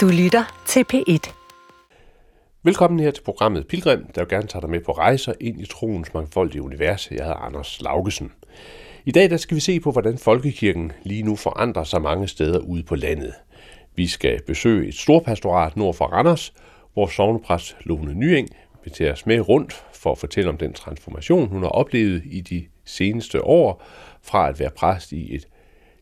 Du 0.00 0.08
lytter 0.08 0.62
til 0.66 0.84
P1. 0.92 1.32
Velkommen 2.62 3.00
her 3.00 3.10
til 3.10 3.22
programmet 3.22 3.66
Pilgrim, 3.66 4.06
der 4.14 4.20
vil 4.20 4.28
gerne 4.28 4.46
tage 4.46 4.62
dig 4.62 4.70
med 4.70 4.80
på 4.80 4.92
rejser 4.92 5.32
ind 5.40 5.60
i 5.60 5.66
troens 5.66 6.14
mangfoldige 6.14 6.62
univers. 6.62 7.10
Jeg 7.10 7.24
hedder 7.24 7.36
Anders 7.36 7.80
Laugesen. 7.80 8.32
I 9.04 9.10
dag 9.10 9.30
der 9.30 9.36
skal 9.36 9.54
vi 9.54 9.60
se 9.60 9.80
på, 9.80 9.90
hvordan 9.92 10.18
folkekirken 10.18 10.92
lige 11.02 11.22
nu 11.22 11.36
forandrer 11.36 11.84
sig 11.84 12.02
mange 12.02 12.28
steder 12.28 12.58
ude 12.58 12.82
på 12.82 12.94
landet. 12.94 13.34
Vi 13.96 14.06
skal 14.06 14.42
besøge 14.46 14.88
et 14.88 14.94
storpastorat 14.94 15.76
nord 15.76 15.94
for 15.94 16.04
Randers, 16.04 16.52
hvor 16.92 17.06
sovnepræst 17.06 17.76
Lone 17.84 18.14
Nyeng 18.14 18.48
vil 18.84 18.92
tage 18.92 19.12
os 19.12 19.26
med 19.26 19.48
rundt 19.48 19.84
for 19.92 20.12
at 20.12 20.18
fortælle 20.18 20.50
om 20.50 20.56
den 20.56 20.72
transformation, 20.72 21.48
hun 21.48 21.62
har 21.62 21.70
oplevet 21.70 22.22
i 22.24 22.40
de 22.40 22.66
seneste 22.84 23.44
år, 23.44 23.82
fra 24.22 24.48
at 24.48 24.60
være 24.60 24.70
præst 24.70 25.12
i 25.12 25.34
et 25.34 25.48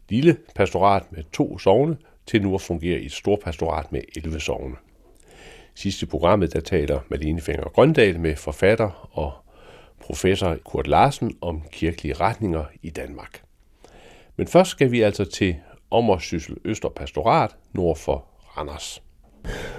lille 0.08 0.36
pastorat 0.54 1.12
med 1.12 1.22
to 1.32 1.58
sovne, 1.58 1.96
til 2.28 2.42
nu 2.42 2.54
at 2.54 2.60
fungere 2.60 3.00
i 3.00 3.06
et 3.06 3.12
stort 3.12 3.40
pastorat 3.40 3.92
med 3.92 4.00
11 4.16 4.40
sovne. 4.40 4.76
Sidste 5.74 6.06
programmet, 6.06 6.52
der 6.52 6.60
taler 6.60 7.00
Malene 7.08 7.40
Finger 7.40 7.64
Grøndal 7.64 8.20
med 8.20 8.36
forfatter 8.36 9.08
og 9.12 9.32
professor 10.00 10.56
Kurt 10.64 10.86
Larsen 10.86 11.36
om 11.40 11.62
kirkelige 11.72 12.14
retninger 12.14 12.64
i 12.82 12.90
Danmark. 12.90 13.42
Men 14.36 14.46
først 14.46 14.70
skal 14.70 14.92
vi 14.92 15.02
altså 15.02 15.24
til 15.24 15.56
Ommersyssel 15.90 16.56
Øster 16.64 16.88
Pastorat 16.88 17.50
nord 17.72 17.96
for 17.96 18.24
Randers. 18.56 19.02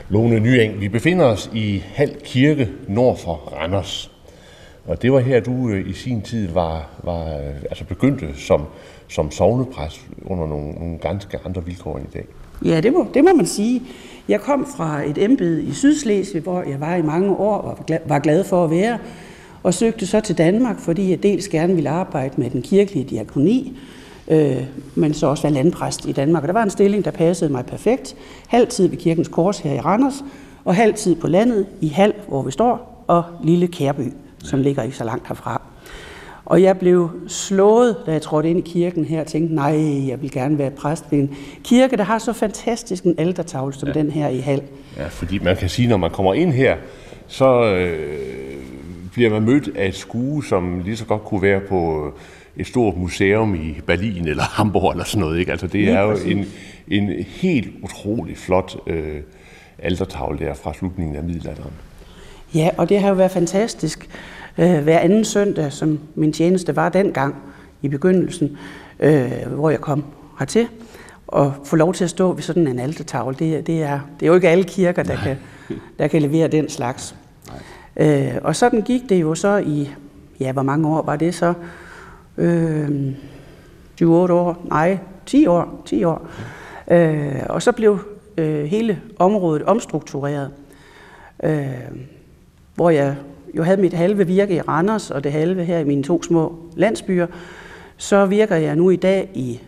Lone 0.10 0.40
Nyeng, 0.40 0.82
vi 0.82 0.90
befinder 0.90 1.26
os 1.26 1.52
i 1.54 1.78
Hal 1.78 2.22
Kirke 2.24 2.70
nord 2.88 3.18
for 3.18 3.34
Randers. 3.34 4.12
Og 4.86 5.02
det 5.02 5.12
var 5.12 5.20
her, 5.20 5.40
du 5.40 5.70
øh, 5.70 5.90
i 5.90 5.94
sin 5.94 6.22
tid 6.22 6.48
var, 6.48 6.90
var 7.04 7.38
øh, 7.38 7.62
altså 7.62 7.86
begyndte 7.86 8.36
som, 8.36 8.66
som 9.08 9.32
sovnepræst 9.32 10.08
under 10.26 10.48
nogle, 10.48 10.72
nogle 10.72 11.00
ganske 11.00 11.40
andre 11.46 11.66
vilkår 11.66 11.98
end 11.98 12.08
i 12.08 12.12
dag. 12.12 12.26
Ja, 12.66 12.82
det 12.82 12.94
må, 12.94 13.08
det 13.14 13.24
må 13.24 13.30
man 13.36 13.46
sige. 13.46 13.82
Jeg 14.28 14.42
kom 14.42 14.68
fra 14.78 15.10
et 15.10 15.18
embede 15.18 15.64
i 15.64 15.72
Sydslesvig, 15.72 16.42
hvor 16.42 16.62
jeg 16.62 16.80
var 16.80 16.96
i 16.96 17.02
mange 17.02 17.36
år 17.36 17.58
og 17.58 17.78
var 18.06 18.20
glad 18.20 18.44
for 18.44 18.64
at 18.64 18.72
være, 18.72 18.98
og 19.64 19.74
søgte 19.74 20.08
så 20.08 20.20
til 20.20 20.38
Danmark, 20.38 20.80
fordi 20.80 21.10
jeg 21.10 21.24
dels 21.24 21.48
gerne 21.48 21.76
ville 21.76 21.90
arbejde 21.90 22.34
med 22.38 22.50
den 22.50 22.62
kirkelige 22.62 23.06
diakoni, 23.06 23.78
øh, 24.28 24.64
men 24.96 25.14
så 25.14 25.28
også 25.28 25.44
være 25.44 25.54
landpræst 25.54 26.06
i 26.06 26.12
Danmark. 26.12 26.44
Og 26.44 26.48
der 26.48 26.54
var 26.54 26.64
en 26.64 26.70
stilling, 26.70 27.06
der 27.06 27.12
passede 27.12 27.52
mig 27.52 27.66
perfekt. 27.66 28.16
Halvtid 28.48 28.88
ved 28.88 28.98
Kirkens 28.98 29.28
Kors 29.28 29.60
her 29.60 29.74
i 29.74 29.80
Randers, 29.80 30.24
og 30.66 30.76
halvtid 30.76 31.16
på 31.16 31.28
landet 31.28 31.66
i 31.82 31.88
Hal, 31.88 32.14
hvor 32.28 32.42
vi 32.42 32.52
står, 32.52 33.04
og 33.08 33.24
Lille 33.44 33.68
Kærby, 33.68 34.14
som 34.44 34.62
ligger 34.62 34.84
ikke 34.84 34.98
så 34.98 35.04
langt 35.04 35.28
herfra. 35.28 35.69
Og 36.50 36.62
jeg 36.62 36.78
blev 36.80 37.10
slået, 37.28 37.98
da 38.06 38.12
jeg 38.12 38.22
trådte 38.22 38.50
ind 38.50 38.60
i 38.60 38.72
kirken 38.72 39.06
her, 39.06 39.22
og 39.22 39.28
tænkte, 39.28 39.56
nej, 39.56 40.08
jeg 40.08 40.22
vil 40.22 40.32
gerne 40.32 40.58
være 40.58 40.72
præst 40.72 41.06
ved 41.12 41.20
en 41.20 41.36
kirke, 41.64 41.98
der 41.98 42.04
har 42.04 42.18
så 42.18 42.34
fantastisk 42.34 43.04
en 43.04 43.16
altertavle 43.18 43.74
som 43.74 43.88
ja. 43.88 43.94
den 43.94 44.12
her 44.12 44.28
i 44.28 44.40
Hal. 44.40 44.62
Ja, 44.98 45.08
fordi 45.08 45.40
man 45.40 45.58
kan 45.58 45.70
sige, 45.70 45.88
når 45.88 45.98
man 45.98 46.12
kommer 46.12 46.34
ind 46.34 46.54
her, 46.54 46.78
så 47.28 47.76
øh, 47.76 48.10
bliver 49.14 49.30
man 49.30 49.42
mødt 49.42 49.70
af 49.76 49.88
et 49.88 49.96
skue, 49.96 50.46
som 50.46 50.80
lige 50.80 50.98
så 50.98 51.06
godt 51.06 51.24
kunne 51.24 51.42
være 51.42 51.60
på 51.60 52.12
et 52.58 52.68
stort 52.68 52.98
museum 52.98 53.56
i 53.56 53.82
Berlin 53.86 54.28
eller 54.28 54.44
Hamburg 54.58 54.92
eller 54.92 55.06
sådan 55.06 55.22
noget. 55.22 55.40
Ikke? 55.40 55.52
Altså, 55.52 55.68
det 55.68 55.90
er 55.90 56.02
jo 56.02 56.18
en, 56.26 56.46
en 56.88 57.24
helt 57.24 57.70
utrolig 57.84 58.38
flot 58.38 58.78
øh, 58.88 59.22
altertavle 59.80 60.46
der 60.46 60.54
fra 60.54 60.74
slutningen 60.74 61.16
af 61.16 61.24
middelalderen. 61.24 61.74
Ja, 62.56 62.70
og 62.78 62.90
det 62.90 63.00
har 63.00 63.10
jo 63.10 63.16
været 63.16 63.32
fantastisk. 63.32 64.10
Øh, 64.60 64.84
hver 64.84 65.00
anden 65.00 65.26
søndag, 65.26 65.74
som 65.74 66.00
min 66.16 66.34
tjeneste 66.34 66.76
var 66.76 66.90
dengang 66.90 67.36
i 67.82 67.88
begyndelsen, 67.88 68.58
øh, 69.00 69.32
hvor 69.48 69.70
jeg 69.70 69.82
kom 69.82 70.04
hertil, 70.40 70.68
og 71.28 71.54
få 71.64 71.76
lov 71.76 71.94
til 71.94 72.04
at 72.04 72.10
stå 72.10 72.34
ved 72.34 72.42
sådan 72.42 72.68
en 72.68 72.80
altertavle, 72.80 73.36
det, 73.40 73.68
det, 73.68 73.84
er, 73.84 74.00
det 74.20 74.26
er 74.26 74.28
jo 74.28 74.36
ikke 74.36 74.50
alle 74.50 74.64
kirker, 74.64 75.04
der, 75.04 75.16
kan, 75.16 75.38
der 76.00 76.08
kan 76.08 76.22
levere 76.22 76.48
den 76.48 76.70
slags. 76.70 77.16
Øh, 77.98 78.36
og 78.44 78.56
sådan 78.56 78.82
gik 78.82 79.10
det 79.10 79.22
jo 79.22 79.36
så 79.36 79.58
i, 79.58 79.90
ja, 80.40 80.52
hvor 80.52 80.64
mange 80.64 80.88
år 80.88 81.02
var 81.02 81.16
det 81.16 81.36
så? 81.36 81.54
Øh, 82.38 83.14
7-8 84.02 84.06
år? 84.06 84.66
Nej, 84.70 84.98
10 85.26 85.48
år. 85.48 85.82
10 85.86 86.04
år. 86.04 86.28
Øh, 86.92 87.36
og 87.50 87.62
så 87.62 87.72
blev 87.72 88.00
øh, 88.38 88.64
hele 88.64 89.02
området 89.20 89.64
omstruktureret, 89.64 90.52
øh, 91.44 91.68
hvor 92.76 92.90
jeg 92.90 93.16
jo 93.58 93.64
havde 93.64 93.82
mit 93.82 93.94
halve 93.94 94.28
virke 94.28 94.56
i 94.56 94.62
Randers 94.62 95.12
og 95.12 95.24
det 95.24 95.32
halve 95.32 95.66
her 95.66 95.80
i 95.80 95.84
mine 95.84 96.04
to 96.04 96.24
små 96.24 96.56
landsbyer, 96.76 97.28
så 97.98 98.26
virker 98.26 98.56
jeg 98.56 98.76
nu 98.76 98.90
i 98.90 98.96
dag 98.96 99.30
i 99.34 99.60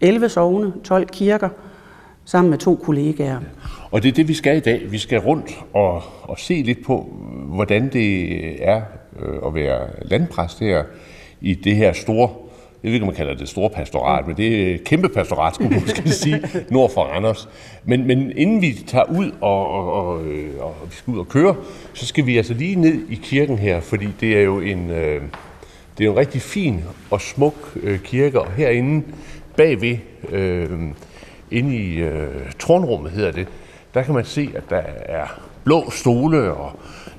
11 0.00 0.28
sovne, 0.28 0.72
12 0.84 1.08
kirker, 1.08 1.48
sammen 2.24 2.50
med 2.50 2.58
to 2.58 2.74
kollegaer. 2.74 3.40
Og 3.90 4.02
det 4.02 4.08
er 4.08 4.12
det, 4.12 4.28
vi 4.28 4.34
skal 4.34 4.56
i 4.56 4.60
dag. 4.60 4.92
Vi 4.92 4.98
skal 4.98 5.18
rundt 5.18 5.50
og, 5.72 6.02
og 6.22 6.38
se 6.38 6.62
lidt 6.62 6.84
på, 6.84 7.16
hvordan 7.46 7.92
det 7.92 8.68
er 8.68 8.82
øh, 9.20 9.46
at 9.46 9.54
være 9.54 9.88
landpræst 10.02 10.60
her 10.60 10.84
i 11.40 11.54
det 11.54 11.76
her 11.76 11.92
store 11.92 12.28
jeg 12.82 12.88
ved 12.88 12.94
ikke, 12.94 13.04
om 13.04 13.06
man 13.06 13.16
kalder 13.16 13.34
det 13.34 13.48
store 13.48 13.70
pastorat, 13.70 14.26
men 14.26 14.36
det 14.36 14.72
er 14.72 14.78
kæmpe 14.84 15.08
pastorat, 15.08 15.54
skulle 15.54 15.70
man 15.70 15.80
måske 15.80 16.08
sige, 16.10 16.42
nord 16.70 16.90
for 16.94 17.02
Randers. 17.02 17.48
Men, 17.84 18.06
men 18.06 18.32
inden 18.36 18.62
vi 18.62 18.72
tager 18.86 19.04
ud 19.04 19.30
og, 19.40 19.68
og, 19.68 19.92
og, 19.92 20.24
øh, 20.24 20.50
og 20.60 20.74
vi 20.90 20.94
skal 20.94 21.14
ud 21.14 21.18
og 21.18 21.28
køre, 21.28 21.56
så 21.94 22.06
skal 22.06 22.26
vi 22.26 22.36
altså 22.36 22.54
lige 22.54 22.76
ned 22.76 23.08
i 23.08 23.14
kirken 23.22 23.58
her, 23.58 23.80
fordi 23.80 24.08
det 24.20 24.36
er 24.36 24.42
jo 24.42 24.60
en, 24.60 24.90
øh, 24.90 25.22
det 25.98 26.04
er 26.04 26.04
jo 26.04 26.12
en 26.12 26.18
rigtig 26.18 26.42
fin 26.42 26.84
og 27.10 27.20
smuk 27.20 27.54
øh, 27.82 27.98
kirke, 27.98 28.40
og 28.40 28.52
herinde 28.52 29.04
bagved, 29.56 29.96
øh, 30.28 30.70
inde 31.50 31.76
i 31.76 31.94
øh, 31.94 32.52
tronrummet 32.58 33.12
hedder 33.12 33.32
det, 33.32 33.48
der 33.94 34.02
kan 34.02 34.14
man 34.14 34.24
se, 34.24 34.50
at 34.54 34.70
der 34.70 34.82
er 35.04 35.26
blå 35.64 35.90
stole, 35.90 36.54
og 36.54 36.72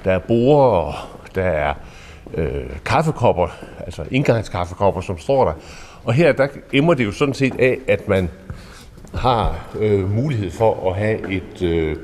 der 0.04 0.12
er 0.12 0.20
borer, 0.20 0.68
og 0.68 0.94
der 1.36 1.44
er 1.44 1.74
øh, 2.34 2.64
kaffekopper, 2.86 3.48
altså 3.80 4.04
indgangskaffekopper, 4.12 5.02
som 5.02 5.18
står 5.18 5.46
der. 5.46 5.54
Og 6.04 6.14
her, 6.14 6.32
der 6.32 6.48
emmer 6.74 6.94
det 6.94 7.06
jo 7.06 7.12
sådan 7.12 7.34
set 7.34 7.60
af, 7.60 7.78
at 7.88 8.08
man 8.08 8.30
har 9.14 9.70
øh, 9.80 10.16
mulighed 10.16 10.52
for 10.52 10.90
at 10.90 10.96
have 10.96 11.32
et, 11.32 11.62
øh, 11.62 11.96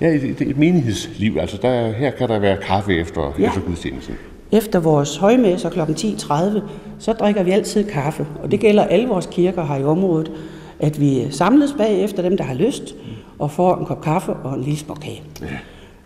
ja, 0.00 0.08
et, 0.08 0.24
et, 0.24 0.40
et 0.40 0.58
menighedsliv. 0.58 1.36
Altså 1.40 1.58
der, 1.62 1.92
her 1.92 2.10
kan 2.10 2.28
der 2.28 2.38
være 2.38 2.56
kaffe 2.56 2.96
efter, 2.96 3.34
ja. 3.38 3.46
efter 3.46 3.60
gudstjenesten. 3.60 4.14
Efter 4.52 4.80
vores 4.80 5.16
højmesser 5.16 5.70
kl. 5.70 5.80
10.30, 5.80 6.60
så 6.98 7.12
drikker 7.12 7.42
vi 7.42 7.50
altid 7.50 7.90
kaffe. 7.90 8.26
Og 8.42 8.50
det 8.50 8.60
gælder 8.60 8.84
alle 8.84 9.08
vores 9.08 9.28
kirker 9.30 9.64
her 9.64 9.76
i 9.76 9.84
området, 9.84 10.32
at 10.80 11.00
vi 11.00 11.26
samles 11.30 11.74
bagefter 11.78 12.22
dem, 12.22 12.36
der 12.36 12.44
har 12.44 12.54
lyst, 12.54 12.94
og 13.38 13.50
får 13.50 13.76
en 13.76 13.86
kop 13.86 14.02
kaffe 14.02 14.32
og 14.32 14.54
en 14.54 14.60
lille 14.62 14.78
småkage. 14.78 15.22
Ja. 15.40 15.46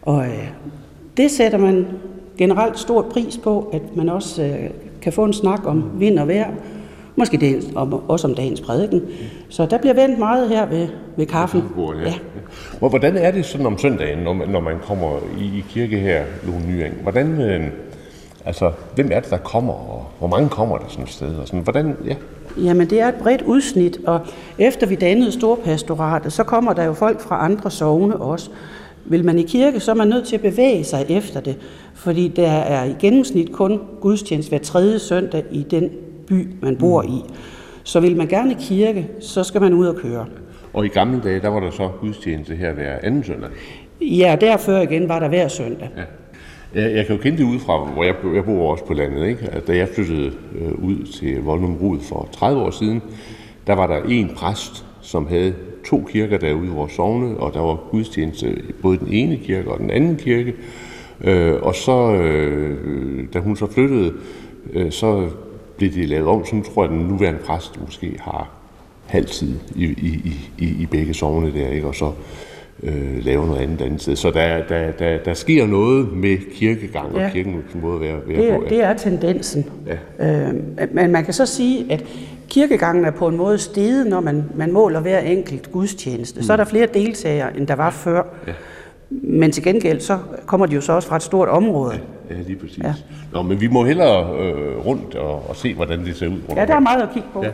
Og 0.02 0.26
øh, 0.26 0.48
det 1.16 1.30
sætter 1.30 1.58
man 1.58 1.86
generelt 2.38 2.78
stort 2.78 3.04
pris 3.04 3.38
på, 3.38 3.70
at 3.72 3.96
man 3.96 4.08
også 4.08 4.42
øh, 4.42 4.70
kan 5.02 5.12
få 5.12 5.24
en 5.24 5.32
snak 5.32 5.66
om 5.66 5.90
vind 5.98 6.18
og 6.18 6.28
vejr, 6.28 6.50
måske 7.16 7.36
det, 7.36 7.72
om, 7.74 8.10
også 8.10 8.26
om 8.26 8.34
dagens 8.34 8.60
prædiken. 8.60 9.02
Så 9.48 9.66
der 9.66 9.78
bliver 9.78 9.94
vendt 9.94 10.18
meget 10.18 10.48
her 10.48 10.66
ved, 10.66 10.88
ved 11.16 11.26
kaffen. 11.26 11.62
Ja. 11.78 12.08
Ja. 12.08 12.14
Hvordan 12.88 13.16
er 13.16 13.30
det 13.30 13.44
sådan 13.44 13.66
om 13.66 13.78
søndagen, 13.78 14.18
når 14.18 14.32
man, 14.32 14.48
når 14.48 14.60
man 14.60 14.76
kommer 14.82 15.16
i, 15.38 15.44
i 15.44 15.64
kirke 15.68 15.98
her, 15.98 16.24
Lone 16.46 16.66
Nyeng? 16.66 16.94
Hvordan, 17.02 17.40
øh, 17.40 17.64
altså, 18.44 18.72
hvem 18.94 19.08
er 19.12 19.20
det, 19.20 19.30
der 19.30 19.36
kommer, 19.36 19.72
og 19.72 20.06
hvor 20.18 20.28
mange 20.28 20.48
kommer 20.48 20.78
der 20.78 20.84
sådan 20.88 21.04
et 21.04 21.10
sted? 21.10 21.34
Og 21.34 21.46
sådan, 21.46 21.60
hvordan, 21.60 21.96
ja. 22.06 22.14
Jamen, 22.58 22.90
det 22.90 23.00
er 23.00 23.08
et 23.08 23.14
bredt 23.14 23.42
udsnit, 23.42 23.98
og 24.06 24.20
efter 24.58 24.86
vi 24.86 24.94
dannede 24.94 25.32
Storpastoratet, 25.32 26.32
så 26.32 26.44
kommer 26.44 26.72
der 26.72 26.84
jo 26.84 26.92
folk 26.92 27.20
fra 27.20 27.44
andre 27.44 27.70
sovne 27.70 28.16
også. 28.16 28.50
Vil 29.08 29.24
man 29.24 29.38
i 29.38 29.42
kirke, 29.42 29.80
så 29.80 29.90
er 29.90 29.94
man 29.94 30.08
nødt 30.08 30.26
til 30.26 30.36
at 30.36 30.42
bevæge 30.42 30.84
sig 30.84 31.06
efter 31.08 31.40
det, 31.40 31.56
fordi 31.94 32.28
der 32.28 32.50
er 32.50 32.84
i 32.84 32.94
gennemsnit 33.00 33.52
kun 33.52 33.80
gudstjeneste 34.00 34.48
hver 34.48 34.58
tredje 34.58 34.98
søndag 34.98 35.44
i 35.50 35.66
den 35.70 35.90
by, 36.26 36.48
man 36.62 36.76
bor 36.76 37.02
i. 37.02 37.24
Så 37.82 38.00
vil 38.00 38.16
man 38.16 38.26
gerne 38.26 38.52
i 38.52 38.56
kirke, 38.60 39.08
så 39.20 39.44
skal 39.44 39.60
man 39.60 39.74
ud 39.74 39.86
og 39.86 39.96
køre. 39.96 40.26
Og 40.72 40.84
i 40.84 40.88
gamle 40.88 41.20
dage, 41.24 41.40
der 41.40 41.48
var 41.48 41.60
der 41.60 41.70
så 41.70 41.88
gudstjeneste 42.00 42.54
her 42.54 42.72
hver 42.72 42.98
anden 43.02 43.24
søndag? 43.24 43.50
Ja, 44.00 44.36
derfor 44.40 44.72
igen 44.72 45.08
var 45.08 45.18
der 45.18 45.28
hver 45.28 45.48
søndag. 45.48 45.88
Ja. 45.96 46.02
Jeg, 46.74 46.96
jeg 46.96 47.06
kan 47.06 47.16
jo 47.16 47.22
kende 47.22 47.38
det 47.38 47.44
ud 47.44 47.58
fra, 47.58 47.84
hvor 47.84 48.04
jeg, 48.04 48.14
jeg 48.34 48.44
bor 48.44 48.70
også 48.72 48.84
på 48.84 48.94
landet. 48.94 49.26
Ikke? 49.26 49.48
At 49.52 49.66
da 49.66 49.76
jeg 49.76 49.88
flyttede 49.88 50.32
øh, 50.58 50.84
ud 50.84 51.06
til 51.06 51.42
Voldum 51.42 51.76
Rud 51.76 52.00
for 52.00 52.28
30 52.32 52.62
år 52.62 52.70
siden, 52.70 53.02
der 53.66 53.74
var 53.74 53.86
der 53.86 54.02
en 54.08 54.30
præst, 54.36 54.84
som 55.00 55.26
havde 55.26 55.54
to 55.86 56.08
kirker 56.12 56.38
derude 56.38 56.66
i 56.66 56.70
vores 56.70 56.92
sovne, 56.92 57.36
og 57.36 57.54
der 57.54 57.60
var 57.60 57.76
gudstjeneste 57.90 58.62
både 58.82 58.98
den 58.98 59.12
ene 59.12 59.36
kirke 59.36 59.70
og 59.70 59.78
den 59.78 59.90
anden 59.90 60.16
kirke. 60.16 60.54
Øh, 61.24 61.54
og 61.62 61.74
så, 61.74 62.12
øh, 62.14 63.24
da 63.34 63.38
hun 63.38 63.56
så 63.56 63.66
flyttede, 63.66 64.12
øh, 64.72 64.92
så 64.92 65.28
blev 65.76 65.92
det 65.92 66.08
lavet 66.08 66.28
om, 66.28 66.44
så 66.44 66.56
nu 66.56 66.62
tror 66.62 66.84
jeg, 66.84 66.92
at 66.92 66.98
den 66.98 67.08
nuværende 67.08 67.40
præst 67.40 67.80
måske 67.80 68.16
har 68.20 68.50
halvtid 69.06 69.54
i, 69.76 69.84
i, 69.84 70.34
i, 70.58 70.64
i 70.82 70.86
begge 70.86 71.14
sovne 71.14 71.52
der, 71.54 71.68
ikke? 71.68 71.86
og 71.86 71.94
så 71.94 72.12
øh, 72.82 73.24
lave 73.24 73.46
noget 73.46 73.60
andet 73.60 73.82
andet 73.82 74.02
sted. 74.02 74.16
Så 74.16 74.30
der, 74.30 74.62
der, 74.68 74.90
der, 74.90 75.18
der 75.18 75.34
sker 75.34 75.66
noget 75.66 76.12
med 76.12 76.38
kirkegang 76.54 77.14
og 77.14 77.20
ja. 77.20 77.30
kirkens 77.32 77.74
måde 77.82 77.94
at 77.94 78.00
være, 78.00 78.16
være 78.26 78.36
det, 78.36 78.50
er, 78.50 78.56
på. 78.56 78.64
Ja. 78.64 78.68
Det 78.68 78.84
er 78.84 78.94
tendensen. 78.94 79.64
Ja. 80.18 80.48
Øh, 80.48 80.54
men 80.92 81.12
man 81.12 81.24
kan 81.24 81.34
så 81.34 81.46
sige, 81.46 81.92
at 81.92 82.04
kirkegangen 82.48 83.04
er 83.04 83.10
på 83.10 83.28
en 83.28 83.36
måde 83.36 83.58
steget, 83.58 84.06
når 84.06 84.20
man, 84.20 84.44
man 84.54 84.72
måler 84.72 85.00
hver 85.00 85.18
enkelt 85.18 85.72
gudstjeneste. 85.72 86.40
Mm. 86.40 86.46
Så 86.46 86.52
er 86.52 86.56
der 86.56 86.64
flere 86.64 86.86
deltagere, 86.94 87.56
end 87.56 87.66
der 87.66 87.74
var 87.74 87.90
før. 87.90 88.22
Ja. 88.46 88.52
Men 89.10 89.52
til 89.52 89.62
gengæld, 89.62 90.00
så 90.00 90.18
kommer 90.46 90.66
de 90.66 90.74
jo 90.74 90.80
så 90.80 90.92
også 90.92 91.08
fra 91.08 91.16
et 91.16 91.22
stort 91.22 91.48
område. 91.48 92.00
Ja, 92.30 92.34
ja 92.34 92.40
lige 92.46 92.56
præcis. 92.56 92.78
Ja. 92.78 92.94
Nå, 93.32 93.42
men 93.42 93.60
vi 93.60 93.66
må 93.66 93.84
hellere 93.84 94.38
øh, 94.38 94.86
rundt 94.86 95.14
og, 95.14 95.48
og 95.48 95.56
se, 95.56 95.74
hvordan 95.74 96.04
det 96.04 96.16
ser 96.16 96.26
ud. 96.26 96.32
Rundt 96.48 96.60
ja, 96.60 96.66
der 96.66 96.74
er 96.74 96.80
meget 96.80 97.02
at 97.02 97.08
kigge 97.12 97.28
på. 97.32 97.42
Ja. 97.42 97.50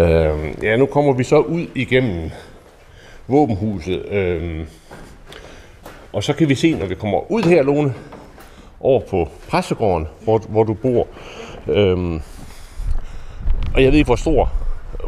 Øh, 0.00 0.64
ja, 0.64 0.76
nu 0.76 0.86
kommer 0.86 1.12
vi 1.12 1.24
så 1.24 1.38
ud 1.38 1.66
igennem 1.74 2.30
våbenhuset. 3.28 4.06
Øh, 4.08 4.66
og 6.12 6.24
så 6.24 6.32
kan 6.32 6.48
vi 6.48 6.54
se, 6.54 6.74
når 6.74 6.86
vi 6.86 6.94
kommer 6.94 7.32
ud 7.32 7.42
her, 7.42 7.62
Lone, 7.62 7.94
over 8.80 9.00
på 9.10 9.28
præstegården, 9.48 10.08
hvor, 10.24 10.38
hvor 10.38 10.64
du 10.64 10.74
bor. 10.74 11.06
Øh, 11.68 12.20
og 13.74 13.82
jeg 13.82 13.92
ved 13.92 13.98
ikke, 13.98 14.08
hvor 14.08 14.16
stor, 14.16 14.52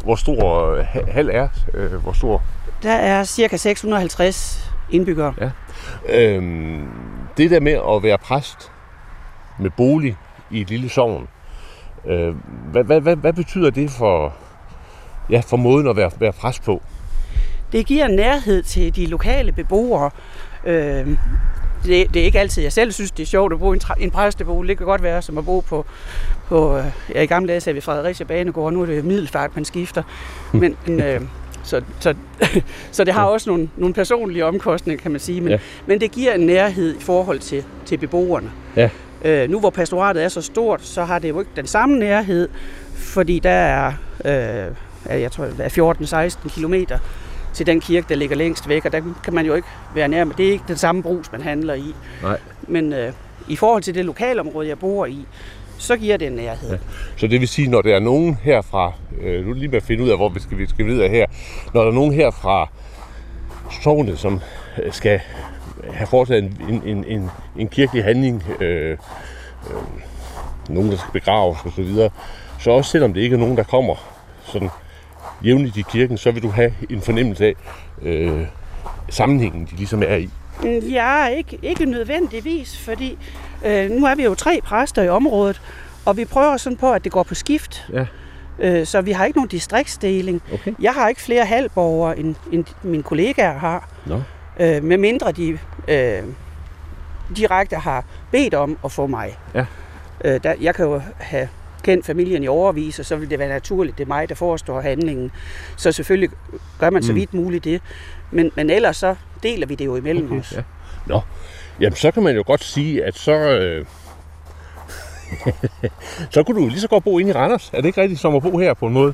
hvor 0.03 0.15
stor 0.15 0.71
øh, 0.71 0.85
hal 1.07 1.29
er. 1.29 1.47
Øh, 1.73 1.93
hvor 1.93 2.13
stor? 2.13 2.41
Der 2.83 2.91
er 2.93 3.23
cirka 3.23 3.57
650 3.57 4.71
indbyggere. 4.91 5.33
Ja. 5.41 5.49
Øh, 6.09 6.43
det 7.37 7.51
der 7.51 7.59
med 7.59 7.79
at 7.95 8.03
være 8.03 8.17
præst 8.17 8.71
med 9.59 9.69
bolig 9.77 10.17
i 10.51 10.61
et 10.61 10.69
lille 10.69 10.89
sovn, 10.89 11.27
øh, 12.05 12.35
hvad, 12.71 12.83
hvad, 12.83 13.01
hvad, 13.01 13.15
hvad 13.15 13.33
betyder 13.33 13.69
det 13.69 13.91
for, 13.91 14.33
ja, 15.29 15.41
for 15.47 15.57
måden 15.57 15.87
at 15.87 15.95
være, 15.95 16.11
være 16.19 16.33
pres 16.33 16.59
på. 16.59 16.81
Det 17.71 17.85
giver 17.85 18.07
nærhed 18.07 18.63
til 18.63 18.95
de 18.95 19.05
lokale 19.05 19.51
beboere. 19.51 20.09
Øh, 20.65 21.07
det, 21.85 22.13
det 22.13 22.21
er 22.21 22.25
ikke 22.25 22.39
altid, 22.39 22.63
jeg 22.63 22.73
selv 22.73 22.91
synes, 22.91 23.11
det 23.11 23.23
er 23.23 23.27
sjovt 23.27 23.53
at 23.53 23.59
bo 23.59 23.73
i 23.73 23.75
en, 23.75 23.81
en 23.99 24.11
præstebolig. 24.11 24.69
Det 24.69 24.77
kan 24.77 24.85
godt 24.85 25.03
være 25.03 25.21
som 25.21 25.37
at 25.37 25.45
bo 25.45 25.59
på, 25.59 25.85
på 26.47 26.77
øh, 26.77 26.85
ja, 27.15 27.21
i 27.21 27.25
gamle 27.25 27.47
dage 27.47 27.61
sagde 27.61 27.75
vi 27.75 27.81
Fredericia 27.81 28.25
Banegård, 28.25 28.73
nu 28.73 28.81
er 28.81 28.85
det 28.85 29.05
middelfart, 29.05 29.55
man 29.55 29.65
skifter. 29.65 30.03
Men, 30.51 30.77
øh, 30.87 31.21
så, 31.63 31.81
så, 31.99 32.15
så 32.91 33.03
det 33.03 33.13
har 33.13 33.25
også 33.25 33.49
nogle, 33.49 33.69
nogle 33.77 33.93
personlige 33.93 34.45
omkostninger, 34.45 35.01
kan 35.01 35.11
man 35.11 35.19
sige. 35.19 35.41
Men, 35.41 35.49
ja. 35.49 35.57
men 35.85 36.01
det 36.01 36.11
giver 36.11 36.33
en 36.33 36.41
nærhed 36.41 36.95
i 36.95 37.01
forhold 37.01 37.39
til, 37.39 37.63
til 37.85 37.97
beboerne. 37.97 38.51
Ja. 38.75 38.89
Øh, 39.23 39.49
nu 39.49 39.59
hvor 39.59 39.69
pastoratet 39.69 40.23
er 40.23 40.29
så 40.29 40.41
stort, 40.41 40.81
så 40.81 41.03
har 41.03 41.19
det 41.19 41.29
jo 41.29 41.39
ikke 41.39 41.51
den 41.55 41.67
samme 41.67 41.99
nærhed, 41.99 42.49
fordi 42.95 43.39
der 43.39 43.49
er 43.49 43.93
øh, 44.25 44.75
jeg 45.09 45.31
tror, 45.31 45.45
er 45.59 46.33
14-16 46.45 46.49
kilometer 46.49 46.99
til 47.53 47.65
den 47.65 47.79
kirke, 47.79 48.05
der 48.09 48.15
ligger 48.15 48.35
længst 48.35 48.69
væk, 48.69 48.85
og 48.85 48.91
der 48.91 49.01
kan 49.23 49.33
man 49.33 49.45
jo 49.45 49.53
ikke 49.53 49.67
være 49.95 50.07
nær 50.07 50.23
med. 50.23 50.35
Det 50.35 50.47
er 50.47 50.51
ikke 50.51 50.63
den 50.67 50.77
samme 50.77 51.03
brus, 51.03 51.31
man 51.31 51.41
handler 51.41 51.73
i. 51.73 51.95
Nej. 52.21 52.37
Men 52.67 52.93
øh, 52.93 53.13
i 53.47 53.55
forhold 53.55 53.83
til 53.83 53.95
det 53.95 54.05
lokalområde, 54.05 54.67
jeg 54.67 54.79
bor 54.79 55.05
i, 55.05 55.25
så 55.77 55.97
giver 55.97 56.17
det 56.17 56.27
en 56.27 56.33
nærhed. 56.33 56.69
Ja. 56.69 56.77
Så 57.17 57.27
det 57.27 57.39
vil 57.39 57.47
sige, 57.47 57.67
når 57.67 57.81
der 57.81 57.95
er 57.95 57.99
nogen 57.99 58.37
herfra, 58.43 58.93
øh, 59.21 59.45
nu 59.45 59.53
lige 59.53 59.67
med 59.67 59.77
at 59.77 59.83
finde 59.83 60.03
ud 60.03 60.09
af, 60.09 60.17
hvor 60.17 60.29
vi 60.29 60.39
skal, 60.39 60.57
vi 60.57 60.67
skal 60.67 60.85
videre 60.85 61.09
her, 61.09 61.25
når 61.73 61.81
der 61.81 61.89
er 61.89 61.95
nogen 61.95 62.13
her 62.13 62.31
fra 62.31 62.69
sovnet, 63.83 64.19
som 64.19 64.39
øh, 64.83 64.93
skal 64.93 65.19
have 65.93 66.07
foretaget 66.07 66.43
en, 66.43 66.81
en, 66.85 67.03
en, 67.03 67.29
en 67.57 67.67
kirkelig 67.67 68.03
handling, 68.03 68.43
øh, 68.59 68.91
øh, 68.91 68.97
nogen, 70.69 70.91
der 70.91 70.97
skal 70.97 71.11
begraves 71.13 71.57
osv., 71.65 71.71
så, 71.75 71.81
videre, 71.81 72.09
så 72.59 72.71
også 72.71 72.91
selvom 72.91 73.13
det 73.13 73.21
ikke 73.21 73.33
er 73.33 73.39
nogen, 73.39 73.57
der 73.57 73.63
kommer 73.63 73.95
sådan 74.43 74.69
jævnligt 75.43 75.77
i 75.77 75.83
kirken, 75.91 76.17
så 76.17 76.31
vil 76.31 76.43
du 76.43 76.49
have 76.49 76.73
en 76.89 77.01
fornemmelse 77.01 77.45
af 77.45 77.55
øh, 78.01 78.45
sammenhængen, 79.09 79.65
de 79.71 79.75
ligesom 79.75 80.03
er 80.03 80.15
i. 80.15 80.29
Ja, 80.91 81.27
ikke, 81.27 81.59
ikke 81.61 81.85
nødvendigvis, 81.85 82.77
fordi 82.77 83.17
øh, 83.65 83.89
nu 83.89 84.05
er 84.05 84.15
vi 84.15 84.23
jo 84.23 84.35
tre 84.35 84.59
præster 84.63 85.03
i 85.03 85.09
området, 85.09 85.61
og 86.05 86.17
vi 86.17 86.25
prøver 86.25 86.57
sådan 86.57 86.77
på, 86.77 86.91
at 86.91 87.03
det 87.03 87.11
går 87.11 87.23
på 87.23 87.35
skift. 87.35 87.85
Ja. 87.93 88.05
Øh, 88.59 88.85
så 88.85 89.01
vi 89.01 89.11
har 89.11 89.25
ikke 89.25 89.37
nogen 89.37 89.49
distriktsdeling. 89.49 90.41
Okay. 90.53 90.73
Jeg 90.79 90.93
har 90.93 91.09
ikke 91.09 91.21
flere 91.21 91.45
halvborgere, 91.45 92.19
end, 92.19 92.35
end 92.51 92.65
mine 92.83 93.03
kollegaer 93.03 93.57
har. 93.57 93.89
No. 94.05 94.19
Øh, 94.59 94.83
med 94.83 94.97
mindre 94.97 95.31
de 95.31 95.57
øh, 95.87 96.23
direkte 97.37 97.75
har 97.75 98.05
bedt 98.31 98.53
om 98.53 98.77
at 98.85 98.91
få 98.91 99.07
mig. 99.07 99.37
Ja. 99.55 99.65
Øh, 100.23 100.39
der, 100.43 100.53
jeg 100.61 100.75
kan 100.75 100.85
jo 100.85 101.01
have 101.17 101.49
kendt 101.83 102.05
familien 102.05 102.43
i 102.43 102.47
overvis, 102.47 102.99
og 102.99 103.05
så 103.05 103.15
vil 103.15 103.29
det 103.29 103.39
være 103.39 103.49
naturligt, 103.49 103.97
det 103.97 104.03
er 104.03 104.07
mig, 104.07 104.29
der 104.29 104.35
forestår 104.35 104.81
handlingen. 104.81 105.31
Så 105.75 105.91
selvfølgelig 105.91 106.29
gør 106.79 106.89
man 106.89 107.03
så 107.03 107.11
mm. 107.11 107.15
vidt 107.15 107.33
muligt 107.33 107.63
det. 107.63 107.81
Men, 108.31 108.51
men 108.55 108.69
ellers 108.69 108.97
så 108.97 109.15
deler 109.43 109.67
vi 109.67 109.75
det 109.75 109.85
jo 109.85 109.95
imellem 109.95 110.25
okay, 110.31 110.39
os. 110.39 110.53
Ja. 110.55 110.61
Nå, 111.05 111.21
jamen 111.79 111.95
så 111.95 112.11
kan 112.11 112.23
man 112.23 112.35
jo 112.35 112.43
godt 112.45 112.63
sige, 112.63 113.05
at 113.05 113.15
så... 113.15 113.31
Øh... 113.31 113.85
så 116.33 116.43
kunne 116.43 116.61
du 116.61 116.67
lige 116.67 116.79
så 116.79 116.87
godt 116.87 117.03
bo 117.03 117.19
inde 117.19 117.29
i 117.29 117.33
Randers. 117.33 117.69
Er 117.73 117.77
det 117.77 117.85
ikke 117.85 118.01
rigtigt 118.01 118.21
som 118.21 118.35
at 118.35 118.41
bo 118.41 118.57
her 118.57 118.73
på 118.73 118.87
en 118.87 118.93
måde? 118.93 119.13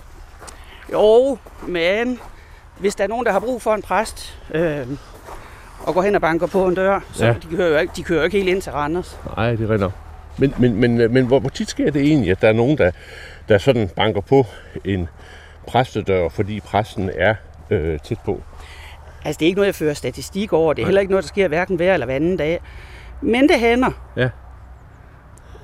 Jo, 0.92 1.38
men 1.68 2.20
hvis 2.78 2.96
der 2.96 3.04
er 3.04 3.08
nogen, 3.08 3.26
der 3.26 3.32
har 3.32 3.40
brug 3.40 3.62
for 3.62 3.74
en 3.74 3.82
præst, 3.82 4.40
øh, 4.54 4.88
og 5.80 5.94
går 5.94 6.02
hen 6.02 6.16
og 6.16 6.22
banker 6.22 6.48
på 6.48 6.68
en 6.68 6.76
dør, 6.76 7.00
så 7.14 7.26
ja. 7.26 7.34
de, 7.34 7.56
kører 7.56 7.70
jo 7.70 7.78
ikke, 7.78 7.94
de 7.96 8.04
kører 8.04 8.20
jo 8.20 8.26
ikke 8.26 8.38
helt 8.38 8.50
ind 8.50 8.62
til 8.62 8.72
Randers. 8.72 9.20
Nej, 9.38 9.52
det 9.52 9.70
er 9.70 9.70
rigtigt 9.70 9.92
men, 10.40 10.54
men, 10.60 10.76
men, 10.76 11.14
men 11.14 11.26
hvor, 11.26 11.40
hvor 11.40 11.50
tit 11.50 11.70
sker 11.70 11.92
det 11.92 12.02
egentlig, 12.02 12.32
at 12.32 12.42
der 12.42 12.48
er 12.48 12.54
nogen, 12.54 12.78
der, 12.78 12.92
der 13.50 13.58
sådan 13.58 13.90
banker 13.96 14.22
på 14.22 14.46
en 14.86 15.08
præstedør, 15.68 16.30
fordi 16.30 16.60
præsten 16.60 17.10
er 17.16 17.36
øh, 17.70 18.00
tæt 18.00 18.18
på? 18.26 18.42
Altså, 19.26 19.40
det 19.40 19.46
er 19.46 19.48
ikke 19.48 19.58
noget, 19.58 19.68
jeg 19.68 19.76
fører 19.76 19.94
statistik 19.94 20.54
over. 20.54 20.74
Det 20.74 20.82
er 20.82 20.86
heller 20.86 21.02
ikke 21.02 21.12
noget, 21.12 21.24
der 21.24 21.28
sker 21.28 21.48
hverken 21.48 21.76
hver 21.76 21.94
eller 21.94 22.06
hver 22.06 22.16
anden 22.16 22.38
dag. 22.38 22.60
Men 23.22 23.50
det 23.50 23.60
hænder. 23.60 24.12
Ja. 24.18 24.30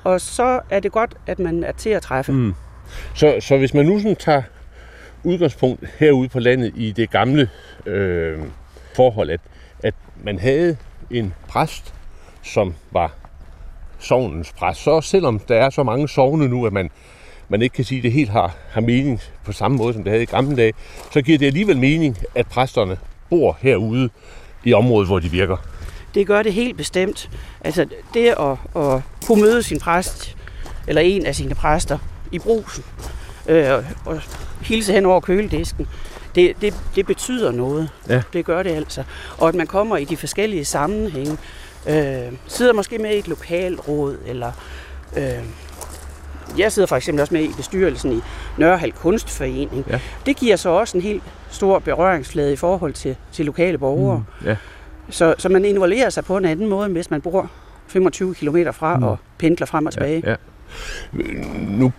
Og 0.04 0.20
så 0.20 0.60
er 0.70 0.80
det 0.80 0.92
godt, 0.92 1.14
at 1.26 1.38
man 1.38 1.64
er 1.64 1.72
til 1.72 1.90
at 1.90 2.02
træffe. 2.02 2.32
Mm. 2.32 2.54
Så, 3.14 3.36
så 3.40 3.56
hvis 3.56 3.74
man 3.74 3.86
nu 3.86 3.98
sådan 3.98 4.16
tager 4.16 4.42
udgangspunkt 5.24 5.88
herude 5.98 6.28
på 6.28 6.38
landet 6.38 6.72
i 6.76 6.92
det 6.92 7.10
gamle 7.10 7.50
øh, 7.86 8.38
forhold, 8.96 9.30
at, 9.30 9.40
at 9.82 9.94
man 10.22 10.38
havde 10.38 10.76
en 11.10 11.34
præst, 11.48 11.94
som 12.42 12.74
var 12.90 13.14
sovnens 13.98 14.52
præst. 14.52 14.82
Så 14.82 15.00
selvom 15.00 15.38
der 15.38 15.54
er 15.54 15.70
så 15.70 15.82
mange 15.82 16.08
sovne 16.08 16.48
nu, 16.48 16.66
at 16.66 16.72
man, 16.72 16.90
man 17.48 17.62
ikke 17.62 17.74
kan 17.74 17.84
sige, 17.84 17.98
at 17.98 18.04
det 18.04 18.12
helt 18.12 18.30
har, 18.30 18.56
har 18.70 18.80
mening 18.80 19.20
på 19.44 19.52
samme 19.52 19.76
måde, 19.76 19.94
som 19.94 20.04
det 20.04 20.10
havde 20.10 20.22
i 20.22 20.26
gamle 20.26 20.56
dage, 20.56 20.72
så 21.12 21.22
giver 21.22 21.38
det 21.38 21.46
alligevel 21.46 21.78
mening, 21.78 22.18
at 22.34 22.46
præsterne 22.46 22.98
bor 23.30 23.58
herude 23.60 24.10
i 24.64 24.72
området, 24.72 25.08
hvor 25.08 25.18
de 25.18 25.30
virker. 25.30 25.56
Det 26.14 26.26
gør 26.26 26.42
det 26.42 26.52
helt 26.52 26.76
bestemt. 26.76 27.30
Altså 27.60 27.86
det 28.14 28.28
at, 28.28 28.82
at 28.82 29.00
kunne 29.26 29.42
møde 29.42 29.62
sin 29.62 29.80
præst, 29.80 30.36
eller 30.86 31.02
en 31.02 31.26
af 31.26 31.34
sine 31.34 31.54
præster, 31.54 31.98
i 32.32 32.38
brusen, 32.38 32.84
øh, 33.48 33.84
og 34.04 34.20
hilse 34.60 34.92
hen 34.92 35.06
over 35.06 35.20
køledisken, 35.20 35.86
det, 36.34 36.52
det, 36.60 36.74
det 36.94 37.06
betyder 37.06 37.52
noget. 37.52 37.90
Ja. 38.08 38.22
Det 38.32 38.44
gør 38.44 38.62
det 38.62 38.70
altså. 38.70 39.04
Og 39.38 39.48
at 39.48 39.54
man 39.54 39.66
kommer 39.66 39.96
i 39.96 40.04
de 40.04 40.16
forskellige 40.16 40.64
sammenhænge, 40.64 41.36
Øh, 41.88 42.32
sidder 42.46 42.72
måske 42.72 42.98
med 42.98 43.10
i 43.10 43.18
et 43.18 43.28
lokalråd, 43.28 44.16
eller 44.26 44.52
øh, 45.16 45.44
jeg 46.58 46.72
sidder 46.72 46.88
for 46.88 46.96
eksempel 46.96 47.20
også 47.20 47.34
med 47.34 47.42
i 47.42 47.50
bestyrelsen 47.56 48.12
i 48.12 48.20
Nørrehal 48.58 48.92
Kunstforening. 48.92 49.84
Ja. 49.90 50.00
Det 50.26 50.36
giver 50.36 50.56
så 50.56 50.68
også 50.68 50.96
en 50.96 51.02
helt 51.02 51.22
stor 51.50 51.78
berøringsflade 51.78 52.52
i 52.52 52.56
forhold 52.56 52.92
til, 52.92 53.16
til 53.32 53.46
lokale 53.46 53.78
borgere. 53.78 54.24
Mm, 54.40 54.46
ja. 54.46 54.56
så, 55.10 55.34
så 55.38 55.48
man 55.48 55.64
involverer 55.64 56.10
sig 56.10 56.24
på 56.24 56.36
en 56.36 56.44
anden 56.44 56.68
måde, 56.68 56.88
hvis 56.88 57.10
man 57.10 57.20
bor 57.20 57.50
25 57.86 58.34
km 58.34 58.56
fra 58.72 58.96
mm. 58.96 59.02
og 59.02 59.18
pendler 59.38 59.66
frem 59.66 59.86
og 59.86 59.92
tilbage. 59.92 60.22
Ja, 60.24 60.30
ja. 60.30 60.36
Nu 61.68 61.92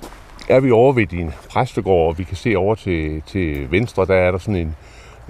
er 0.50 0.60
vi 0.60 0.72
over 0.72 0.94
ved 0.94 1.06
din 1.08 1.32
præstegård, 1.50 2.08
og 2.08 2.18
vi 2.18 2.24
kan 2.24 2.38
se 2.38 2.56
over 2.56 2.76
til, 2.76 3.22
til 3.28 3.72
venstre, 3.72 4.06
der 4.06 4.16
er 4.16 4.32
der 4.32 4.38
sådan 4.38 4.56
en, 4.56 4.76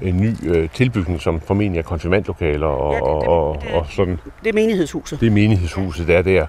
en 0.01 0.17
ny 0.17 0.35
øh, 0.43 0.69
tilbygning, 0.69 1.21
som 1.21 1.41
formentlig 1.41 1.79
er 1.79 1.83
konfirmandlokaler 1.83 2.67
og, 2.67 2.93
ja, 2.93 2.97
det, 2.97 3.21
det, 3.21 3.27
og, 3.27 3.61
det, 3.61 3.71
og 3.71 3.85
sådan. 3.89 4.19
Det 4.43 4.49
er 4.49 4.53
menighedshuset. 4.53 5.19
Det 5.19 5.27
er 5.27 5.31
menighedshuset, 5.31 6.07
der 6.07 6.17
er 6.17 6.21
der. 6.21 6.45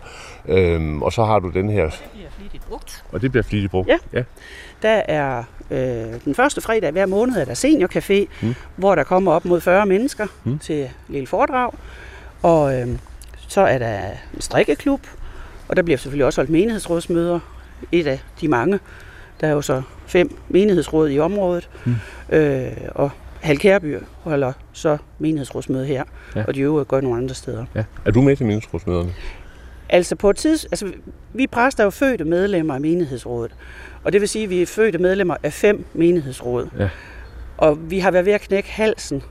Øhm, 0.49 1.03
og 1.03 1.13
så 1.13 1.25
har 1.25 1.39
du 1.39 1.51
den 1.51 1.71
her... 1.71 1.85
Og 1.85 1.93
det 1.93 2.11
bliver 2.13 2.31
flittigt 2.31 2.67
brugt. 2.69 3.05
Og 3.13 3.23
det 3.23 3.31
bliver 3.31 3.43
flittigt 3.43 3.71
brugt, 3.71 3.89
ja. 3.89 3.99
ja. 4.13 4.23
Der 4.83 5.03
er 5.09 5.45
øh, 5.71 6.25
den 6.25 6.35
første 6.35 6.61
fredag 6.61 6.93
hver 6.93 7.07
måned 7.07 7.37
er 7.37 7.45
der 7.45 7.55
seniorcafé, 7.55 8.47
mm. 8.47 8.55
hvor 8.77 8.95
der 8.95 9.03
kommer 9.03 9.33
op 9.33 9.45
mod 9.45 9.61
40 9.61 9.87
mennesker 9.87 10.27
mm. 10.45 10.59
til 10.59 10.91
lille 11.09 11.27
foredrag. 11.27 11.71
Og 12.43 12.81
øh, 12.81 12.89
så 13.49 13.61
er 13.61 13.79
der 13.79 13.99
en 14.35 14.41
strikkeklub, 14.41 15.01
og 15.69 15.77
der 15.77 15.83
bliver 15.83 15.99
selvfølgelig 15.99 16.27
også 16.27 16.41
holdt 16.41 16.51
menighedsrådsmøder. 16.51 17.41
Et 17.93 18.07
af 18.07 18.21
de 18.41 18.49
mange. 18.49 18.79
Der 19.41 19.47
er 19.47 19.53
jo 19.53 19.63
så 19.63 19.83
fem 20.07 20.37
menighedsråd 20.49 21.11
i 21.11 21.19
området. 21.19 21.69
Mm. 21.85 21.95
Øh, 22.37 22.73
og 22.95 23.11
Halkærby 23.41 23.97
holder 24.23 24.53
så 24.73 24.99
menighedsrådsmøde 25.19 25.87
her, 25.87 26.05
ja. 26.37 26.45
og 26.49 26.55
de 26.55 26.61
øvrige 26.61 26.85
går 26.85 27.01
nogle 27.01 27.17
andre 27.19 27.35
steder. 27.35 27.65
Ja. 27.75 27.85
Er 28.05 28.11
du 28.11 28.21
med 28.23 28.37
til 28.37 28.47
menighedsrådsmøderne? 28.47 29.15
Altså 29.89 30.17
på 30.17 30.31
et 30.31 30.37
tids, 30.37 30.65
altså 30.65 30.93
vi 31.35 31.47
præster 31.47 31.83
er 31.83 31.87
jo 31.87 31.91
fødte 31.91 32.25
medlemmer 32.25 32.75
af 32.75 32.81
menighedsrådet, 32.81 33.55
og 34.05 34.13
det 34.13 34.21
vil 34.21 34.29
sige, 34.29 34.45
at 34.45 34.51
vi 34.51 34.63
er 34.63 34.67
fødte 34.67 34.99
medlemmer 34.99 35.37
af 35.43 35.53
fem 35.53 35.85
menighedsråd. 35.95 36.69
Ja. 36.79 36.89
Og 37.57 37.91
vi 37.91 37.99
har 37.99 38.11
været 38.11 38.27
ved 38.27 38.33
at 38.33 38.41
knække 38.41 38.71
halsen, 38.71 39.23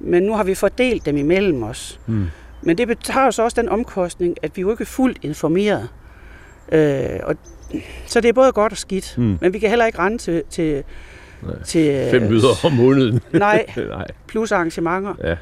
men 0.00 0.22
nu 0.22 0.34
har 0.36 0.44
vi 0.44 0.54
fordelt 0.54 1.06
dem 1.06 1.16
imellem 1.16 1.62
os. 1.62 2.00
Mm. 2.06 2.26
Men 2.62 2.78
det 2.78 2.98
tager 2.98 3.24
jo 3.24 3.30
så 3.30 3.42
også 3.42 3.60
den 3.60 3.68
omkostning, 3.68 4.36
at 4.42 4.56
vi 4.56 4.60
jo 4.60 4.70
ikke 4.70 4.82
er 4.82 4.86
fuldt 4.86 5.18
informeret. 5.22 5.88
Øh, 6.72 7.20
og, 7.22 7.34
så 8.06 8.20
det 8.20 8.28
er 8.28 8.32
både 8.32 8.52
godt 8.52 8.72
og 8.72 8.78
skidt, 8.78 9.14
Mm. 9.18 9.38
men 9.40 9.52
vi 9.52 9.58
kan 9.58 9.68
heller 9.68 9.86
ikke 9.86 9.98
rende 9.98 10.18
til, 10.18 10.42
til, 10.50 10.84
Nej. 11.42 11.62
til 11.62 12.08
Fem 12.10 12.22
møder 12.22 12.66
om 12.66 12.72
måneden. 12.72 13.20
Nej, 13.32 13.66
Nej. 13.88 14.06
plus 14.28 14.52
arrangementer. 14.52 15.14
Ja. 15.24 15.34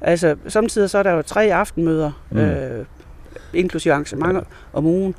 Altså, 0.00 0.36
samtidig 0.48 0.90
så 0.90 0.98
er 0.98 1.02
der 1.02 1.12
jo 1.12 1.22
tre 1.22 1.54
aftenmøder, 1.54 2.12
Mm. 2.30 2.38
øh, 2.38 2.84
inklusive 3.54 3.92
arrangementer 3.94 4.40
ja. 4.40 4.78
om 4.78 4.86
ugen. 4.86 5.14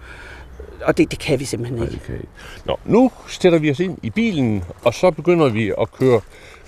Og 0.84 0.98
det, 0.98 1.12
det 1.12 1.20
kan 1.20 1.40
vi 1.40 1.46
simpelthen 1.46 1.80
Nej, 1.80 1.86
ikke. 1.86 1.94
det 1.98 2.04
kan 2.06 2.16
ikke. 2.16 2.28
Nå, 2.66 2.80
nu 2.86 3.12
sætter 3.28 3.60
vi 3.60 3.72
os 3.72 3.80
ind 3.80 3.98
i 4.04 4.10
bilen, 4.10 4.64
og 4.84 4.94
så 4.94 5.12
begynder 5.12 5.50
vi 5.50 5.74
at 5.82 5.92
køre, 5.92 6.22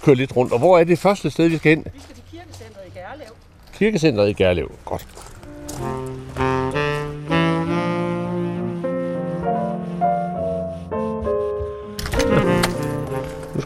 køre 0.04 0.16
lidt 0.16 0.36
rundt. 0.36 0.54
Og 0.54 0.60
hvor 0.60 0.80
er 0.80 0.84
det 0.84 1.00
første 1.00 1.30
sted, 1.30 1.48
vi 1.48 1.58
skal 1.58 1.70
hen? 1.76 1.86
Vi 1.94 2.00
skal 2.02 2.16
til 2.16 2.24
kirkecentret 2.32 2.82
i 2.88 2.90
Gærlev. 2.94 3.34
Kirkecentret 3.74 4.30
i 4.30 4.34
Gærlev. 4.34 4.72
Godt. 4.86 5.08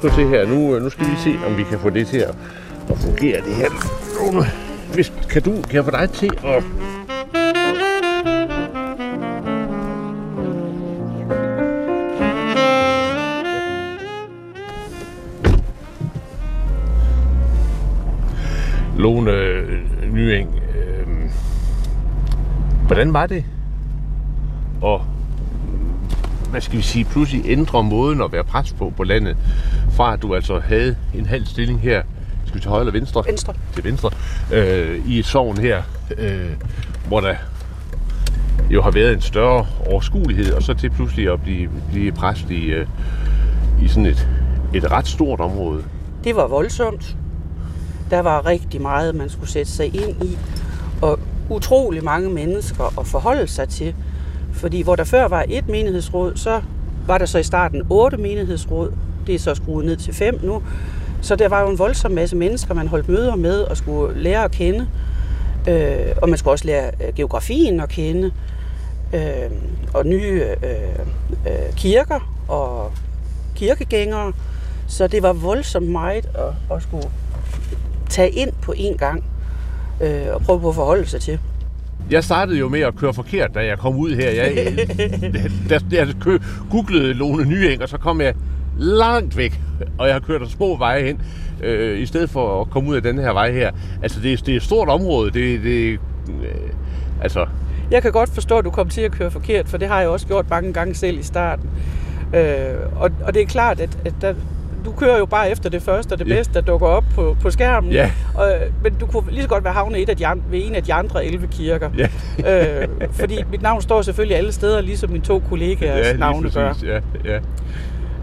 Nu 0.04 0.10
til 0.10 0.28
her. 0.28 0.48
Nu, 0.48 0.76
øh, 0.76 0.82
nu 0.82 0.90
skal 0.90 1.06
vi 1.06 1.16
se, 1.18 1.36
om 1.48 1.58
vi 1.58 1.64
kan 1.64 1.80
få 1.80 1.90
det 1.90 2.08
til 2.08 2.18
at, 2.18 2.36
at 2.90 2.98
fungere 2.98 3.42
det 3.42 3.56
her. 3.56 3.70
Lone, 4.20 4.46
Hvis, 4.94 5.14
kan, 5.30 5.42
du, 5.42 5.52
kan 5.52 5.74
jeg 5.76 5.86
få 5.86 5.92
dig 5.92 6.10
til 6.10 6.32
at... 6.46 6.64
Lone 18.98 19.32
øh, 19.32 20.14
Nyeng, 20.14 20.50
øh, 20.76 21.08
hvordan 22.88 23.14
var 23.14 23.28
det 23.28 23.46
at, 24.86 25.02
hvad 26.52 26.62
skal 26.62 26.78
vi 26.78 26.84
sige, 26.84 27.06
pludselig 27.06 27.42
ændre 27.46 27.84
måden 27.84 28.22
at 28.22 28.32
være 28.32 28.44
præst 28.44 28.78
på 28.78 28.94
på 28.98 29.04
landet, 29.04 29.38
fra 29.92 30.14
at 30.14 30.22
du 30.22 30.36
altså 30.36 30.60
havde 30.60 30.96
en 31.14 31.26
halv 31.26 31.46
stilling 31.46 31.80
her, 31.80 32.02
skal 32.46 32.56
vi 32.56 32.62
til 32.62 32.70
højre 32.70 32.82
eller 32.82 32.92
venstre? 32.92 33.24
Venstre. 33.28 33.54
Til 33.74 33.84
venstre, 33.84 34.10
øh, 34.54 35.08
i 35.08 35.20
et 35.20 35.26
sovn 35.26 35.58
her, 35.58 35.82
øh, 36.18 36.50
hvor 37.08 37.20
der 37.20 37.36
jo 38.70 38.82
har 38.82 38.92
været 38.92 39.14
en 39.14 39.22
større 39.22 39.66
overskuelighed, 39.88 40.54
og 40.54 40.64
så 40.64 40.74
til 40.74 40.90
pludselig 40.90 41.34
at 41.34 41.42
blive, 41.42 41.70
blive 41.92 42.12
præst 42.12 42.50
i, 42.50 42.66
øh, 42.66 42.88
i 43.84 43.88
sådan 43.88 44.06
et, 44.06 44.28
et 44.74 44.92
ret 44.92 45.08
stort 45.08 45.40
område. 45.40 45.84
Det 46.24 46.36
var 46.36 46.48
voldsomt. 46.48 47.18
Der 48.10 48.20
var 48.20 48.46
rigtig 48.46 48.82
meget, 48.82 49.16
man 49.16 49.30
skulle 49.30 49.50
sætte 49.50 49.72
sig 49.72 49.86
ind 49.86 50.24
i, 50.24 50.38
og 51.02 51.20
utrolig 51.50 52.04
mange 52.04 52.30
mennesker 52.30 53.00
at 53.00 53.08
forholde 53.08 53.48
sig 53.48 53.70
til. 53.70 53.96
Fordi 54.54 54.82
hvor 54.82 54.96
der 54.96 55.04
før 55.04 55.28
var 55.28 55.46
et 55.50 55.70
menighedsråd, 55.70 56.36
så 56.36 56.62
var 57.08 57.18
der 57.18 57.26
så 57.26 57.38
i 57.38 57.44
starten 57.44 57.82
otte 57.90 58.18
menighedsråd. 58.18 58.92
Det 59.28 59.36
er 59.36 59.40
så 59.40 59.56
skruet 59.56 59.86
ned 59.86 59.98
til 59.98 60.14
fem 60.14 60.40
nu. 60.44 60.64
Så 61.22 61.36
der 61.36 61.48
var 61.50 61.62
jo 61.62 61.70
en 61.70 61.80
voldsom 61.80 62.12
masse 62.12 62.36
mennesker, 62.36 62.74
man 62.74 62.88
holdt 62.88 63.10
møder 63.10 63.36
med 63.36 63.62
og 63.62 63.78
skulle 63.78 64.22
lære 64.22 64.44
at 64.44 64.52
kende. 64.52 64.88
Øh, 65.70 66.16
og 66.22 66.30
man 66.30 66.38
skulle 66.38 66.54
også 66.54 66.66
lære 66.66 66.92
øh, 67.08 67.16
geografien 67.16 67.80
at 67.80 67.90
kende. 67.90 68.32
Øh, 69.14 69.52
og 69.94 70.06
nye 70.06 70.44
øh, 70.64 71.00
øh, 71.48 71.74
kirker 71.76 72.44
og 72.48 72.92
kirkegængere. 73.56 74.34
Så 74.88 75.08
det 75.08 75.24
var 75.24 75.34
voldsomt 75.34 75.90
meget 75.90 76.26
at, 76.26 76.76
at 76.76 76.84
skulle 76.84 77.08
tage 78.10 78.30
ind 78.30 78.52
på 78.62 78.74
en 78.78 78.98
gang 78.98 79.24
øh, 80.02 80.34
og 80.34 80.42
prøve 80.42 80.60
på 80.60 80.70
at 80.70 80.76
forholde 80.76 81.06
sig 81.06 81.22
til. 81.22 81.40
Jeg 82.12 82.24
startede 82.24 82.58
jo 82.58 82.70
med 82.70 82.80
at 82.80 82.96
køre 82.96 83.14
forkert, 83.14 83.56
da 83.56 83.66
jeg 83.66 83.78
kom 83.78 83.96
ud 83.96 84.16
her. 84.16 84.32
Jeg, 84.32 84.74
da, 85.70 85.80
jeg 85.98 86.08
googlede 86.72 87.14
Lone 87.14 87.46
Nyeng, 87.46 87.82
og 87.82 87.90
så 87.90 87.98
kom 87.98 88.22
jeg 88.22 88.34
langt 88.78 89.38
væk, 89.38 89.60
og 89.98 90.06
jeg 90.08 90.16
har 90.16 90.20
kørt 90.20 90.50
små 90.50 90.78
veje 90.78 91.04
hen, 91.04 91.22
øh, 91.64 92.00
i 92.00 92.06
stedet 92.06 92.30
for 92.30 92.62
at 92.62 92.70
komme 92.70 92.90
ud 92.90 92.96
af 92.96 93.02
den 93.04 93.18
her 93.20 93.34
vej 93.34 93.52
her. 93.52 93.72
Altså, 94.04 94.20
det, 94.20 94.34
er- 94.34 94.38
det 94.38 94.52
er 94.52 94.56
et 94.58 94.64
stort 94.64 94.90
område. 94.90 95.32
Det, 95.32 95.64
det, 95.64 95.92
øh, 96.30 96.56
altså, 97.22 97.46
Jeg 97.92 98.02
kan 98.02 98.12
godt 98.12 98.30
forstå, 98.30 98.58
at 98.58 98.66
du 98.66 98.70
kom 98.70 98.90
til 98.90 99.02
at 99.02 99.12
køre 99.12 99.32
forkert, 99.32 99.68
for 99.70 99.78
det 99.78 99.88
har 99.88 100.00
jeg 100.00 100.10
også 100.10 100.28
gjort 100.28 100.50
mange 100.50 100.74
gange 100.74 100.96
selv 100.96 101.20
i 101.20 101.24
starten. 101.24 101.70
Øh, 102.36 102.42
og, 102.96 103.10
og 103.24 103.34
det 103.34 103.42
er 103.42 103.46
klart, 103.46 103.80
at, 103.80 103.98
at 104.06 104.14
der, 104.22 104.34
du 104.86 104.92
kører 104.92 105.18
jo 105.18 105.26
bare 105.26 105.52
efter 105.52 105.70
det 105.70 105.82
første 105.82 106.14
og 106.14 106.20
det 106.20 106.28
Ja. 106.28 106.34
bedste, 106.36 106.54
der 106.54 106.62
dukker 106.62 106.88
op 106.88 107.04
på, 107.16 107.38
på 107.42 107.50
skærmen. 107.52 107.92
Ja. 107.92 108.12
Og, 108.36 108.54
men 108.84 108.94
du 108.94 109.06
kunne 109.06 109.24
lige 109.32 109.42
så 109.44 109.50
godt 109.50 109.64
være 109.64 109.74
havnet 109.74 110.02
et 110.02 110.10
af 110.10 110.18
de 110.18 110.26
ved 110.50 110.60
en 110.68 110.76
af 110.76 110.84
de 110.84 110.94
andre 110.94 111.26
11 111.26 111.48
kirker. 111.48 111.90
ja. 112.44 112.82
øh, 112.82 112.88
fordi 113.12 113.38
mit 113.52 113.62
navn 113.62 113.82
står 113.82 114.02
selvfølgelig 114.02 114.38
alle 114.38 114.52
steder, 114.52 114.82
ligesom 114.82 115.10
mine 115.10 115.24
to 115.24 115.40
kollegaers 115.50 116.08
ja, 116.12 116.18
navne 116.18 116.52
gør. 116.52 116.68
præcis. 116.68 116.90
Ja, 117.26 117.40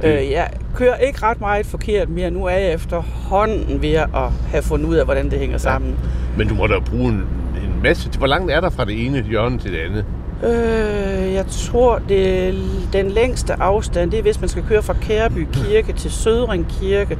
Øh, 0.05 0.31
jeg 0.31 0.50
kører 0.75 0.97
ikke 0.97 1.23
ret 1.23 1.40
meget 1.40 1.67
forkert 1.67 2.09
mere. 2.09 2.31
Nu 2.31 2.45
er 2.45 2.50
jeg 2.50 2.75
efterhånden 2.75 3.83
ved 3.83 3.93
at 3.95 4.09
have 4.50 4.62
fundet 4.62 4.87
ud 4.88 4.95
af, 4.95 5.05
hvordan 5.05 5.31
det 5.31 5.38
hænger 5.38 5.59
sammen. 5.59 5.97
Men 6.37 6.49
du 6.49 6.55
må 6.55 6.67
da 6.67 6.78
bruge 6.78 7.09
en, 7.09 7.14
en 7.57 7.83
masse... 7.83 8.11
Hvor 8.19 8.26
langt 8.26 8.52
er 8.52 8.61
der 8.61 8.71
fra 8.71 8.85
det 8.85 9.07
ene 9.07 9.23
hjørne 9.23 9.59
til 9.59 9.73
det 9.73 9.78
andet? 9.78 10.05
Øh, 10.45 11.33
jeg 11.35 11.47
tror, 11.47 12.00
det 12.09 12.55
den 12.93 13.11
længste 13.11 13.62
afstand, 13.62 14.11
det 14.11 14.19
er, 14.19 14.23
hvis 14.23 14.40
man 14.40 14.49
skal 14.49 14.62
køre 14.69 14.83
fra 14.83 14.95
Kærby 15.00 15.47
Kirke 15.52 15.93
til 15.93 16.11
Sødring 16.11 16.67
Kirke. 16.81 17.19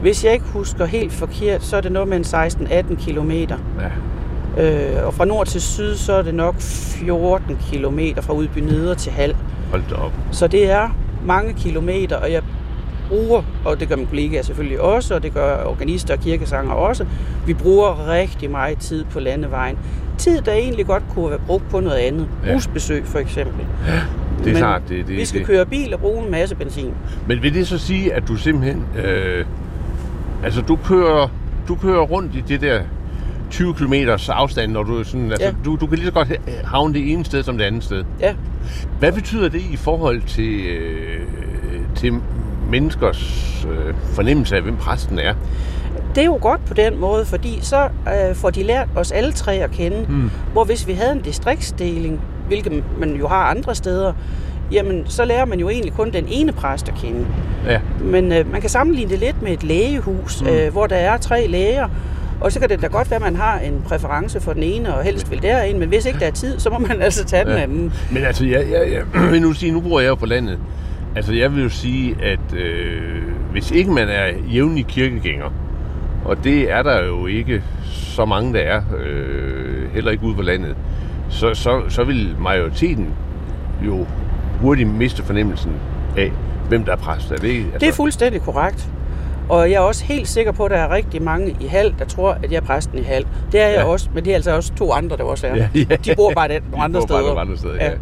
Hvis 0.00 0.24
jeg 0.24 0.32
ikke 0.32 0.44
husker 0.52 0.84
helt 0.84 1.12
forkert, 1.12 1.62
så 1.62 1.76
er 1.76 1.80
det 1.80 1.92
noget 1.92 2.08
med 2.08 2.16
en 2.16 2.24
16-18 2.24 3.04
kilometer. 3.04 3.56
Ja, 3.80 3.88
Øh, 4.58 5.06
og 5.06 5.14
fra 5.14 5.24
nord 5.24 5.46
til 5.46 5.60
syd, 5.60 5.94
så 5.96 6.12
er 6.12 6.22
det 6.22 6.34
nok 6.34 6.54
14 6.58 7.56
kilometer 7.70 8.22
fra 8.22 8.32
Udby 8.32 8.58
Neder 8.58 8.94
til 8.94 9.12
Hal. 9.12 9.36
hold 9.70 9.82
da 9.90 9.94
op. 9.94 10.12
Så 10.32 10.46
det 10.46 10.70
er 10.70 10.88
mange 11.26 11.52
kilometer, 11.52 12.16
og 12.16 12.32
jeg 12.32 12.42
bruger, 13.08 13.42
og 13.64 13.80
det 13.80 13.88
gør 13.88 13.96
mine 13.96 14.08
kollegaer 14.08 14.42
selvfølgelig 14.42 14.80
også, 14.80 15.14
og 15.14 15.22
det 15.22 15.34
gør 15.34 15.64
organister 15.64 16.14
og 16.14 16.20
kirkesanger 16.20 16.72
også, 16.72 17.06
vi 17.46 17.54
bruger 17.54 18.08
rigtig 18.08 18.50
meget 18.50 18.78
tid 18.78 19.04
på 19.04 19.20
landevejen. 19.20 19.78
Tid, 20.18 20.40
der 20.40 20.52
egentlig 20.52 20.86
godt 20.86 21.02
kunne 21.14 21.30
være 21.30 21.38
brugt 21.46 21.68
på 21.70 21.80
noget 21.80 21.96
andet. 21.96 22.28
Ja. 22.46 22.54
Busbesøg 22.54 23.04
for 23.04 23.18
eksempel. 23.18 23.66
Det 24.38 24.46
er 24.46 24.52
Men 24.52 24.56
klart, 24.56 24.82
det, 24.88 25.06
det, 25.06 25.16
vi 25.16 25.24
skal 25.24 25.38
det. 25.40 25.46
køre 25.46 25.66
bil 25.66 25.94
og 25.94 26.00
bruge 26.00 26.24
en 26.24 26.30
masse 26.30 26.54
benzin. 26.54 26.94
Men 27.26 27.42
vil 27.42 27.54
det 27.54 27.66
så 27.66 27.78
sige, 27.78 28.14
at 28.14 28.28
du 28.28 28.36
simpelthen... 28.36 28.84
Øh, 29.04 29.44
altså, 30.44 30.60
du 30.60 30.78
kører, 30.84 31.28
du 31.68 31.74
kører 31.74 32.00
rundt 32.00 32.34
i 32.34 32.40
det 32.48 32.60
der 32.60 32.80
20 33.50 33.74
km 33.74 33.94
afstand, 34.28 34.72
når 34.72 34.82
du 34.82 35.04
sådan... 35.04 35.30
Altså, 35.32 35.46
Ja. 35.46 35.52
du, 35.64 35.76
du 35.76 35.86
kan 35.86 35.96
lige 35.98 36.06
så 36.06 36.12
godt 36.12 36.28
havne 36.64 36.94
det 36.94 37.12
ene 37.12 37.24
sted 37.24 37.42
som 37.42 37.58
det 37.58 37.64
andet 37.64 37.84
sted. 37.84 38.04
Ja, 38.20 38.34
Hvad 38.98 39.12
betyder 39.12 39.48
det 39.48 39.62
i 39.72 39.76
forhold 39.76 40.22
til, 40.26 40.60
øh, 40.66 41.20
til 41.96 42.14
menneskers 42.70 43.66
øh, 43.70 43.94
fornemmelse 44.14 44.56
af, 44.56 44.62
hvem 44.62 44.76
præsten 44.76 45.18
er? 45.18 45.34
det 46.14 46.20
er 46.20 46.24
jo 46.26 46.38
godt 46.40 46.64
på 46.64 46.74
den 46.74 47.00
måde, 47.00 47.24
fordi 47.24 47.58
så 47.62 47.84
øh, 47.84 48.34
får 48.34 48.50
de 48.50 48.62
lært 48.62 48.88
os 48.96 49.12
alle 49.12 49.32
tre 49.32 49.54
at 49.54 49.70
kende. 49.70 49.96
Hmm. 50.08 50.30
Hvor 50.52 50.64
hvis 50.64 50.86
vi 50.86 50.92
havde 50.92 51.12
en 51.12 51.20
distriktsdeling, 51.20 52.20
hvilket 52.46 52.84
man 52.98 53.14
jo 53.16 53.28
har 53.28 53.44
andre 53.44 53.74
steder, 53.74 54.12
jamen 54.72 55.02
så 55.06 55.24
lærer 55.24 55.44
man 55.44 55.60
jo 55.60 55.68
egentlig 55.68 55.92
kun 55.92 56.12
den 56.12 56.24
ene 56.28 56.52
præst 56.52 56.88
at 56.88 56.94
kende. 56.94 57.26
Ja, 57.66 57.80
Men 58.00 58.32
øh, 58.32 58.52
man 58.52 58.60
kan 58.60 58.70
sammenligne 58.70 59.10
det 59.10 59.18
lidt 59.18 59.42
med 59.42 59.52
et 59.52 59.62
lægehus, 59.64 60.42
mm. 60.42 60.48
øh, 60.48 60.72
hvor 60.72 60.86
der 60.86 60.96
er 60.96 61.16
tre 61.16 61.46
læger. 61.46 61.88
Og 62.40 62.52
så 62.52 62.60
kan 62.60 62.68
det 62.68 62.82
da 62.82 62.86
godt 62.86 63.10
være, 63.10 63.16
at 63.16 63.22
man 63.22 63.36
har 63.36 63.58
en 63.58 63.82
præference 63.86 64.40
for 64.40 64.52
den 64.52 64.62
ene, 64.62 64.94
og 64.94 65.04
helst 65.04 65.30
vil 65.30 65.42
derind, 65.42 65.78
men 65.78 65.88
hvis 65.88 66.06
ikke 66.06 66.18
der 66.20 66.26
er 66.26 66.30
tid, 66.30 66.58
så 66.58 66.70
må 66.70 66.78
man 66.78 67.02
altså 67.06 67.24
tage 67.24 67.44
den 67.44 67.52
Ja. 67.52 67.62
anden. 67.62 67.92
men 68.12 68.22
altså, 68.24 68.46
jeg, 68.46 68.66
jeg, 68.72 68.92
jeg 68.92 69.30
vil 69.32 69.42
nu 69.42 69.52
sige, 69.52 69.72
nu 69.72 69.80
bor 69.80 70.00
jeg 70.00 70.08
jo 70.08 70.14
på 70.14 70.26
landet. 70.26 70.58
Altså, 71.16 71.32
jeg 71.32 71.54
vil 71.54 71.62
jo 71.62 71.68
sige, 71.68 72.16
at 72.22 72.54
øh, 72.56 73.22
hvis 73.52 73.70
ikke 73.70 73.90
man 73.90 74.08
er 74.08 74.26
jævnlig 74.52 74.86
kirkegænger, 74.86 75.52
og 76.24 76.44
det 76.44 76.72
er 76.72 76.82
der 76.82 77.04
jo 77.06 77.26
ikke 77.26 77.62
så 77.84 78.24
mange, 78.24 78.52
der 78.52 78.60
er, 78.60 78.82
øh, 79.04 79.94
heller 79.94 80.10
ikke 80.10 80.24
ude 80.24 80.34
på 80.34 80.42
landet, 80.42 80.76
så, 81.28 81.54
så, 81.54 81.82
så 81.88 82.04
vil 82.04 82.34
majoriteten 82.40 83.08
jo 83.86 84.06
hurtigt 84.60 84.88
miste 84.88 85.22
fornemmelsen 85.22 85.72
af, 86.16 86.32
hvem 86.68 86.84
der 86.84 86.92
er 86.92 86.96
præst. 86.96 87.30
Er 87.30 87.36
det, 87.36 87.48
ikke? 87.48 87.64
altså, 87.64 87.78
Det 87.78 87.88
er 87.88 87.92
fuldstændig 87.92 88.42
korrekt. 88.42 88.88
Og 89.50 89.70
jeg 89.70 89.76
er 89.76 89.80
også 89.80 90.04
helt 90.04 90.28
sikker 90.28 90.52
på, 90.52 90.64
at 90.64 90.70
der 90.70 90.76
er 90.76 90.90
rigtig 90.90 91.22
mange 91.22 91.56
i 91.60 91.66
Hal, 91.66 91.94
der 91.98 92.04
tror, 92.04 92.30
at 92.42 92.50
jeg 92.52 92.56
er 92.56 92.60
præsten 92.60 92.98
i 92.98 93.02
Hal. 93.02 93.26
Det 93.52 93.60
er 93.60 93.66
jeg 93.66 93.76
Ja. 93.76 93.84
også, 93.84 94.08
men 94.14 94.24
det 94.24 94.30
er 94.30 94.34
altså 94.34 94.56
også 94.56 94.72
to 94.74 94.92
andre, 94.92 95.16
der 95.16 95.24
også 95.24 95.46
er. 95.46 95.56
Ja, 95.56 95.68
ja. 95.74 95.96
De 96.04 96.14
bor 96.16 96.32
bare 96.34 96.48
den, 96.48 96.62
nogle 96.70 96.84
andre 96.84 97.00
bare 97.00 97.06
steder. 97.08 97.20
nogle 97.20 97.40
andre 97.40 97.56
steder, 97.56 97.74
ja. 97.74 97.84
Ja. 97.84 97.90
ja. 97.90 97.96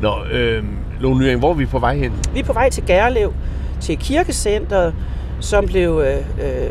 Nå, 0.00 0.14
øh, 0.32 0.64
Lone 1.00 1.20
Nyring, 1.20 1.38
hvor 1.38 1.50
er 1.50 1.54
vi 1.54 1.66
på 1.66 1.78
vej 1.78 1.96
hen? 1.96 2.12
Vi 2.34 2.40
er 2.40 2.44
på 2.44 2.52
vej 2.52 2.70
til 2.70 2.82
Gærlev, 2.86 3.32
til 3.80 3.96
kirkecentret, 3.98 4.94
som 5.40 5.66
blev 5.66 6.02
øh, 6.06 6.16
øh, 6.16 6.70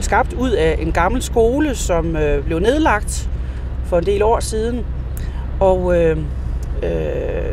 skabt 0.00 0.32
ud 0.32 0.50
af 0.50 0.76
en 0.80 0.92
gammel 0.92 1.22
skole, 1.22 1.74
som 1.74 2.16
øh, 2.16 2.44
blev 2.44 2.58
nedlagt 2.58 3.30
for 3.84 3.98
en 3.98 4.06
del 4.06 4.22
år 4.22 4.40
siden. 4.40 4.84
Og 5.60 5.96
øh, 6.02 6.16
øh, 6.82 6.92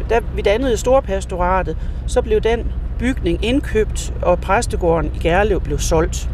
da 0.09 0.19
vi 0.35 0.41
dannede 0.41 0.77
Storpastoratet, 0.77 1.77
så 2.07 2.21
blev 2.21 2.41
den 2.41 2.71
bygning 2.99 3.45
indkøbt, 3.45 4.13
og 4.21 4.39
præstegården 4.39 5.11
i 5.15 5.19
Gærlev 5.19 5.61
blev 5.61 5.79
solgt. 5.79 6.29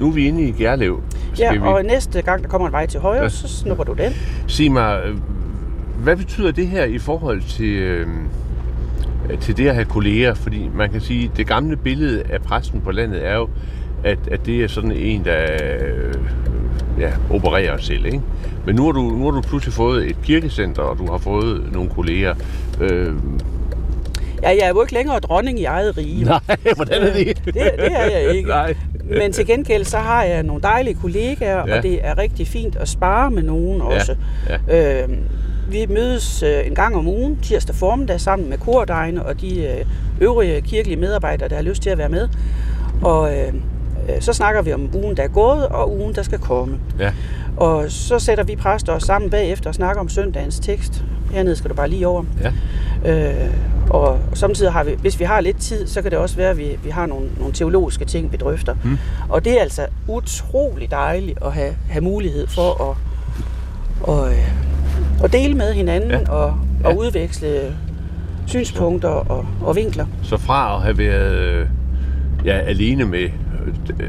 Nu 0.00 0.08
er 0.08 0.12
vi 0.12 0.26
inde 0.28 0.42
i 0.42 0.50
Gærlev. 0.52 1.00
Ja, 1.38 1.46
Skal 1.48 1.60
vi 1.62 1.66
og 1.66 1.82
næste 1.84 2.22
gang, 2.22 2.42
der 2.42 2.48
kommer 2.48 2.66
en 2.68 2.72
vej 2.72 2.86
til 2.86 3.00
højre, 3.00 3.16
Ja. 3.16 3.22
ja. 3.22 3.28
så 3.28 3.48
snupper 3.48 3.84
du 3.84 3.92
den. 3.92 4.12
sige 4.46 4.70
mig, 4.70 5.00
øh, 5.06 5.16
hvad 6.02 6.16
betyder 6.16 6.50
det 6.52 6.66
her 6.66 6.84
i 6.84 6.98
forhold 6.98 7.42
til, 7.42 7.72
øh, 7.78 8.06
til 9.40 9.56
det 9.56 9.68
at 9.68 9.74
have 9.74 9.84
kolleger? 9.84 10.34
Fordi 10.34 10.70
man 10.74 10.90
kan 10.90 11.00
sige, 11.00 11.30
det 11.36 11.46
gamle 11.46 11.76
billede 11.76 12.22
af 12.30 12.42
præsten 12.42 12.80
på 12.80 12.90
landet 12.90 13.26
er 13.26 13.34
jo, 13.36 13.48
at, 14.04 14.18
at 14.30 14.46
det 14.46 14.64
er 14.64 14.68
sådan 14.68 14.92
en, 14.92 15.24
der 15.24 15.36
øh, 15.62 16.14
ja, 16.98 17.10
opererer 17.30 17.76
selv. 17.78 18.04
Ikke? 18.06 18.20
Men 18.66 18.74
nu 18.76 18.84
har, 18.84 18.92
du, 18.92 19.00
nu 19.02 19.24
har 19.24 19.30
du 19.30 19.40
pludselig 19.40 19.72
fået 19.74 20.10
et 20.10 20.16
kirkecenter, 20.22 20.82
og 20.82 20.98
du 20.98 21.10
har 21.10 21.18
fået 21.18 21.72
nogle 21.72 21.90
kolleger. 21.90 22.34
Øh, 22.80 23.12
Ja, 24.42 24.48
jeg 24.48 24.58
er 24.60 24.68
jo 24.68 24.80
ikke 24.82 24.94
længere 24.94 25.18
dronning 25.20 25.60
i 25.60 25.64
eget 25.64 25.96
rige. 25.96 26.24
nej, 26.34 26.40
hvordan 26.76 27.02
er 27.02 27.12
det? 27.12 27.36
Det, 27.44 27.54
det 27.54 27.62
er 27.92 28.10
jeg 28.10 28.34
ikke. 28.36 28.48
Nej. 28.48 28.74
Men 29.04 29.32
til 29.32 29.46
gengæld 29.46 29.84
så 29.84 29.98
har 29.98 30.24
jeg 30.24 30.42
nogle 30.42 30.62
dejlige 30.62 30.94
kollegaer, 31.02 31.56
Ja. 31.56 31.66
ja. 31.66 31.76
og 31.76 31.82
det 31.82 31.98
er 32.06 32.18
rigtig 32.18 32.46
fint 32.48 32.76
at 32.76 32.88
spare 32.88 33.30
med 33.30 33.42
nogen 33.42 33.80
også. 33.80 34.16
Ja. 34.68 35.02
Øh, 35.02 35.08
vi 35.70 35.86
mødes 35.88 36.42
øh, 36.42 36.66
en 36.66 36.74
gang 36.74 36.96
om 36.96 37.08
ugen, 37.08 37.38
tirsdag 37.42 37.74
formiddag, 37.74 38.20
sammen 38.20 38.48
med 38.50 38.58
kordegene 38.58 39.26
og 39.26 39.40
de 39.40 39.64
øh, 39.66 39.84
øvrige 40.20 40.60
kirkelige 40.60 40.96
medarbejdere, 41.00 41.48
der 41.48 41.56
har 41.56 41.62
lyst 41.62 41.82
til 41.82 41.90
at 41.90 41.98
være 41.98 42.08
med. 42.08 42.28
Og 43.02 43.38
øh, 43.38 43.52
så 44.20 44.32
snakker 44.32 44.62
vi 44.62 44.72
om 44.72 44.90
ugen, 44.94 45.16
der 45.16 45.22
er 45.22 45.28
gået, 45.28 45.66
og 45.68 45.96
ugen, 45.98 46.14
der 46.14 46.22
skal 46.22 46.38
komme. 46.38 46.78
Ja. 46.98 47.12
Og 47.56 47.84
så 47.90 48.18
sætter 48.18 48.44
vi 48.44 48.56
præster 48.56 48.92
os 48.92 49.02
sammen 49.02 49.30
bagefter 49.30 49.70
og 49.70 49.74
snakker 49.74 50.00
om 50.00 50.08
søndagens 50.08 50.60
tekst. 50.60 51.04
Hernede 51.32 51.56
skal 51.56 51.70
du 51.70 51.74
bare 51.74 51.88
lige 51.88 52.06
over. 52.06 52.24
Ja. 52.42 52.52
Øh, 53.30 53.50
og 53.90 54.18
samtidig 54.34 54.72
har 54.72 54.84
vi, 54.84 54.90
hvis 55.00 55.20
vi 55.20 55.24
har 55.24 55.40
lidt 55.40 55.56
tid, 55.58 55.86
så 55.86 56.02
kan 56.02 56.10
det 56.10 56.18
også 56.18 56.36
være, 56.36 56.50
at 56.50 56.58
vi, 56.58 56.78
vi 56.84 56.90
har 56.90 57.06
nogle, 57.06 57.26
nogle 57.38 57.52
teologiske 57.54 58.04
ting, 58.04 58.32
vi 58.32 58.36
drøfter. 58.36 58.74
Mm. 58.84 58.98
Og 59.28 59.44
det 59.44 59.56
er 59.58 59.60
altså 59.60 59.86
utrolig 60.08 60.90
dejligt 60.90 61.38
at 61.44 61.52
have, 61.52 61.74
have 61.90 62.04
mulighed 62.04 62.46
for 62.46 62.90
at, 62.90 62.96
og, 64.08 64.28
øh, 64.32 64.48
at 65.24 65.32
dele 65.32 65.54
med 65.54 65.72
hinanden 65.74 66.10
Ja. 66.10 66.30
og, 66.30 66.44
og 66.84 66.92
Ja. 66.92 66.96
udveksle 66.96 67.76
synspunkter 68.46 69.08
og, 69.08 69.46
og 69.64 69.76
vinkler. 69.76 70.06
Så 70.22 70.36
fra 70.36 70.76
at 70.76 70.82
have 70.82 70.98
været 70.98 71.32
øh, 71.34 71.66
ja, 72.44 72.58
alene 72.58 73.04
med 73.04 73.22
øh, 73.24 73.30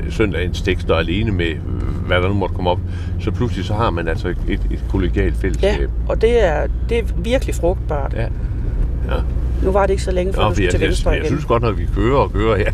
søndagens 0.09 0.61
tekst 0.61 0.89
og 0.89 0.99
alene 0.99 1.31
med, 1.31 1.45
øh, 1.49 2.05
hvad 2.07 2.21
der 2.21 2.27
nu 2.27 2.33
måtte 2.33 2.55
komme 2.55 2.69
op, 2.69 2.79
så 3.19 3.31
pludselig 3.31 3.65
så 3.65 3.73
har 3.73 3.89
man 3.89 4.07
altså 4.07 4.27
et, 4.27 4.37
et, 4.47 4.83
kollegialt 4.89 5.35
Ja, 5.35 5.41
fællesskab. 5.41 5.89
og 6.07 6.21
det 6.21 6.45
er, 6.45 6.67
det 6.89 6.97
er 6.99 7.03
virkelig 7.17 7.55
frugtbart. 7.55 8.13
Ja. 8.13 8.21
ja. 8.21 9.21
Nu 9.63 9.71
var 9.71 9.81
det 9.85 9.89
ikke 9.93 10.03
så 10.03 10.11
længe, 10.11 10.33
før 10.33 10.41
Nå, 10.41 10.49
du 10.49 10.53
for 10.55 10.61
jeg, 10.61 10.71
skulle 10.71 10.79
til 10.79 10.79
jeg, 10.79 10.89
venstre 10.89 11.09
jeg, 11.11 11.17
jeg 11.17 11.25
igen. 11.25 11.37
synes 11.37 11.45
godt 11.45 11.63
nok, 11.63 11.77
vi 11.77 11.87
kører 11.95 12.17
og 12.17 12.33
kører 12.33 12.57
her. 12.57 12.71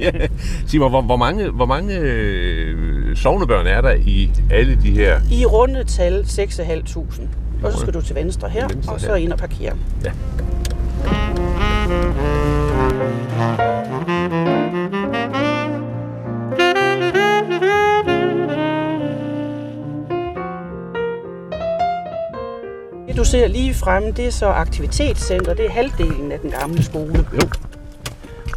Sig 0.66 0.80
mig, 0.80 0.88
hvor, 0.88 1.02
hvor 1.02 1.16
mange, 1.16 1.48
hvor 1.48 1.66
mange 1.66 1.98
øh, 1.98 3.16
sovnebørn 3.16 3.66
er 3.66 3.80
der 3.80 3.94
i 4.06 4.30
alle 4.50 4.78
de 4.82 4.90
her? 4.90 5.20
I 5.32 5.44
runde 5.46 5.84
tal 5.84 6.20
6.500. 6.20 7.20
Og 7.62 7.72
så 7.72 7.78
skal 7.78 7.94
du 7.94 8.00
til 8.00 8.16
venstre 8.16 8.48
her, 8.48 8.68
Venstre 8.68 8.92
og 8.92 9.00
så 9.00 9.06
her. 9.06 9.14
ind 9.14 9.32
og 9.32 9.38
parkere. 9.38 9.72
Ja. 10.04 10.10
Du 23.20 23.24
ser 23.24 23.48
lige 23.48 23.74
fremme, 23.74 24.10
det 24.10 24.26
er 24.26 24.30
så 24.30 24.46
aktivitetscenter. 24.46 25.54
Det 25.54 25.64
er 25.64 25.70
halvdelen 25.70 26.32
af 26.32 26.38
den 26.38 26.50
gamle 26.50 26.82
skole. 26.82 27.26
Jo. 27.34 27.48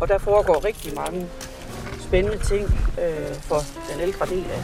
Og 0.02 0.08
der 0.08 0.18
foregår 0.18 0.66
rigtig 0.66 0.96
mange 0.96 1.26
spændende 2.00 2.38
ting 2.38 2.64
øh, 3.02 3.36
for 3.36 3.60
den 3.92 4.02
ældre 4.02 4.26
del 4.26 4.46
af, 4.52 4.64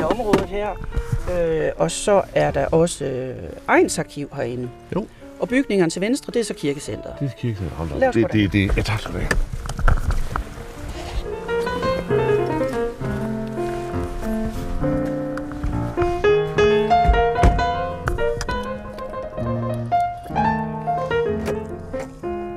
af 0.00 0.04
området 0.04 0.46
her. 0.48 0.68
Øh, 1.32 1.70
og 1.76 1.90
så 1.90 2.22
er 2.34 2.50
der 2.50 2.66
også 2.66 3.04
øh, 3.04 3.36
egensarkiv 3.68 4.30
herinde. 4.36 4.70
Jo. 4.94 5.06
Og 5.40 5.48
bygningerne 5.48 5.90
til 5.90 6.00
venstre, 6.02 6.32
det 6.32 6.40
er 6.40 6.44
så 6.44 6.54
kirkecenteret. 6.54 7.14
Det 7.20 7.26
er 7.26 7.40
kirken. 7.40 7.68
Hold 7.76 7.92
op. 7.92 8.02
os 8.02 8.14
Det, 8.14 8.22
gå 8.22 8.28
det, 8.32 8.52
det, 8.52 8.76
ja, 8.76 8.82
tak 8.82 9.00
skal 9.00 9.14
du 9.14 9.18
have. 9.18 9.30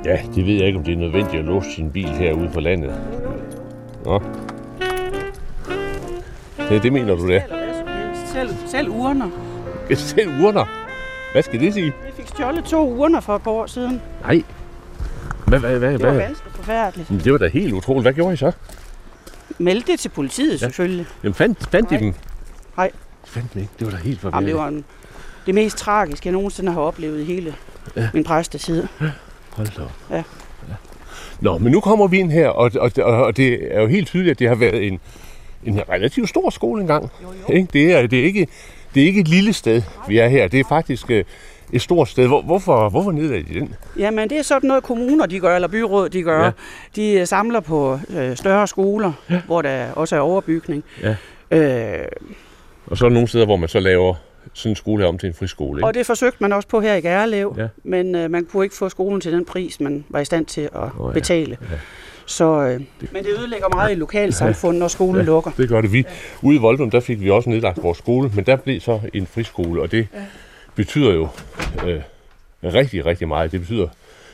Ja, 0.09 0.19
det 0.35 0.45
ved 0.45 0.53
jeg 0.53 0.65
ikke, 0.67 0.79
om 0.79 0.85
det 0.85 0.93
er 0.93 0.97
nødvendigt 0.97 1.39
at 1.39 1.45
låse 1.45 1.71
sin 1.75 1.91
bil 1.91 2.07
herude 2.09 2.49
på 2.53 2.59
landet. 2.59 2.95
Nå. 4.05 4.21
Det, 6.69 6.83
det 6.83 6.93
mener 6.93 7.15
du 7.15 7.27
det? 7.27 7.43
Selv, 8.33 8.49
selv 8.67 8.89
urner. 8.89 9.29
Selv 9.95 10.29
urner. 10.43 10.65
Hvad 11.31 11.43
skal 11.43 11.59
det 11.59 11.73
sige? 11.73 11.85
Vi 12.05 12.11
fik 12.15 12.27
stjålet 12.27 12.63
to 12.65 12.89
urner 12.93 13.19
for 13.19 13.35
et 13.35 13.41
par 13.41 13.51
år 13.51 13.65
siden. 13.65 14.01
Nej. 14.21 14.43
Hvad, 15.47 15.59
hvad, 15.59 15.79
hvad, 15.79 15.91
Det 15.93 16.01
var 16.01 16.11
hvad? 16.11 16.21
ganske 16.21 16.49
forfærdeligt. 16.51 17.09
Jamen, 17.09 17.23
Det 17.23 17.31
var 17.31 17.37
da 17.37 17.47
helt 17.47 17.73
utroligt. 17.73 18.03
Hvad 18.03 18.13
gjorde 18.13 18.33
I 18.33 18.37
så? 18.37 18.51
Meldte 19.57 19.91
det 19.91 19.99
til 19.99 20.09
politiet 20.09 20.51
ja. 20.51 20.57
selvfølgelig. 20.57 21.05
Jamen, 21.23 21.33
fandt, 21.33 21.67
fandt 21.71 21.91
I 21.91 21.93
Nej. 21.93 21.99
dem? 22.03 22.13
Nej. 22.77 22.91
Fandt 23.25 23.53
dem 23.53 23.61
ikke. 23.61 23.73
Det 23.79 23.85
var 23.87 23.91
da 23.91 23.97
helt 23.97 24.05
Jamen, 24.05 24.17
forfærdeligt. 24.19 24.47
det 24.55 24.61
var 24.61 24.67
en, 24.67 24.85
det 25.45 25.55
mest 25.55 25.77
tragiske, 25.77 26.27
jeg 26.27 26.33
nogensinde 26.33 26.71
har 26.71 26.81
oplevet 26.81 27.19
i 27.19 27.23
hele 27.23 27.55
Ja. 27.95 28.01
ja. 28.01 28.09
min 28.13 28.23
præstetid. 28.23 28.83
Hold 29.55 29.67
da 29.77 29.81
op. 29.81 29.91
Ja. 30.11 30.23
Nå, 31.41 31.57
men 31.57 31.71
nu 31.71 31.79
kommer 31.79 32.07
vi 32.07 32.17
ind 32.19 32.31
her, 32.31 32.49
og, 32.49 32.71
og, 32.79 32.91
og, 33.03 33.37
det 33.37 33.75
er 33.75 33.81
jo 33.81 33.87
helt 33.87 34.07
tydeligt, 34.07 34.31
at 34.31 34.39
det 34.39 34.47
har 34.47 34.55
været 34.55 34.87
en, 34.87 34.99
en 35.65 35.81
relativt 35.89 36.29
stor 36.29 36.49
skole 36.49 36.81
engang. 36.81 37.11
Jo, 37.23 37.27
jo. 37.49 37.55
Ikke? 37.55 37.67
Det, 37.73 37.91
er, 37.93 38.07
det, 38.07 38.19
er 38.19 38.23
ikke, 38.23 38.47
det 38.95 39.03
er 39.03 39.07
ikke 39.07 39.19
et 39.21 39.27
lille 39.27 39.53
sted, 39.53 39.81
vi 40.07 40.17
er 40.17 40.27
her. 40.27 40.47
Det 40.47 40.59
er 40.59 40.63
faktisk 40.69 41.11
øh, 41.11 41.23
et 41.73 41.81
stort 41.81 42.07
sted. 42.09 42.27
Hvor, 42.27 42.41
hvorfor, 42.41 42.89
hvorfor 42.89 43.11
nedad 43.11 43.37
i 43.37 43.59
den? 43.59 43.75
Jamen, 43.99 44.29
det 44.29 44.37
er 44.37 44.41
sådan 44.41 44.67
noget, 44.67 44.83
kommuner 44.83 45.25
de 45.25 45.39
gør, 45.39 45.55
eller 45.55 45.67
byråd 45.67 46.09
de 46.09 46.23
gør. 46.23 46.39
Ja. 46.39 46.45
Ja. 46.45 46.51
De 46.95 47.11
øh, 47.11 47.27
samler 47.27 47.59
på 47.59 47.99
øh, 48.09 48.35
større 48.37 48.67
skoler, 48.67 49.11
Ja. 49.29 49.33
ja. 49.35 49.41
hvor 49.45 49.61
der 49.61 49.91
også 49.93 50.15
er 50.15 50.19
overbygning. 50.19 50.83
Ja. 51.01 51.15
Øh, 51.51 52.07
Og 52.87 52.97
så 52.97 53.05
er 53.05 53.09
der 53.09 53.13
nogle 53.13 53.27
steder, 53.27 53.45
hvor 53.45 53.55
man 53.57 53.69
så 53.69 53.79
laver 53.79 54.13
sådan 54.53 54.71
en 54.71 54.75
skole 54.75 55.01
her 55.03 55.07
om 55.09 55.17
til 55.17 55.27
en 55.27 55.33
friskole. 55.33 55.79
Ikke? 55.79 55.87
og 55.87 55.93
det 55.93 56.05
forsøgte 56.05 56.37
man 56.39 56.53
også 56.53 56.67
på 56.67 56.81
her 56.81 56.95
i 56.95 57.01
Gærlev, 57.01 57.55
Ja. 57.57 57.67
men 57.83 58.15
øh, 58.15 58.31
man 58.31 58.45
kunne 58.45 58.63
ikke 58.65 58.75
få 58.75 58.89
skolen 58.89 59.21
til 59.21 59.31
den 59.31 59.45
pris, 59.45 59.79
man 59.79 60.05
var 60.09 60.19
i 60.19 60.25
stand 60.25 60.45
til 60.45 60.61
at 60.61 60.69
ja. 60.73 60.89
oh, 60.99 61.13
betale. 61.13 61.57
Ja. 61.71 61.75
Så, 62.25 62.45
øh, 62.45 62.81
men 63.11 63.23
det 63.23 63.31
ødelægger 63.39 63.69
meget 63.69 63.91
i 63.91 63.95
lokalsamfundet, 63.95 64.79
når 64.79 64.87
skolen 64.87 65.15
Ja. 65.15 65.19
ja. 65.21 65.25
lukker. 65.25 65.51
Det 65.57 65.69
gør 65.69 65.81
det. 65.81 65.93
Vi, 65.93 66.03
ude 66.41 66.55
i 66.55 66.59
Voldum, 66.59 66.91
der 66.91 66.99
fik 66.99 67.21
vi 67.21 67.29
også 67.29 67.49
nedlagt 67.49 67.83
vores 67.83 67.97
skole, 67.97 68.31
men 68.35 68.45
der 68.45 68.55
blev 68.55 68.81
så 68.81 68.99
en 69.13 69.27
friskole, 69.27 69.81
og 69.81 69.91
det 69.91 70.07
ja. 70.13 70.19
betyder 70.75 71.13
jo 71.13 71.27
øh, 71.87 72.01
rigtig, 72.63 73.05
rigtig 73.05 73.27
meget. 73.27 73.51
Det 73.51 73.59
betyder 73.59 73.87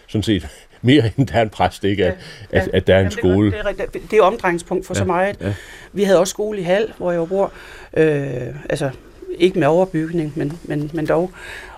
sådan 0.08 0.24
set 0.24 0.48
mere, 0.82 1.12
end 1.18 1.28
der 1.28 1.36
er 1.38 1.42
en 1.42 1.50
præst, 1.50 1.84
ikke? 1.84 2.06
At, 2.06 2.18
ja. 2.54 2.58
at, 2.60 2.70
at 2.74 2.88
der 2.88 2.94
er 2.96 3.00
en 3.00 3.04
Jamen, 3.04 3.12
skole. 3.12 3.52
Det, 3.52 3.60
er, 3.60 3.72
det, 3.72 3.80
er, 3.82 4.00
det 4.12 4.20
er 4.20 4.24
omdrejningspunkt 4.24 4.86
for 4.88 4.94
ja. 4.94 5.00
så 5.00 5.06
meget. 5.06 5.38
ja. 5.42 5.54
Vi 5.94 6.04
havde 6.04 6.20
også 6.20 6.32
skole 6.32 6.60
i 6.60 6.64
Hal, 6.64 6.94
hvor 6.98 7.12
jeg 7.12 7.28
bor. 7.30 7.52
Øh, 7.98 8.32
altså, 8.70 8.90
ikke 9.38 9.60
med 9.60 9.68
overbygning, 9.68 10.34
men, 10.36 10.60
men, 10.64 10.92
men 10.94 11.06
dog. 11.08 11.32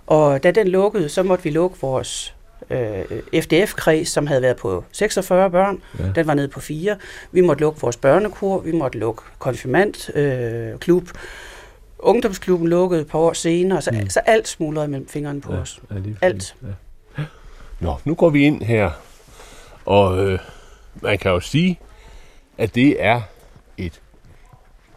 Og 0.08 0.44
da 0.44 0.52
den 0.52 0.68
lukkede, 0.68 1.10
så 1.10 1.24
måtte 1.24 1.44
vi 1.44 1.50
lukke 1.50 1.78
vores 1.82 2.36
øh, 2.70 3.04
FDF-kreds, 3.34 4.10
som 4.10 4.28
havde 4.28 4.42
været 4.42 4.58
på 4.58 4.84
46 4.92 5.52
børn. 5.52 5.82
Ja. 6.00 6.04
Den 6.16 6.28
var 6.28 6.34
nede 6.34 6.48
på 6.48 6.60
4. 6.60 6.98
Vi 7.32 7.42
måtte 7.42 7.62
lukke 7.62 7.82
vores 7.82 7.98
børnekor, 7.98 8.60
vi 8.60 8.72
måtte 8.72 8.98
lukke 8.98 9.22
konfirmandklub. 9.40 10.16
Øh, 10.16 10.80
klub. 10.80 11.10
Ungdomsklubben 12.00 12.68
lukkede 12.68 13.02
et 13.02 13.08
par 13.08 13.20
år 13.20 13.34
senere, 13.34 13.82
så, 13.82 13.92
mm. 13.92 14.10
så 14.10 14.20
alt 14.20 14.48
smuldrede 14.48 14.88
mellem 14.88 15.08
fingrene 15.08 15.42
på 15.42 15.54
ja. 15.54 15.60
os. 15.60 15.82
Ja, 15.92 15.96
Alt. 16.22 16.56
Ja. 17.18 17.24
Nå, 17.80 17.96
nu 18.06 18.16
går 18.16 18.30
vi 18.30 18.44
ind 18.44 18.62
her, 18.62 18.92
og 19.86 20.26
øh, 20.26 20.40
man 21.02 21.18
kan 21.18 21.32
jo 21.32 21.40
sige, 21.40 21.80
at 22.58 22.76
det 22.76 23.04
er 23.04 23.22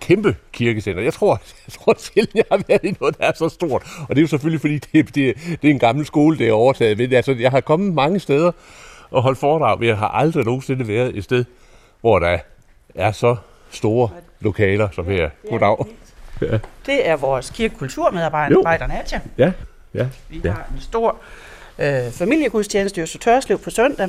kæmpe 0.01 0.37
kirkecenter. 0.53 1.03
Jeg 1.03 1.13
tror, 1.13 1.41
jeg 1.67 1.73
tror 1.73 1.95
sjældent, 1.99 2.35
jeg 2.35 2.45
har 2.51 2.63
været 2.69 2.85
i 2.85 2.97
noget, 3.01 3.19
der 3.19 3.25
er 3.25 3.33
så 3.35 3.49
stort. 3.49 3.83
Og 4.01 4.09
det 4.09 4.19
er 4.19 4.23
jo 4.23 4.27
selvfølgelig, 4.27 4.61
fordi 4.61 4.79
det, 4.79 5.15
det, 5.15 5.37
det 5.63 5.69
er 5.69 5.71
en 5.71 5.79
gammel 5.79 6.07
skole, 6.07 6.39
det 6.39 6.49
er 6.49 6.53
overtaget. 6.53 6.99
Men 6.99 7.13
altså, 7.13 7.33
jeg 7.33 7.51
har 7.51 7.61
kommet 7.61 7.95
mange 7.95 8.21
steder 8.21 8.53
og 9.11 9.23
holdt 9.23 9.39
foredrag, 9.39 9.79
men 9.79 9.89
jeg 9.89 9.99
har 9.99 10.09
aldrig 10.09 10.45
nogensinde 10.45 10.89
været 10.89 11.17
et 11.17 11.25
sted, 11.25 11.45
hvor 12.01 12.19
der 12.19 12.39
er 12.95 13.13
så 13.13 13.37
store 13.71 14.09
lokaler 14.41 14.89
som 14.93 15.07
her. 15.07 15.31
Goddag. 15.49 15.77
Ja. 16.43 16.59
Det 16.87 17.09
er 17.09 17.17
vores 17.17 17.51
kirkekulturmedarbejder. 17.51 18.87
Nadja. 18.87 19.21
Ja, 19.39 19.53
ja, 19.95 20.07
Vi 20.29 20.41
ja. 20.45 20.51
har 20.51 20.67
en 20.75 20.81
stor 20.81 21.17
øh, 21.79 22.13
familiegudstjeneste 22.13 23.01
i 23.01 23.03
Øster 23.03 23.19
Tørslev 23.19 23.59
på 23.59 23.71
søndag, 23.71 24.09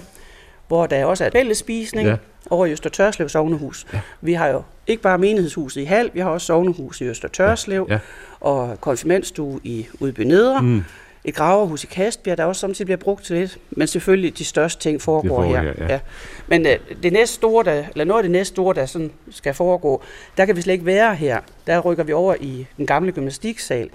hvor 0.72 0.86
der 0.88 1.06
også 1.06 1.26
er 1.26 1.30
fællesspisning 1.32 2.06
Ja. 2.08 2.12
ja. 2.12 2.18
over 2.50 2.66
i 2.66 2.72
Øster 2.72 2.90
Tørslev 2.90 3.30
Sognehus. 3.30 3.86
Ja. 3.94 4.00
Vi 4.22 4.34
har 4.34 4.48
jo 4.48 4.62
ikke 4.88 5.04
bare 5.04 5.18
menighedshuset 5.18 5.82
i 5.82 5.84
Hal, 5.84 6.10
vi 6.14 6.20
har 6.20 6.30
også 6.30 6.48
Sognehus 6.48 7.02
i 7.02 7.04
Øster 7.06 7.28
Tørslev, 7.28 7.86
Ja, 7.90 7.94
ja. 7.94 8.00
og 8.40 8.82
konfirmandstue 8.82 9.60
i 9.64 9.88
Udby 10.00 10.22
Nedre. 10.22 10.62
Mm. 10.62 10.84
et 11.24 11.36
graverhus 11.36 11.84
i 11.84 11.88
Kastbjerg, 11.88 12.38
der 12.38 12.46
også 12.46 12.60
samtidig 12.60 12.86
bliver 12.86 12.98
brugt 12.98 13.24
til 13.26 13.36
lidt, 13.38 13.58
men 13.72 13.88
selvfølgelig 13.88 14.38
de 14.38 14.46
største 14.46 14.82
ting 14.84 15.02
foregår, 15.02 15.30
foregår 15.30 15.56
her. 15.56 15.62
her, 15.62 15.88
ja. 15.90 16.00
Men 16.48 16.66
øh, 16.66 16.74
det 17.04 17.14
næste 17.14 17.36
store, 17.36 17.64
der, 17.64 17.84
eller 17.92 18.06
noget 18.06 18.20
af 18.20 18.24
det 18.24 18.32
næste 18.32 18.54
store, 18.54 18.74
der 18.76 18.86
sådan 18.86 19.12
skal 19.32 19.54
foregå, 19.54 20.02
der 20.38 20.46
kan 20.46 20.56
vi 20.56 20.62
slet 20.62 20.74
ikke 20.74 20.86
være 20.86 21.16
her. 21.16 21.40
Der 21.68 21.80
rykker 21.80 22.04
vi 22.04 22.14
over 22.14 22.36
i 22.40 22.66
den 22.78 22.86
gamle 22.86 23.12
gymnastiksal, 23.12 23.90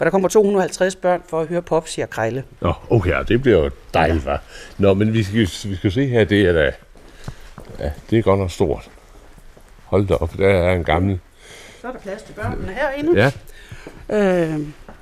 for 0.00 0.04
der 0.04 0.10
kommer 0.10 0.28
250 0.28 0.96
børn 0.96 1.22
for 1.28 1.40
at 1.40 1.46
høre 1.46 1.62
Popsi 1.62 2.00
og 2.00 2.10
Krejle. 2.10 2.44
Nå, 2.60 2.72
okay, 2.90 3.10
ja, 3.10 3.22
det 3.22 3.42
bliver 3.42 3.58
jo 3.58 3.70
dejligt, 3.94 4.24
hva'? 4.24 4.38
Nå, 4.78 4.94
men 4.94 5.12
vi 5.12 5.22
skal, 5.22 5.38
vi 5.70 5.76
skal 5.76 5.92
se 5.92 6.06
her, 6.06 6.24
det 6.24 6.42
er 6.42 6.52
da... 6.52 6.72
Ja, 7.78 7.90
det 8.10 8.18
er 8.18 8.22
godt 8.22 8.38
nok 8.38 8.50
stort. 8.50 8.90
Hold 9.84 10.06
da 10.06 10.14
op, 10.14 10.38
der 10.38 10.48
er 10.48 10.74
en 10.74 10.84
gammel... 10.84 11.18
Så 11.80 11.88
er 11.88 11.92
der 11.92 11.98
plads 11.98 12.22
til 12.22 12.32
børnene 12.32 12.72
herinde. 12.72 13.22
Ja, 13.22 13.30
Øh, 14.12 14.60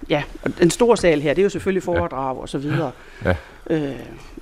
ja, 0.09 0.23
og 0.43 0.51
den 0.59 0.71
store 0.71 0.97
sal 0.97 1.21
her, 1.21 1.35
det 1.35 1.43
er 1.43 1.45
jo 1.45 1.49
selvfølgelig 1.49 1.83
foredrag 1.83 2.37
og 2.37 2.49
så 2.49 2.59
videre. 2.59 2.91
Ja. 3.25 3.35
Øh, 3.71 3.93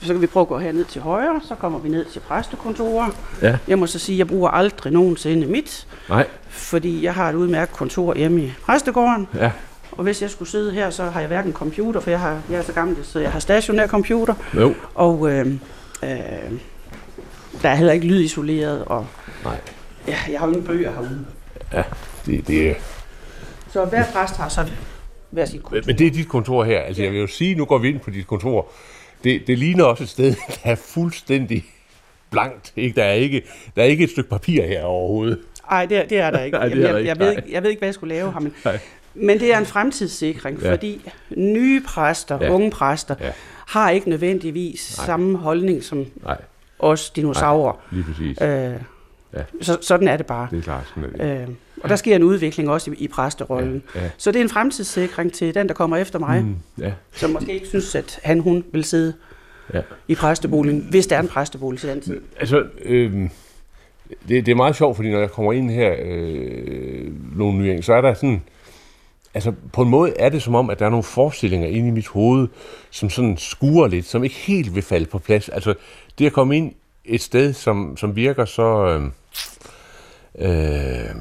så 0.03 0.12
kan 0.12 0.21
vi 0.23 0.27
prøve 0.27 0.42
at 0.42 0.49
gå 0.49 0.59
herned 0.59 0.85
til 0.85 1.01
højre, 1.01 1.40
så 1.49 1.55
kommer 1.55 1.79
vi 1.79 1.88
ned 1.88 2.05
til 2.05 2.21
præstekontoret. 2.21 3.12
Ja. 3.42 3.59
Jeg 3.69 3.79
må 3.79 3.87
så 3.87 3.99
sige, 3.99 4.16
at 4.16 4.19
jeg 4.19 4.29
bruger 4.29 4.51
aldrig 4.51 4.92
nogensinde 4.92 5.47
mit, 5.47 5.87
nej, 6.09 6.27
fordi 6.49 7.05
jeg 7.05 7.14
har 7.14 7.29
et 7.29 7.35
udmærket 7.35 7.77
kontor 7.77 8.14
hjemme 8.14 8.42
i 8.42 8.53
præstegården. 8.62 9.29
ja, 9.35 9.51
Og 9.96 10.02
hvis 10.04 10.22
jeg 10.22 10.30
skulle 10.30 10.48
sidde 10.50 10.72
her, 10.72 10.90
så 10.90 11.04
har 11.04 11.20
jeg 11.20 11.26
hverken 11.28 11.52
computer, 11.52 12.00
for 12.00 12.11
jeg, 12.11 12.20
har, 12.20 12.42
jeg 12.50 12.59
er 12.59 12.62
så 12.62 12.72
gammel, 12.72 12.96
så 13.04 13.18
jeg 13.20 13.32
har 13.32 13.38
stationær 13.40 13.87
computer. 13.87 14.35
jo, 14.54 14.74
Og 14.94 15.30
øh, 15.32 15.46
øh, 16.02 16.11
der 17.62 17.68
er 17.68 17.74
heller 17.74 17.92
ikke 17.92 18.06
lydisoleret, 18.06 18.85
og 18.85 19.06
nej. 19.44 19.56
ja, 20.09 20.16
jeg 20.30 20.40
har 20.40 20.46
jo 20.46 20.52
ingen 20.52 20.66
bøger 20.66 20.90
herude. 20.92 21.26
Det, 22.26 22.48
det 22.48 22.70
er, 22.70 22.74
Så 23.72 23.85
hver 23.85 24.04
præst 24.12 24.37
har 24.37 24.48
så 24.48 24.66
hver 25.30 25.44
sit 25.44 25.62
kontor. 25.62 25.87
men 25.87 25.98
det 25.98 26.06
er 26.06 26.11
dit 26.11 26.28
kontor 26.28 26.64
her. 26.64 26.80
Altså, 26.80 27.02
jeg 27.02 27.12
vil 27.12 27.20
jo 27.20 27.26
sige, 27.26 27.54
nu 27.54 27.64
går 27.64 27.78
vi 27.78 27.88
ind 27.88 28.00
på 28.00 28.11
dit 28.11 28.26
kontor. 28.26 28.68
Det, 29.24 29.42
det 29.46 29.59
ligner 29.59 29.85
også 29.85 30.02
et 30.02 30.09
sted, 30.09 30.35
der 30.64 30.70
er 30.70 30.74
fuldstændig 30.74 31.64
blankt. 32.30 32.72
Ikke? 32.76 32.94
Der, 33.00 33.04
er 33.04 33.12
ikke, 33.12 33.42
der 33.76 33.82
er 33.82 33.87
ikke 33.87 34.04
et 34.04 34.11
stykke 34.11 34.30
papir 34.30 34.62
her 34.66 34.82
overhovedet. 34.85 35.38
Nej, 35.70 35.87
det, 35.87 35.96
er- 35.96 36.06
det 36.06 36.18
er 36.18 36.30
der 36.30 36.40
ikke. 36.42 36.56
Nej, 36.59 36.68
det 36.68 36.85
er 36.85 36.88
Jamen, 36.88 36.90
der 36.90 36.98
jeg, 36.98 36.98
ikke, 36.98 37.09
jeg, 37.09 37.18
ved, 37.18 37.26
nej. 37.26 37.37
ikke 37.37 37.52
jeg 37.54 37.62
ved 37.62 37.70
ikke, 37.70 37.80
hvad 37.80 37.87
jeg 37.88 37.94
skulle 37.94 38.14
lave 38.14 38.32
her, 38.32 38.40
men. 38.40 38.52
Men 39.16 39.40
det 39.40 39.55
er 39.55 39.59
en 39.59 39.66
fremtidssikring, 39.66 40.59
Ja. 40.62 40.72
fordi 40.72 41.11
nye 41.37 41.81
præster, 41.87 42.38
Ja. 42.40 42.50
unge 42.50 42.70
præster, 42.70 43.14
Ja. 43.20 43.31
har 43.66 43.90
ikke 43.90 44.09
nødvendigvis 44.11 44.94
Nej. 44.98 45.02
Nej. 45.02 45.07
samme 45.07 45.38
holdning 45.38 45.83
som 45.85 46.07
Nej, 46.22 46.37
os 46.79 47.11
dinosaurer. 47.11 47.72
lige 47.90 48.05
præcis. 48.05 48.38
Øh, 48.42 48.72
Ja. 49.35 49.42
så, 49.61 49.79
sådan 49.81 50.09
er 50.09 50.16
det 50.16 50.26
bare. 50.26 50.48
Det 50.50 50.59
er 50.59 50.62
klart. 50.62 50.92
Sådan 50.94 51.11
er 51.20 51.37
det. 51.37 51.40
Øh, 51.42 51.48
og 51.83 51.88
der 51.88 51.96
sker 51.96 52.16
en 52.16 52.22
udvikling 52.22 52.70
også 52.70 52.90
i, 52.90 52.94
i 52.94 53.09
præsterollen. 53.09 53.83
Ja, 53.94 54.02
ja. 54.02 54.11
Så 54.16 54.33
det 54.33 54.38
er 54.38 54.42
en 54.42 54.48
fremtidssikring 54.48 55.33
til 55.33 55.55
den, 55.55 55.68
der 55.68 55.74
kommer 55.74 55.96
efter 55.96 56.18
mig, 56.18 56.42
mm. 56.42 56.48
Mm, 56.48 56.83
ja, 56.85 56.92
som 57.12 57.31
måske 57.31 57.52
ikke 57.55 57.66
synes, 57.66 57.94
at 57.94 58.20
han, 58.22 58.40
hun 58.40 58.64
vil 58.72 58.85
sidde 58.85 59.12
ja. 59.74 59.81
i 60.09 60.14
præsteboligen, 60.14 60.87
hvis 60.90 61.07
der 61.07 61.16
er 61.16 61.20
en 61.20 61.29
præstebolig 61.29 61.81
til 61.81 61.88
den 61.88 62.00
tid. 62.00 62.20
Altså, 62.40 62.64
øh, 62.85 63.12
det, 64.29 64.46
det 64.46 64.48
er 64.48 64.55
meget 64.57 64.76
sjovt, 64.76 64.96
fordi 64.96 65.11
når 65.11 65.18
jeg 65.20 65.31
kommer 65.31 65.52
ind 65.52 65.70
her, 65.70 65.94
øh, 66.05 67.12
nogle 67.38 67.59
nye, 67.59 67.83
så 67.83 67.92
er 67.94 68.00
der 68.00 68.14
sådan, 68.14 68.42
altså 69.37 69.53
på 69.72 69.83
en 69.83 69.88
måde 69.88 70.12
er 70.18 70.29
det 70.29 70.42
som 70.42 70.55
om, 70.55 70.70
at 70.70 70.79
der 70.79 70.87
er 70.87 70.90
nogle 70.90 71.05
forestillinger 71.05 71.68
inde 71.68 71.88
i 71.88 71.90
mit 71.90 72.07
hoved, 72.07 72.49
som 72.90 73.11
sådan 73.11 73.37
skuer 73.37 73.87
lidt, 73.87 74.07
som 74.07 74.25
ikke 74.25 74.37
helt 74.37 74.75
vil 74.75 74.83
falde 74.83 75.07
på 75.07 75.18
plads. 75.18 75.49
Altså, 75.49 75.75
det 76.18 76.27
at 76.27 76.33
komme 76.33 76.57
ind 76.57 76.72
et 77.05 77.20
sted, 77.20 77.53
som, 77.53 77.96
som 77.96 78.16
virker 78.16 78.44
så, 78.44 78.87
øh, 78.87 79.03
øh, 80.38 81.14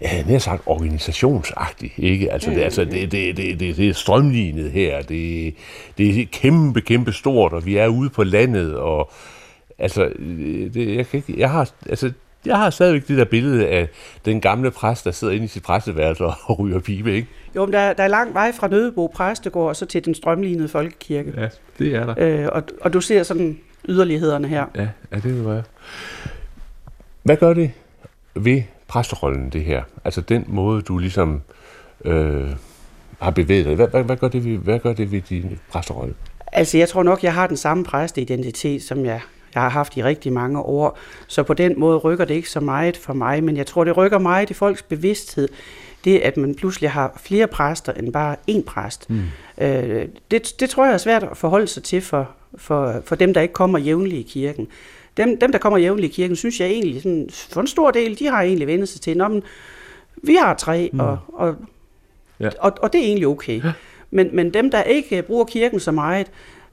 ja, 0.00 0.22
nær 0.26 0.38
sagt 0.38 0.62
organisationsagtigt, 0.66 1.92
ikke? 1.96 2.32
Altså, 2.32 2.50
det, 2.50 2.60
altså 2.60 2.84
det, 2.84 3.12
det, 3.12 3.36
det, 3.36 3.60
det, 3.60 3.76
det 3.76 3.88
er 3.88 3.92
strømlignet 3.94 4.70
her, 4.70 5.02
det, 5.02 5.54
det 5.98 6.20
er 6.20 6.26
kæmpe, 6.32 6.80
kæmpe 6.80 7.12
stort, 7.12 7.52
og 7.52 7.66
vi 7.66 7.76
er 7.76 7.88
ude 7.88 8.10
på 8.10 8.24
landet, 8.24 8.76
og 8.76 9.10
altså, 9.78 10.12
det, 10.74 10.96
jeg, 10.96 11.06
kan 11.06 11.22
ikke, 11.28 11.40
jeg 11.40 11.50
har, 11.50 11.70
altså, 11.88 12.12
jeg 12.46 12.56
har 12.56 12.70
stadigvæk 12.70 13.08
det 13.08 13.18
der 13.18 13.24
billede 13.24 13.66
af 13.68 13.88
den 14.24 14.40
gamle 14.40 14.70
præst, 14.70 15.04
der 15.04 15.10
sidder 15.10 15.34
inde 15.34 15.44
i 15.44 15.48
sit 15.48 15.62
præsteværelse 15.62 16.24
og 16.24 16.58
ryger 16.60 16.80
pibe, 16.80 17.14
ikke? 17.14 17.28
Jo, 17.56 17.64
men 17.66 17.72
der, 17.72 17.92
der 17.92 18.02
er 18.02 18.08
lang 18.08 18.34
vej 18.34 18.52
fra 18.52 18.68
Nødebo 18.68 19.06
Præstegård 19.06 19.68
og 19.68 19.76
så 19.76 19.86
til 19.86 20.04
den 20.04 20.14
strømlignede 20.14 20.68
folkekirke. 20.68 21.32
Ja, 21.36 21.48
det 21.78 21.94
er 21.94 22.06
der. 22.06 22.14
Øh, 22.18 22.48
og, 22.52 22.62
og 22.80 22.92
du 22.92 23.00
ser 23.00 23.22
sådan 23.22 23.58
yderlighederne 23.88 24.48
her. 24.48 24.66
Ja, 24.74 24.88
ja 25.12 25.16
det 25.16 25.36
vil 25.36 25.46
være. 25.46 25.62
Hvad 27.22 27.36
gør 27.36 27.54
det 27.54 27.70
ved 28.34 28.62
præsterollen, 28.88 29.50
det 29.50 29.64
her? 29.64 29.82
Altså 30.04 30.20
den 30.20 30.44
måde, 30.46 30.82
du 30.82 30.98
ligesom 30.98 31.42
øh, 32.04 32.50
har 33.18 33.30
bevæget 33.30 33.66
dig. 33.66 33.74
Hvad, 33.74 33.88
hvad, 33.88 34.04
hvad, 34.04 34.16
gør 34.16 34.28
det 34.28 34.44
ved, 34.44 34.58
hvad 34.58 34.78
gør 34.78 34.92
det 34.92 35.12
ved 35.12 35.20
din 35.20 35.58
præsterolle? 35.70 36.14
Altså, 36.52 36.78
jeg 36.78 36.88
tror 36.88 37.02
nok, 37.02 37.24
jeg 37.24 37.34
har 37.34 37.46
den 37.46 37.56
samme 37.56 37.84
præsteidentitet, 37.84 38.82
som 38.82 39.04
jeg, 39.04 39.20
jeg 39.54 39.62
har 39.62 39.68
haft 39.68 39.96
i 39.96 40.02
rigtig 40.02 40.32
mange 40.32 40.60
år. 40.60 40.98
Så 41.26 41.42
på 41.42 41.54
den 41.54 41.80
måde 41.80 41.98
rykker 41.98 42.24
det 42.24 42.34
ikke 42.34 42.50
så 42.50 42.60
meget 42.60 42.96
for 42.96 43.12
mig, 43.12 43.44
men 43.44 43.56
jeg 43.56 43.66
tror, 43.66 43.84
det 43.84 43.96
rykker 43.96 44.18
meget 44.18 44.50
i 44.50 44.54
folks 44.54 44.82
bevidsthed. 44.82 45.48
Det, 46.04 46.18
at 46.18 46.36
man 46.36 46.54
pludselig 46.54 46.90
har 46.90 47.20
flere 47.24 47.46
præster 47.46 47.92
end 47.92 48.12
bare 48.12 48.36
én 48.50 48.62
præst. 48.62 49.10
Mm. 49.10 49.22
Øh, 49.60 50.08
det, 50.30 50.54
det 50.60 50.70
tror 50.70 50.84
jeg 50.84 50.94
er 50.94 50.98
svært 50.98 51.22
at 51.22 51.36
forholde 51.36 51.66
sig 51.66 51.82
til 51.82 52.00
for, 52.00 52.30
for, 52.56 53.02
for 53.04 53.14
dem, 53.14 53.34
der 53.34 53.40
ikke 53.40 53.54
kommer 53.54 53.78
jævnligt 53.78 54.20
i 54.20 54.30
kirken. 54.32 54.68
Dem, 55.16 55.38
dem 55.40 55.52
der 55.52 55.58
kommer 55.58 55.78
jævnligt 55.78 56.12
i 56.12 56.14
kirken, 56.14 56.36
synes 56.36 56.60
jeg 56.60 56.68
egentlig, 56.68 57.02
sådan, 57.02 57.28
for 57.52 57.60
en 57.60 57.66
stor 57.66 57.90
del, 57.90 58.18
de 58.18 58.26
har 58.26 58.42
egentlig 58.42 58.66
vendt 58.66 58.88
sig 58.88 59.00
til, 59.00 59.16
Nå, 59.16 59.28
men, 59.28 59.42
vi 60.22 60.34
har 60.34 60.54
tre, 60.54 60.90
mm. 60.92 61.00
og, 61.00 61.18
og, 61.28 61.56
Ja. 62.40 62.48
og, 62.60 62.72
og 62.82 62.92
det 62.92 63.00
er 63.00 63.04
egentlig 63.04 63.26
okay. 63.26 63.64
Ja. 63.64 63.72
Men, 64.10 64.28
men 64.32 64.54
dem, 64.54 64.70
der 64.70 64.82
ikke 64.82 65.22
bruger 65.22 65.44
kirken 65.44 65.80
så 65.80 65.92
meget, 65.92 66.26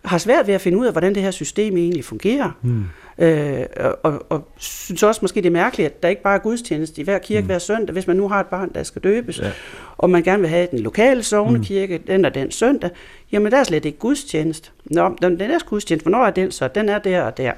har 0.06 0.18
svært 0.18 0.48
ved 0.48 0.54
at 0.54 0.62
finde 0.62 0.78
ud 0.78 0.86
af, 0.86 0.92
hvordan 0.92 1.16
det 1.16 1.24
her 1.24 1.32
system 1.32 1.78
egentlig 1.78 2.06
fungerer. 2.06 2.52
Mm. 2.62 2.84
Øh, 3.20 3.66
og, 3.80 4.00
og, 4.04 4.26
og 4.30 4.48
synes 4.58 5.04
også 5.04 5.20
måske, 5.22 5.42
det 5.42 5.46
er 5.46 5.52
mærkeligt, 5.52 5.86
at 5.86 6.04
der 6.04 6.10
ikke 6.10 6.22
bare 6.22 6.36
er 6.36 6.40
gudstjeneste 6.40 7.02
i 7.02 7.04
hver 7.04 7.18
kirke 7.18 7.42
mm. 7.42 7.46
hver 7.48 7.60
søndag, 7.60 7.94
hvis 7.94 8.08
man 8.08 8.16
nu 8.16 8.28
har 8.28 8.40
et 8.40 8.46
barn, 8.46 8.72
der 8.76 8.84
skal 8.84 9.02
døbes, 9.02 9.40
Ja. 9.40 9.46
ja. 9.46 9.52
og 9.98 10.10
man 10.10 10.24
gerne 10.24 10.42
vil 10.42 10.50
have 10.50 10.68
den 10.72 10.80
lokale 10.80 11.24
sovnekirke, 11.24 11.98
mm. 11.98 12.04
den 12.04 12.26
og 12.26 12.36
den 12.36 12.52
søndag, 12.52 12.90
jamen 13.32 13.52
der 13.52 13.58
er 13.58 13.64
slet 13.64 13.86
ikke 13.86 13.98
gudstjeneste. 13.98 14.70
Nå, 14.86 15.16
den, 15.22 15.42
er 15.42 15.60
gudstjeneste, 15.66 16.04
hvornår 16.04 16.26
er 16.26 16.32
den 16.32 16.52
så? 16.52 16.68
Den 16.68 16.90
er 16.90 17.00
der 17.00 17.22
og 17.22 17.38
der. 17.38 17.52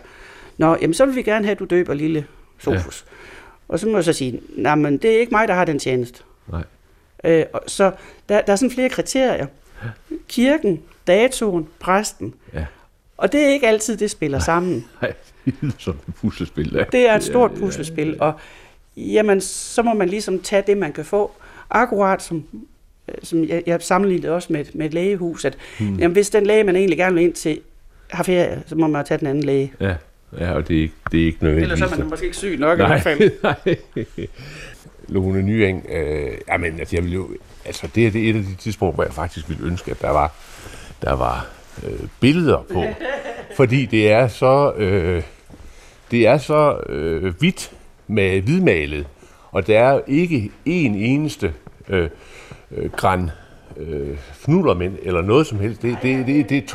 Nå, 0.58 0.78
jamen 0.82 0.94
så 0.94 1.06
vil 1.06 1.16
vi 1.16 1.22
gerne 1.22 1.46
have, 1.46 1.52
at 1.52 1.60
du 1.60 1.66
døber 1.66 1.94
lille 1.94 2.26
Sofus. 2.60 3.06
Ja. 3.08 3.14
Og 3.68 3.80
så 3.80 3.88
må 3.88 3.98
jeg 3.98 4.04
så 4.04 4.14
sige, 4.14 4.42
nej, 4.56 4.76
men 4.76 4.98
det 4.98 5.16
er 5.16 5.20
ikke 5.20 5.32
mig, 5.32 5.48
der 5.48 5.54
har 5.54 5.66
den 5.66 5.80
tjeneste. 5.80 6.24
Nej. 6.52 6.64
Øh, 7.24 7.46
og 7.54 7.64
så 7.68 7.92
der, 8.30 8.42
der 8.42 8.52
er 8.52 8.56
sådan 8.56 8.72
flere 8.72 8.90
kriterier. 8.90 9.46
Kirken, 10.28 10.82
datoen, 11.08 11.68
præsten. 11.80 12.34
Ja. 12.54 12.66
Og 13.18 13.32
det 13.32 13.42
er 13.44 13.48
ikke 13.48 13.68
altid, 13.68 13.98
det 13.98 14.12
spiller 14.12 14.40
sammen. 14.40 14.86
Nej, 15.02 15.14
det 15.46 15.54
lyder 15.62 15.74
som 15.78 15.96
et 16.08 16.16
puslespil. 16.16 16.72
Ja. 16.76 16.84
Det 16.92 17.10
er 17.10 17.16
et 17.16 17.24
stort 17.24 17.52
puslespil, 17.60 18.16
og 18.20 18.34
jamen, 18.98 19.42
så 19.42 19.82
må 19.84 19.94
man 19.94 20.10
ligesom 20.10 20.40
tage 20.40 20.64
det, 20.68 20.78
man 20.78 20.94
kan 20.94 21.06
få. 21.06 21.32
Akkurat 21.70 22.22
som, 22.22 22.44
øh, 23.08 23.16
som 23.24 23.44
jeg, 23.44 23.64
jeg 23.66 23.82
sammenlignede 23.82 24.32
også 24.34 24.54
med, 24.54 24.62
et- 24.62 24.76
med 24.76 24.86
et 24.86 24.94
lægehus, 24.94 25.46
at 25.46 25.58
hmm. 25.80 25.96
jamen, 26.00 26.14
hvis 26.14 26.30
den 26.30 26.46
læge, 26.46 26.64
man 26.64 26.76
egentlig 26.76 26.98
gerne 26.98 27.16
vil 27.16 27.24
ind 27.24 27.34
til, 27.34 27.60
har 28.10 28.24
ferie, 28.24 28.64
så 28.66 28.76
må 28.76 28.88
man 28.88 29.06
tage 29.06 29.18
den 29.18 29.28
anden 29.28 29.44
læge. 29.44 29.74
Ja, 29.80 29.96
ja 30.40 30.52
og 30.52 30.68
det 30.68 30.78
er 30.78 30.82
ikke, 30.82 30.94
det 31.12 31.22
er 31.22 31.26
ikke 31.26 31.38
nødvendigvis. 31.44 31.74
Ellers 31.74 31.92
er 31.92 31.98
man 31.98 32.10
måske 32.10 32.26
ikke 32.26 32.38
syg 32.38 32.58
nok 32.60 32.80
i 32.80 32.84
hvert 32.86 33.02
fald. 33.02 33.32
Nej, 33.44 33.56
nej. 33.96 34.28
Lone 35.08 35.42
Nyeng, 35.42 35.86
øh, 35.90 36.28
jamen, 36.48 36.80
altså, 36.80 36.96
jeg 36.96 37.04
vil 37.04 37.14
jo, 37.14 37.30
altså, 37.66 37.88
det 37.96 38.08
er 38.08 38.12
det 38.12 38.26
er 38.26 38.30
et 38.30 38.36
af 38.36 38.44
de 38.44 38.56
tidspunkter, 38.56 38.96
hvor 38.96 39.04
jeg 39.04 39.14
faktisk 39.14 39.50
ville 39.50 39.66
ønske, 39.66 39.92
at 39.92 40.02
der 40.02 40.10
var, 40.10 40.36
der 41.02 41.14
var 41.16 41.48
øh, 41.84 42.00
billeder 42.20 42.66
på. 42.74 42.84
Fordi 43.56 43.86
det 43.86 44.12
er 44.12 44.28
så, 44.28 44.74
øh, 44.78 45.24
det 46.12 46.28
er 46.28 46.38
så 46.38 46.78
øh, 46.90 47.34
hvidt 47.40 47.72
med 48.08 48.42
hvidmalet, 48.42 49.08
og 49.52 49.68
der 49.68 49.80
er 49.80 50.02
ikke 50.08 50.52
en 50.66 50.96
eneste 50.96 51.54
øh, 51.90 52.10
øh, 52.72 52.92
græn 52.92 53.32
øh, 53.78 54.18
fnullermænd 54.34 54.98
eller 55.04 55.22
noget 55.22 55.48
som 55.48 55.60
helst. 55.60 55.82
Det, 55.82 55.98
det, 56.02 56.28
det, 56.28 56.50
det, 56.50 56.74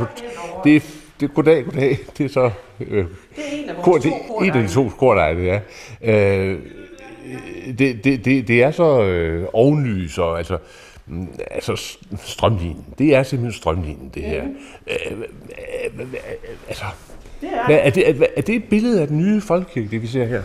det, 0.65 0.77
er, 0.77 0.81
det 1.21 1.31
er 1.31 1.35
goddag, 1.35 1.65
goddag. 1.65 1.99
Det 2.19 2.25
er 2.25 2.29
så 2.29 2.51
øh, 2.81 2.97
Det 2.97 3.07
er 3.37 3.63
en 3.63 3.69
af 3.69 3.77
Kor, 3.77 3.99
det, 3.99 4.13
en 4.43 4.51
af 4.51 4.63
de 4.63 4.69
to 4.69 4.89
kordejle, 4.89 5.41
det 5.41 5.51
er. 5.51 5.61
Øh, 6.03 6.59
det, 7.79 8.05
det, 8.05 8.25
det, 8.25 8.49
det 8.49 8.63
er 8.63 8.71
så 8.71 9.03
øh, 9.03 9.47
ovenlys 9.53 10.19
og 10.19 10.39
altså, 10.39 10.59
altså 11.51 11.77
s- 11.77 11.99
strømlinjen. 12.25 12.85
Det 12.99 13.15
er 13.15 13.23
simpelthen 13.23 13.61
strømlinjen, 13.61 14.11
det 14.15 14.23
her. 14.23 14.43
Øh, 14.43 14.97
øh, 15.13 15.21
øh, 16.01 16.01
øh, 16.01 16.09
altså, 16.69 16.85
er 17.43 17.67
hvad, 17.67 17.79
er, 17.83 17.91
det, 17.91 18.09
er, 18.09 18.27
er 18.37 18.43
det 18.43 18.55
et 18.55 18.65
billede 18.65 19.01
af 19.01 19.07
den 19.09 19.19
nye 19.19 19.41
folkekirke, 19.41 19.89
det 19.91 20.03
vi 20.03 20.07
ser 20.07 20.25
her? 20.25 20.43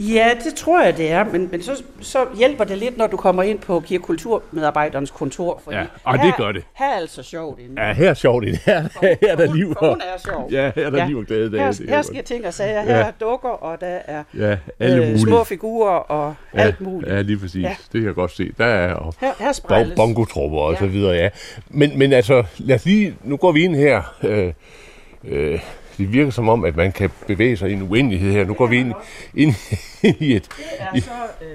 Ja, 0.00 0.30
det 0.44 0.54
tror 0.54 0.82
jeg, 0.82 0.96
det 0.96 1.10
er, 1.10 1.24
men, 1.24 1.48
men 1.50 1.62
så, 1.62 1.82
så 2.00 2.26
hjælper 2.38 2.64
det 2.64 2.78
lidt, 2.78 2.96
når 2.96 3.06
du 3.06 3.16
kommer 3.16 3.42
ind 3.42 3.58
på 3.58 3.80
kirkekulturmedarbejderens 3.80 5.10
kontor. 5.10 5.60
Fordi 5.64 5.76
ja, 5.76 5.84
og 6.04 6.18
her, 6.18 6.26
det 6.26 6.36
gør 6.36 6.52
det. 6.52 6.64
Her 6.74 6.86
er 6.86 6.96
altså 6.96 7.22
sjovt 7.22 7.60
inde. 7.60 7.82
Ja, 7.82 7.92
her 7.92 8.10
er 8.10 8.14
sjovt 8.14 8.44
inde. 8.44 8.58
Her, 8.64 8.80
her, 8.80 9.16
her 9.20 9.32
er 9.32 9.36
der 9.36 9.54
liv. 9.54 9.74
Hun 9.80 10.00
er 10.00 10.18
sjov. 10.18 10.48
Ja, 10.52 10.70
her 10.74 10.86
er 10.86 10.90
der 10.90 10.98
ja. 10.98 11.06
liv 11.06 11.16
og 11.16 11.24
glæde. 11.24 11.58
Her, 11.58 11.72
det, 11.72 11.88
her 11.88 12.02
sker 12.02 12.22
ting 12.22 12.46
og 12.46 12.54
sager. 12.54 12.82
Her 12.82 12.98
ja. 12.98 13.02
er 13.02 13.10
dukker, 13.20 13.48
og 13.48 13.80
der 13.80 13.98
er 14.04 14.22
ja, 14.38 14.56
alle 14.78 15.06
øh, 15.06 15.18
små 15.18 15.44
figurer 15.44 15.90
og 15.90 16.34
ja, 16.54 16.60
alt 16.60 16.80
muligt. 16.80 17.12
Ja, 17.12 17.20
lige 17.20 17.38
præcis. 17.38 17.62
Ja. 17.62 17.76
Det 17.92 18.00
kan 18.00 18.04
jeg 18.04 18.14
godt 18.14 18.30
se. 18.30 18.52
Der 18.58 18.64
er 18.64 18.94
og 18.94 19.14
her, 19.20 19.32
her 19.38 19.94
bongotrupper 19.96 20.58
og 20.58 20.72
ja. 20.72 20.78
så 20.78 20.86
videre, 20.86 21.12
ja. 21.12 21.28
Men, 21.68 21.98
men 21.98 22.12
altså, 22.12 22.44
lad 22.58 22.76
os 22.76 22.84
lige, 22.84 23.16
nu 23.24 23.36
går 23.36 23.52
vi 23.52 23.64
ind 23.64 23.76
her. 23.76 24.02
Øh, 24.22 24.52
øh, 25.24 25.60
det 26.00 26.12
virker 26.12 26.30
som 26.30 26.48
om, 26.48 26.64
at 26.64 26.76
man 26.76 26.92
kan 26.92 27.10
bevæge 27.26 27.56
sig 27.56 27.70
i 27.70 27.72
en 27.72 27.82
uendelighed 27.82 28.32
her. 28.32 28.44
Nu 28.44 28.54
går 28.54 28.66
vi 28.66 28.78
ind, 28.78 28.92
ind, 29.34 29.54
ind 30.02 30.16
i 30.20 30.36
et... 30.36 30.48
Det 30.92 30.98
er 30.98 31.00
så 31.00 31.44
øh, 31.46 31.48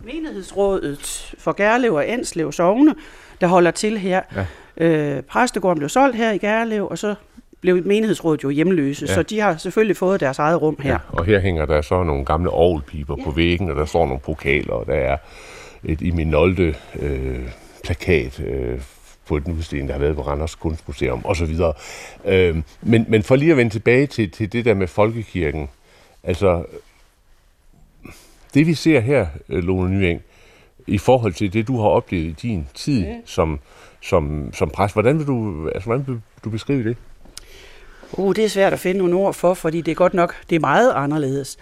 menighedsrådet 0.00 1.34
for 1.38 1.52
Gærlev 1.52 1.94
og 1.94 2.08
Enslev 2.08 2.52
Sogne, 2.52 2.94
der 3.40 3.46
holder 3.46 3.70
til 3.70 3.98
her. 3.98 4.22
Ja. 4.36 4.86
Øh, 4.86 5.22
præstegården 5.22 5.78
blev 5.78 5.88
solgt 5.88 6.16
her 6.16 6.32
i 6.32 6.38
Gærlev, 6.38 6.88
og 6.90 6.98
så 6.98 7.14
blev 7.60 7.86
menighedsrådet 7.86 8.44
jo 8.44 8.48
hjemløse, 8.48 9.06
ja. 9.08 9.14
så 9.14 9.22
de 9.22 9.40
har 9.40 9.56
selvfølgelig 9.56 9.96
fået 9.96 10.20
deres 10.20 10.38
eget 10.38 10.62
rum 10.62 10.76
her. 10.82 10.90
Ja, 10.90 10.98
og 11.08 11.24
her 11.24 11.40
hænger 11.40 11.66
der 11.66 11.82
så 11.82 12.02
nogle 12.02 12.24
gamle 12.24 12.50
orgelpiber 12.50 13.16
ja. 13.18 13.24
på 13.24 13.30
væggen, 13.30 13.70
og 13.70 13.76
der 13.76 13.84
står 13.84 14.06
nogle 14.06 14.20
pokaler, 14.20 14.72
og 14.72 14.86
der 14.86 14.94
er 14.94 15.16
et 15.84 16.00
i 16.00 16.10
Minolde 16.10 16.74
øh, 17.00 17.48
plakat 17.84 18.40
øh, 18.40 18.80
på 19.26 19.36
et 19.36 19.48
udstilling, 19.48 19.88
der 19.88 19.94
har 19.94 20.00
været 20.00 20.16
på 20.16 20.22
Randers 20.22 20.54
Kunstmuseum 20.54 21.24
osv. 21.24 21.56
Øh, 22.24 22.56
men, 22.82 23.04
men 23.08 23.22
for 23.22 23.36
lige 23.36 23.50
at 23.50 23.56
vende 23.56 23.72
tilbage 23.72 24.06
til, 24.06 24.30
til 24.30 24.52
det 24.52 24.64
der 24.64 24.74
med 24.74 24.86
folkekirken, 24.86 25.68
altså 26.22 26.64
det 28.54 28.66
vi 28.66 28.74
ser 28.74 29.00
her, 29.00 29.26
øh, 29.48 29.64
Lone 29.64 29.98
Nyeng, 29.98 30.22
i 30.86 30.98
forhold 30.98 31.32
til 31.32 31.52
det, 31.52 31.68
du 31.68 31.80
har 31.80 31.88
oplevet 31.88 32.24
i 32.24 32.48
din 32.48 32.68
tid 32.74 33.06
mm. 33.06 33.26
som, 33.26 33.60
som, 34.00 34.50
som 34.52 34.70
præst, 34.70 34.94
hvordan 34.94 35.18
vil 35.18 35.26
du, 35.26 35.68
altså, 35.68 35.86
hvordan 35.86 36.06
vil 36.06 36.20
du 36.44 36.50
beskrive 36.50 36.88
det? 36.88 36.96
Uh, 38.12 38.36
det 38.36 38.44
er 38.44 38.48
svært 38.48 38.72
at 38.72 38.78
finde 38.78 38.98
nogle 38.98 39.16
ord 39.16 39.34
for, 39.34 39.54
fordi 39.54 39.80
det 39.80 39.90
er 39.90 39.96
godt 39.96 40.14
nok, 40.14 40.34
det 40.50 40.56
er 40.56 40.60
meget 40.60 40.92
anderledes. 40.92 41.58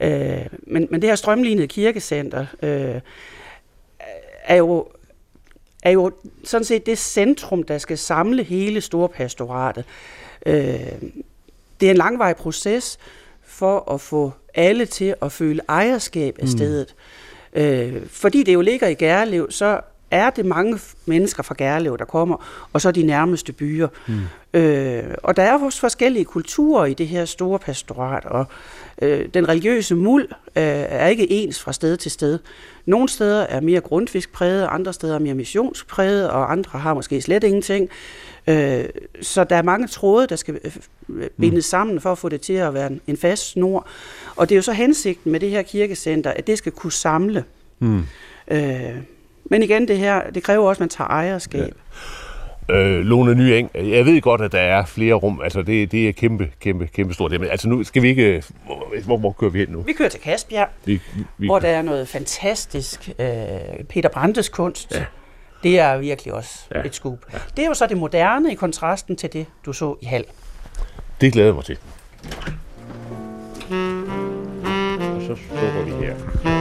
Øh, 0.00 0.46
men, 0.62 0.88
men 0.90 1.02
det 1.02 1.10
her 1.10 1.16
strømlignede 1.16 1.68
kirkecenter 1.68 2.46
øh, 2.62 3.00
er 4.44 4.56
jo 4.56 4.88
er 5.86 5.90
jo 5.90 6.12
sådan 6.44 6.64
set 6.64 6.86
det 6.86 6.98
centrum, 6.98 7.62
der 7.62 7.78
skal 7.78 7.98
samle 7.98 8.42
hele 8.42 8.80
storpastoratet. 8.80 9.84
Øh, 10.46 10.80
det 11.80 11.86
er 11.86 11.90
en 11.90 11.96
langvarig 11.96 12.36
proces 12.36 12.98
for 13.42 13.92
at 13.92 14.00
få 14.00 14.32
alle 14.54 14.86
til 14.86 15.14
at 15.22 15.32
føle 15.32 15.60
ejerskab 15.68 16.36
af 16.38 16.44
mm. 16.44 16.50
stedet. 16.50 16.94
Mm. 17.54 17.60
Øh, 17.60 18.06
fordi 18.08 18.42
det 18.42 18.54
jo 18.54 18.60
ligger 18.60 18.86
i 18.88 18.94
Gærlev, 18.94 19.50
så 19.50 19.80
er 20.10 20.30
det 20.30 20.46
mange 20.46 20.78
mennesker 21.06 21.42
fra 21.42 21.54
Gærlev, 21.58 21.98
der 21.98 22.04
kommer, 22.04 22.68
og 22.72 22.80
så 22.80 22.90
de 22.90 23.02
nærmeste 23.02 23.52
byer. 23.52 23.88
Mm. 24.06 24.60
Øh, 24.60 25.14
og 25.22 25.36
der 25.36 25.42
er 25.42 25.58
også 25.58 25.80
forskellige 25.80 26.24
kulturer 26.24 26.86
i 26.86 26.94
det 26.94 27.08
her 27.08 27.24
store 27.24 27.58
pastorat, 27.58 28.24
og 28.24 28.44
øh, 29.02 29.28
den 29.34 29.48
religiøse 29.48 29.94
muld 29.94 30.28
øh, 30.56 30.62
er 30.64 31.06
ikke 31.06 31.32
ens 31.32 31.60
fra 31.60 31.72
sted 31.72 31.96
til 31.96 32.10
sted. 32.10 32.38
Nogle 32.86 33.08
steder 33.08 33.42
er 33.42 33.60
mere 33.60 33.80
grundfiskpræget, 33.80 34.68
andre 34.70 34.92
steder 34.92 35.14
er 35.14 35.18
mere 35.18 35.34
missionspræget, 35.34 36.30
og 36.30 36.52
andre 36.52 36.78
har 36.78 36.94
måske 36.94 37.22
slet 37.22 37.44
ingenting. 37.44 37.88
Øh, 38.46 38.84
så 39.22 39.44
der 39.44 39.56
er 39.56 39.62
mange 39.62 39.86
tråde, 39.86 40.26
der 40.26 40.36
skal 40.36 40.58
øh, 41.08 41.28
bindes 41.40 41.66
mm. 41.66 41.70
sammen 41.70 42.00
for 42.00 42.12
at 42.12 42.18
få 42.18 42.28
det 42.28 42.40
til 42.40 42.52
at 42.52 42.74
være 42.74 42.90
en 43.06 43.16
fast 43.16 43.50
snor. 43.50 43.88
Og 44.36 44.48
det 44.48 44.54
er 44.54 44.56
jo 44.56 44.62
så 44.62 44.72
hensigten 44.72 45.32
med 45.32 45.40
det 45.40 45.50
her 45.50 45.62
kirkecenter, 45.62 46.30
at 46.30 46.46
det 46.46 46.58
skal 46.58 46.72
kunne 46.72 46.92
samle. 46.92 47.44
Mm. 47.78 48.02
Øh, 48.48 48.96
men 49.50 49.62
igen, 49.62 49.88
det 49.88 49.98
her, 49.98 50.30
det 50.30 50.42
kræver 50.42 50.68
også, 50.68 50.78
at 50.78 50.80
man 50.80 50.88
tager 50.88 51.08
ejerskab. 51.08 51.60
Ja. 51.60 52.74
Øh, 52.74 53.00
Lone 53.00 53.34
Nyeng, 53.34 53.70
jeg 53.74 54.06
ved 54.06 54.20
godt, 54.20 54.40
at 54.40 54.52
der 54.52 54.60
er 54.60 54.84
flere 54.84 55.14
rum. 55.14 55.40
Altså, 55.44 55.62
det, 55.62 55.92
det 55.92 56.08
er 56.08 56.12
kæmpe, 56.12 56.50
kæmpe, 56.60 56.86
kæmpe 56.86 57.14
stort. 57.14 57.30
Men 57.30 57.44
altså, 57.44 57.68
nu 57.68 57.84
skal 57.84 58.02
vi 58.02 58.08
ikke... 58.08 58.42
Hvor, 59.04 59.16
hvor 59.16 59.32
kører 59.32 59.50
vi 59.50 59.58
hen 59.58 59.68
nu? 59.68 59.80
Vi 59.80 59.92
kører 59.92 60.08
til 60.08 60.20
Kasbjerg, 60.20 60.68
vi, 60.84 61.00
vi, 61.38 61.46
hvor 61.46 61.58
der 61.58 61.68
er 61.68 61.82
noget 61.82 62.08
fantastisk 62.08 63.10
øh, 63.18 63.26
Peter 63.88 64.08
Brandes 64.08 64.48
kunst. 64.48 64.94
Ja. 64.94 65.04
Det 65.62 65.78
er 65.78 65.98
virkelig 65.98 66.34
også 66.34 66.58
ja. 66.74 66.82
et 66.84 66.94
skub. 66.94 67.24
Ja. 67.32 67.38
Det 67.56 67.62
er 67.62 67.68
jo 67.68 67.74
så 67.74 67.86
det 67.86 67.96
moderne 67.96 68.52
i 68.52 68.54
kontrasten 68.54 69.16
til 69.16 69.32
det, 69.32 69.46
du 69.66 69.72
så 69.72 69.96
i 70.02 70.06
Hal. 70.06 70.24
Det 71.20 71.32
glæder 71.32 71.48
jeg 71.48 71.54
mig 71.54 71.64
til. 71.64 71.78
Og 75.00 75.22
så 75.22 75.36
står 75.36 75.84
vi 75.84 76.06
her. 76.06 76.55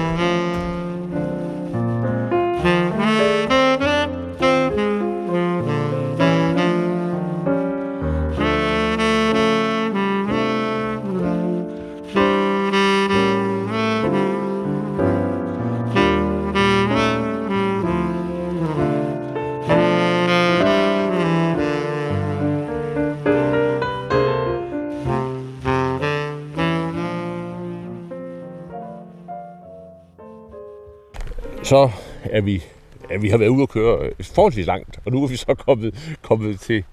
Så 31.75 31.89
er 32.23 32.41
vi, 32.41 32.63
at 33.09 33.21
vi 33.21 33.29
har 33.29 33.37
været 33.37 33.49
ude 33.49 33.63
at 33.63 33.69
køre 33.69 34.11
forholdsvis 34.21 34.65
langt, 34.65 34.99
og 35.05 35.11
nu 35.11 35.23
er 35.23 35.27
vi 35.27 35.35
så 35.35 35.53
kommet, 35.53 36.17
kommet, 36.21 36.59
til, 36.59 36.83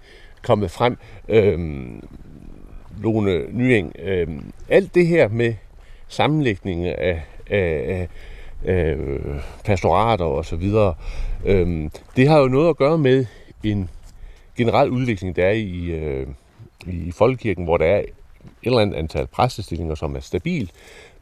kommet 0.43 0.71
frem. 0.71 0.97
Øhm, 1.29 2.09
Lone 3.03 3.45
Nyeng, 3.53 3.93
øhm, 3.99 4.53
alt 4.69 4.95
det 4.95 5.07
her 5.07 5.29
med 5.29 5.55
sammenlægning 6.09 6.87
af, 6.87 7.23
af, 7.51 7.59
af, 7.91 8.09
af 8.65 8.97
pastorater 9.65 10.25
og 10.25 10.45
så 10.45 10.57
videre, 10.57 10.95
øhm, 11.45 11.91
det 12.17 12.29
har 12.29 12.39
jo 12.39 12.49
noget 12.49 12.69
at 12.69 12.77
gøre 12.77 12.99
med 12.99 13.27
en 13.65 13.91
generel 14.57 14.91
udvikling, 14.91 15.37
der 15.37 15.47
er 15.47 15.53
i, 15.53 15.85
øh, 15.85 16.27
i 16.87 17.13
folkekirken, 17.13 17.65
hvor 17.65 17.77
der 17.77 17.87
er 17.87 17.99
et 17.99 18.07
eller 18.63 18.79
andet 18.79 18.97
antal 18.97 19.27
præstestillinger, 19.27 19.95
som 19.95 20.17
er 20.17 20.21
stabil, 20.21 20.71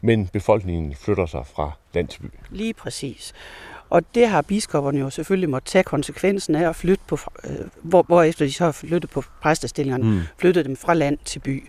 men 0.01 0.27
befolkningen 0.27 0.95
flytter 0.95 1.27
sig 1.27 1.47
fra 1.55 1.71
land 1.95 2.09
til 2.09 2.21
by. 2.21 2.27
Lige 2.51 2.75
præcis. 2.75 3.33
Og 3.91 4.15
det 4.15 4.29
har 4.29 4.43
biskopperne 4.43 5.01
jo 5.01 5.11
selvfølgelig 5.11 5.51
måtte 5.51 5.69
tage 5.69 5.83
konsekvensen 5.83 6.55
af 6.55 6.69
at 6.69 6.77
flytte 6.77 7.05
på, 7.07 7.19
øh, 7.45 7.51
hvor, 7.83 8.03
hvor 8.03 8.23
efter 8.23 8.45
de 8.45 8.53
så 8.53 8.65
har 8.65 8.73
flyttet 8.73 9.11
på 9.11 9.25
præstestillingerne, 9.43 10.05
mm. 10.05 10.21
flyttet 10.39 10.65
dem 10.65 10.77
fra 10.77 10.95
land 10.95 11.19
til 11.25 11.39
by. 11.39 11.69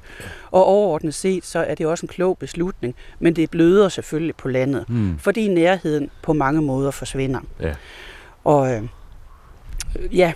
Og 0.52 0.66
overordnet 0.66 1.14
set, 1.14 1.46
så 1.46 1.60
er 1.60 1.76
det 1.76 1.86
også 1.86 2.06
en 2.06 2.08
klog 2.08 2.38
beslutning, 2.38 2.96
men 3.20 3.36
det 3.36 3.50
bløder 3.50 3.90
selvfølgelig 3.90 4.36
på 4.36 4.48
landet, 4.48 4.90
mm. 4.90 5.20
fordi 5.20 5.48
nærheden 5.48 6.10
på 6.24 6.34
mange 6.34 6.62
måder 6.62 6.92
forsvinder. 6.92 7.40
Ja. 7.60 7.74
Og 8.44 8.74
øh, 8.74 8.84
ja, 10.18 10.34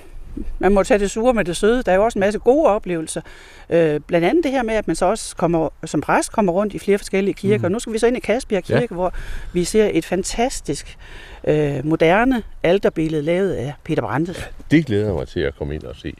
man 0.59 0.73
må 0.73 0.83
tage 0.83 0.99
det 0.99 1.11
sure 1.11 1.33
med 1.33 1.45
det 1.45 1.57
søde. 1.57 1.83
Der 1.83 1.91
er 1.91 1.95
jo 1.95 2.05
også 2.05 2.19
en 2.19 2.19
masse 2.19 2.39
gode 2.39 2.65
oplevelser. 2.65 3.21
Øh, 3.69 3.99
blandt 3.99 4.27
andet 4.27 4.43
det 4.43 4.51
her 4.51 4.63
med, 4.63 4.73
at 4.73 4.87
man 4.87 4.95
så 4.95 5.05
også 5.05 5.35
kommer, 5.35 5.69
som 5.85 6.01
præst 6.01 6.31
kommer 6.31 6.51
rundt 6.51 6.73
i 6.73 6.79
flere 6.79 6.97
forskellige 6.97 7.33
kirker. 7.33 7.67
Mm. 7.67 7.71
Nu 7.71 7.79
skal 7.79 7.93
vi 7.93 7.97
så 7.97 8.07
ind 8.07 8.17
i 8.17 8.19
Kasbjerg 8.19 8.63
Kirke, 8.63 8.87
ja. 8.91 8.95
hvor 8.95 9.13
vi 9.53 9.63
ser 9.63 9.89
et 9.93 10.05
fantastisk 10.05 10.97
øh, 11.47 11.85
moderne 11.85 12.43
alterbillede 12.63 13.21
lavet 13.23 13.53
af 13.53 13.73
Peter 13.83 14.01
Brandes. 14.01 14.37
Ja, 14.37 14.43
det 14.77 14.85
glæder 14.85 15.13
mig 15.13 15.27
til 15.27 15.39
at 15.39 15.55
komme 15.57 15.75
ind 15.75 15.83
og 15.83 15.95
se. 15.95 16.13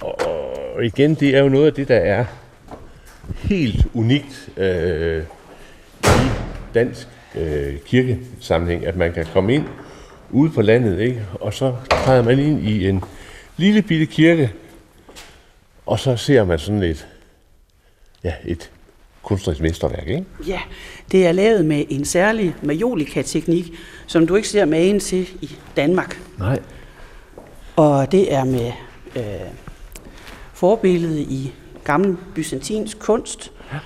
Og 0.00 0.84
igen, 0.84 1.14
det 1.14 1.36
er 1.36 1.40
jo 1.40 1.48
noget 1.48 1.66
af 1.66 1.72
det, 1.72 1.88
der 1.88 1.96
er 1.96 2.24
helt 3.38 3.86
unikt 3.94 4.48
øh, 4.56 5.22
i 6.04 6.28
dansk 6.74 7.08
øh, 7.34 7.78
kirkesammenhæng, 7.86 8.86
at 8.86 8.96
man 8.96 9.12
kan 9.12 9.26
komme 9.32 9.54
ind 9.54 9.64
ude 10.30 10.50
på 10.50 10.62
landet, 10.62 11.00
ikke? 11.00 11.22
og 11.40 11.54
så 11.54 11.74
træder 11.90 12.22
man 12.22 12.38
ind 12.38 12.68
i 12.68 12.88
en 12.88 13.04
lille 13.56 13.82
bitte 13.82 14.06
kirke, 14.06 14.52
og 15.86 15.98
så 15.98 16.16
ser 16.16 16.44
man 16.44 16.58
sådan 16.58 16.82
et, 16.82 17.06
ja, 18.24 18.32
et 18.44 18.70
kunstnerisk 19.22 19.60
mesterværk, 19.60 20.08
ikke? 20.08 20.24
Ja, 20.46 20.60
det 21.12 21.26
er 21.26 21.32
lavet 21.32 21.64
med 21.64 21.84
en 21.88 22.04
særlig 22.04 22.54
majolika-teknik, 22.62 23.72
som 24.06 24.26
du 24.26 24.34
ikke 24.34 24.48
ser 24.48 24.64
magen 24.64 25.00
til 25.00 25.28
i 25.40 25.50
Danmark. 25.76 26.20
Nej. 26.38 26.60
Og 27.76 28.12
det 28.12 28.34
er 28.34 28.44
med 28.44 28.72
øh, 29.16 29.22
forbillede 30.54 31.20
i 31.20 31.52
gammel 31.84 32.16
byzantinsk 32.34 32.98
kunst. 32.98 33.52
Ja. 33.72 33.78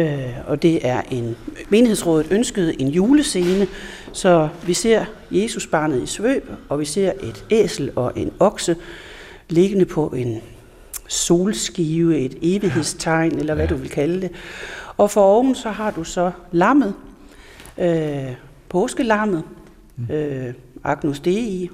Øh, 0.00 0.34
og 0.46 0.62
det 0.62 0.86
er 0.86 1.02
en 1.10 1.36
menighedsrådet 1.68 2.26
ønskede 2.30 2.80
en 2.80 2.88
julescene, 2.88 3.66
så 4.12 4.48
vi 4.66 4.74
ser 4.74 5.04
Jesus 5.30 5.66
barnet 5.66 6.02
i 6.02 6.06
svøb, 6.06 6.50
og 6.68 6.80
vi 6.80 6.84
ser 6.84 7.12
et 7.22 7.44
æsel 7.50 7.90
og 7.96 8.12
en 8.16 8.32
okse 8.40 8.76
liggende 9.48 9.84
på 9.84 10.08
en 10.08 10.40
solskive, 11.08 12.18
et 12.18 12.38
evighedstegn, 12.42 13.38
eller 13.38 13.54
hvad 13.54 13.68
du 13.68 13.74
vil 13.74 13.90
kalde 13.90 14.20
det. 14.20 14.30
Og 14.96 15.10
for 15.10 15.20
oven 15.20 15.54
så 15.54 15.70
har 15.70 15.90
du 15.90 16.04
så 16.04 16.30
lammet, 16.52 16.94
øh, 17.78 18.32
påskelammet, 18.68 19.42
mm. 19.96 20.14
øh, 20.14 20.54
Agnus 20.84 21.20
Dei, 21.20 21.70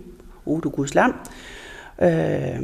Odo 0.47 0.71
Guds 0.75 0.95
lam, 0.95 1.15
øh, 2.03 2.63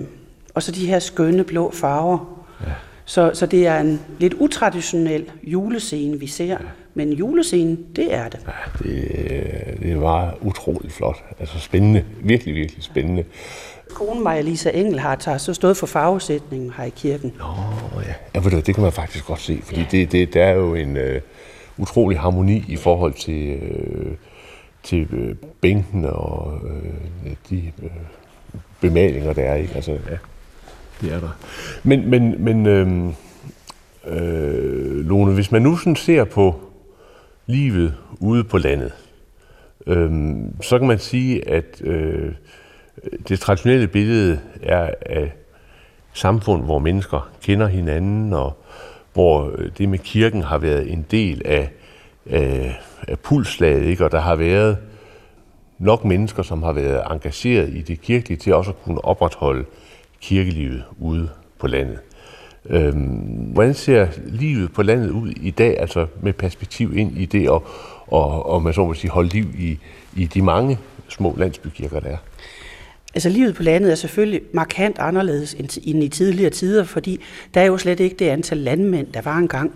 og 0.55 0.63
så 0.63 0.73
de 0.73 0.87
her 0.87 0.99
skønne 0.99 1.45
blå 1.45 1.71
farver. 1.71 2.45
Ja. 2.61 2.73
Så, 3.05 3.31
så 3.35 3.47
det 3.47 3.67
er 3.67 3.79
en 3.81 4.01
lidt 4.19 4.35
utraditionel 4.35 5.31
julescene, 5.43 6.21
vi 6.21 6.27
ser. 6.27 6.45
Ja. 6.45 6.57
Men 6.95 7.13
julescenen, 7.13 7.87
det 7.97 8.15
er 8.15 8.29
det. 8.29 8.41
Ja, 8.47 8.89
det, 8.89 9.83
det 9.83 10.01
var 10.01 10.39
utroligt 10.41 10.93
flot. 10.93 11.25
Altså 11.41 11.59
spændende. 11.59 12.05
Virkelig, 12.21 12.55
virkelig 12.55 12.83
spændende. 12.83 13.25
Konen 13.95 14.23
mig, 14.23 14.45
Lisa 14.45 14.71
Engelhardt, 14.71 15.25
har 15.25 15.39
så 15.39 15.55
stået 15.55 15.77
for 15.77 15.87
farvesætningen 15.87 16.73
her 16.77 16.85
i 16.85 16.93
kirken. 16.97 17.33
Nå, 17.39 17.45
ja. 18.01 18.15
ja 18.35 18.41
ved 18.41 18.51
du, 18.51 18.57
det 18.57 18.75
kan 18.75 18.83
man 18.83 18.93
faktisk 18.93 19.27
godt 19.27 19.41
se, 19.41 19.61
fordi 19.65 19.81
ja. 19.81 19.87
det, 19.91 20.13
det, 20.13 20.35
der 20.35 20.45
er 20.45 20.53
jo 20.53 20.75
en 20.75 20.97
uh, 20.97 21.03
utrolig 21.79 22.19
harmoni 22.19 22.65
i 22.69 22.77
forhold 22.77 23.15
til, 23.15 23.59
uh, 23.63 24.13
til 24.83 25.09
uh, 25.13 25.49
bænken 25.61 26.05
og 26.05 26.61
uh, 26.63 27.33
de 27.51 27.73
uh, 27.83 27.91
bemalinger, 28.81 29.33
der 29.33 29.43
er. 29.43 29.55
Ikke? 29.55 29.75
Altså, 29.75 29.93
ja, 29.93 30.17
det 31.01 31.13
er 31.13 31.21
der. 31.21 31.39
Men, 31.83 32.11
men, 32.11 32.45
men 32.45 32.67
øh, 32.67 33.13
øh, 34.07 35.07
Lone, 35.07 35.35
hvis 35.35 35.53
man 35.53 35.63
nu 35.63 35.77
sådan 35.77 35.97
ser 35.97 36.25
på 36.25 36.61
livet 37.47 37.95
ude 38.21 38.45
på 38.45 38.59
landet, 38.59 38.93
øh, 39.87 40.11
så 40.61 40.79
kan 40.79 40.89
man 40.89 40.99
sige, 40.99 41.49
at 41.49 41.83
øh, 41.85 42.33
det 43.29 43.41
traditionelle 43.41 43.89
billede 43.89 44.41
er 44.63 44.91
af 45.01 45.33
samfund, 46.13 46.65
hvor 46.65 46.79
mennesker 46.79 47.31
kender 47.43 47.67
hinanden, 47.67 48.33
og 48.33 48.57
hvor 49.13 49.53
øh, 49.59 49.71
det 49.79 49.89
med 49.89 49.99
kirken 49.99 50.43
har 50.43 50.59
været 50.59 50.93
en 50.93 51.07
del 51.11 51.43
af, 51.45 51.71
af, 52.31 52.81
af 53.09 53.19
pulslaget, 53.19 53.83
ikke? 53.83 54.05
og 54.05 54.13
der 54.13 54.21
har 54.21 54.37
været 54.37 54.79
nok 55.79 56.05
mennesker, 56.05 56.43
som 56.43 56.63
har 56.63 56.73
været 56.73 57.03
engageret 57.11 57.69
i 57.69 57.83
det 57.83 58.01
kirkelige, 58.01 58.39
til 58.39 58.55
også 58.55 58.71
at 58.71 58.83
kunne 58.83 59.05
opretholde 59.05 59.65
kirkelivet 60.21 60.85
ude 60.99 61.29
på 61.59 61.67
landet. 61.67 61.99
Øhm, 62.69 63.01
hvordan 63.53 63.75
ser 63.75 64.09
livet 64.27 64.73
på 64.73 64.83
landet 64.83 65.11
ud 65.11 65.29
i 65.29 65.51
dag, 65.51 65.81
altså 65.81 66.07
med 66.21 66.33
perspektiv 66.33 66.97
ind 66.97 67.19
i 67.19 67.27
det, 67.27 67.51
og, 67.51 67.67
og, 68.07 68.47
og 68.47 68.63
man 68.63 68.73
så 68.73 68.85
må 68.85 68.95
sige, 68.95 69.11
holde 69.11 69.29
liv 69.29 69.47
i, 69.59 69.79
i 70.17 70.27
de 70.27 70.43
mange 70.43 70.79
små 71.09 71.35
landsbykirker, 71.39 72.01
der 72.01 72.09
er? 72.09 72.17
Altså 73.17 73.29
livet 73.29 73.55
på 73.55 73.63
landet 73.63 73.91
er 73.91 73.95
selvfølgelig 73.95 74.41
markant 74.53 74.99
anderledes 74.99 75.55
end 75.55 76.03
i 76.03 76.09
tidligere 76.09 76.51
tider, 76.51 76.85
fordi 76.85 77.21
der 77.55 77.61
er 77.61 77.65
jo 77.65 77.79
slet 77.79 78.01
ikke 78.01 78.17
det 78.19 78.29
antal 78.29 78.59
landmænd, 78.59 79.07
der 79.15 79.21
var 79.21 79.37
engang. 79.37 79.73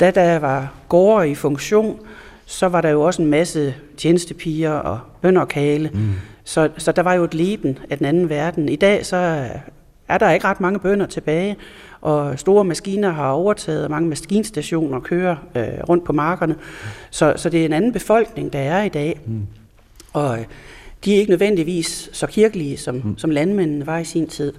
Da 0.00 0.10
der 0.10 0.38
var 0.38 0.72
gårde 0.88 1.30
i 1.30 1.34
funktion, 1.34 2.00
så 2.46 2.68
var 2.68 2.80
der 2.80 2.88
jo 2.88 3.02
også 3.02 3.22
en 3.22 3.28
masse 3.28 3.74
tjenestepiger 3.96 4.70
og 4.70 5.00
bønderkale. 5.20 5.90
Mm. 5.94 6.12
Så, 6.44 6.68
så 6.78 6.92
der 6.92 7.02
var 7.02 7.14
jo 7.14 7.24
et 7.24 7.34
leben 7.34 7.78
af 7.90 7.98
den 7.98 8.06
anden 8.06 8.28
verden. 8.28 8.68
I 8.68 8.76
dag 8.76 9.06
så 9.06 9.48
er 10.08 10.18
der 10.18 10.30
ikke 10.30 10.46
ret 10.46 10.60
mange 10.60 10.78
bønder 10.78 11.06
tilbage, 11.06 11.56
og 12.00 12.38
store 12.38 12.64
maskiner 12.64 13.10
har 13.10 13.30
overtaget, 13.30 13.84
og 13.84 13.90
mange 13.90 14.08
maskinstationer 14.08 15.00
kører 15.00 15.36
øh, 15.56 15.88
rundt 15.88 16.04
på 16.04 16.12
markerne. 16.12 16.56
Så, 17.10 17.32
så 17.36 17.48
det 17.48 17.60
er 17.60 17.64
en 17.64 17.72
anden 17.72 17.92
befolkning, 17.92 18.52
der 18.52 18.58
er 18.58 18.82
i 18.82 18.88
dag. 18.88 19.20
Mm. 19.26 19.46
Og 20.12 20.38
de 21.04 21.14
er 21.14 21.18
ikke 21.18 21.30
nødvendigvis 21.30 22.10
så 22.12 22.26
kirkelige, 22.26 22.76
som, 22.76 22.94
mm. 22.94 23.18
som 23.18 23.30
landmændene 23.30 23.86
var 23.86 23.98
i 23.98 24.04
sin 24.04 24.26
tid. 24.26 24.52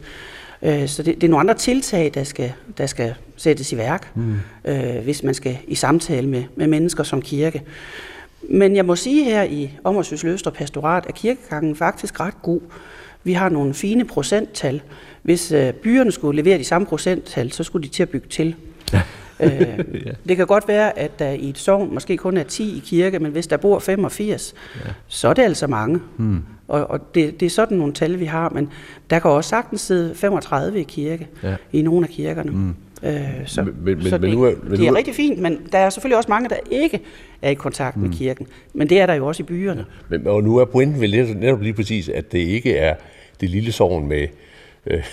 Øh, 0.62 0.88
så 0.88 1.04
det, 1.04 1.16
det 1.16 1.24
er 1.24 1.30
nogle 1.30 1.50
andre 1.50 1.54
tiltag, 1.54 2.12
der 2.14 2.24
skal, 2.24 2.54
der 2.78 2.86
skal 2.86 3.16
sættes 3.38 3.72
i 3.72 3.78
værk, 3.78 4.12
mm. 4.16 4.36
øh, 4.66 5.04
hvis 5.04 5.24
man 5.24 5.34
skal 5.34 5.58
i 5.68 5.76
samtale 5.76 6.28
med, 6.28 6.44
med 6.56 6.68
mennesker 6.68 7.04
som 7.04 7.22
kirke. 7.22 7.62
Men 8.50 8.76
jeg 8.76 8.86
må 8.86 8.96
sige 8.96 9.24
her 9.24 9.44
i 9.44 9.72
Ommersøs 9.84 10.24
Løstre 10.24 10.52
Pastorat, 10.52 11.06
at 11.08 11.16
kirkegangen 11.16 11.76
faktisk 11.76 12.20
ret 12.20 12.42
god. 12.42 12.60
Vi 13.24 13.34
har 13.34 13.50
nogle 13.50 13.74
fine 13.74 14.06
procenttal. 14.06 14.82
Hvis 15.22 15.52
øh, 15.52 15.74
byerne 15.74 16.12
skulle 16.12 16.42
levere 16.42 16.58
de 16.58 16.64
samme 16.64 16.88
procenttal, 16.88 17.52
så 17.52 17.64
skulle 17.64 17.88
de 17.88 17.94
til 17.94 18.04
at 18.04 18.10
bygge 18.10 18.28
til. 18.28 18.56
Ja. 18.94 19.02
Øh, 19.44 19.80
det 20.28 20.38
kan 20.38 20.48
godt 20.48 20.68
være, 20.68 21.00
at 21.00 21.20
der 21.20 21.30
i 21.30 21.50
et 21.50 21.58
sogn 21.58 21.94
måske 21.94 22.18
kun 22.18 22.38
er 22.38 22.44
10 22.44 22.78
i 22.78 22.82
kirke, 22.86 23.20
men 23.20 23.32
hvis 23.32 23.48
der 23.48 23.58
bor 23.58 23.80
85, 23.80 24.54
ja. 24.76 24.90
så 25.08 25.28
er 25.28 25.34
det 25.34 25.44
altså 25.44 25.68
mange. 25.68 26.00
Hmm. 26.18 26.44
Og, 26.68 26.90
og 26.90 27.16
det, 27.16 27.40
det 27.40 27.46
er 27.46 27.50
sådan 27.50 27.78
nogle 27.78 27.94
tal, 27.94 28.20
vi 28.20 28.26
har, 28.26 28.50
men 28.50 28.70
der 29.10 29.20
kan 29.20 29.32
også 29.32 29.50
sagtens 29.50 29.82
sidde 29.82 30.16
35 30.16 30.80
i 30.80 30.84
kirke, 30.84 31.28
ja. 31.44 31.56
i 31.72 31.82
nogle 31.82 32.08
af 32.08 32.14
kirkerne. 32.14 32.52
Hmm. 32.52 32.76
Øh, 33.04 33.14
så 33.46 33.64
men, 33.64 33.74
men, 33.84 34.02
så 34.02 34.10
det, 34.10 34.22
men 34.22 34.32
nu 34.32 34.44
er, 34.44 34.52
men 34.64 34.80
det 34.80 34.88
er 34.88 34.96
rigtig 34.96 35.16
fint, 35.16 35.40
men 35.40 35.60
der 35.72 35.78
er 35.78 35.90
selvfølgelig 35.90 36.18
også 36.18 36.30
mange, 36.30 36.50
der 36.50 36.56
ikke 36.72 37.02
er 37.42 37.50
i 37.50 37.54
kontakt 37.54 37.98
med 37.98 38.08
hmm. 38.08 38.18
kirken. 38.18 38.48
Men 38.74 38.90
det 38.90 39.00
er 39.00 39.06
der 39.06 39.14
jo 39.14 39.28
også 39.28 39.44
i 39.44 39.46
byerne. 39.46 39.86
Ja. 40.12 40.18
Men, 40.18 40.28
og 40.28 40.44
nu 40.44 40.58
er 40.58 40.66
pointen 40.66 41.02
vel 41.02 41.38
netop 41.40 41.62
lige 41.62 41.74
præcis, 41.74 42.10
at 42.10 42.32
det 42.32 42.40
ikke 42.40 42.78
er 42.78 42.96
det 43.42 43.50
lille 43.50 43.72
sovn 43.72 44.08
med 44.08 44.28
øh, 44.88 45.04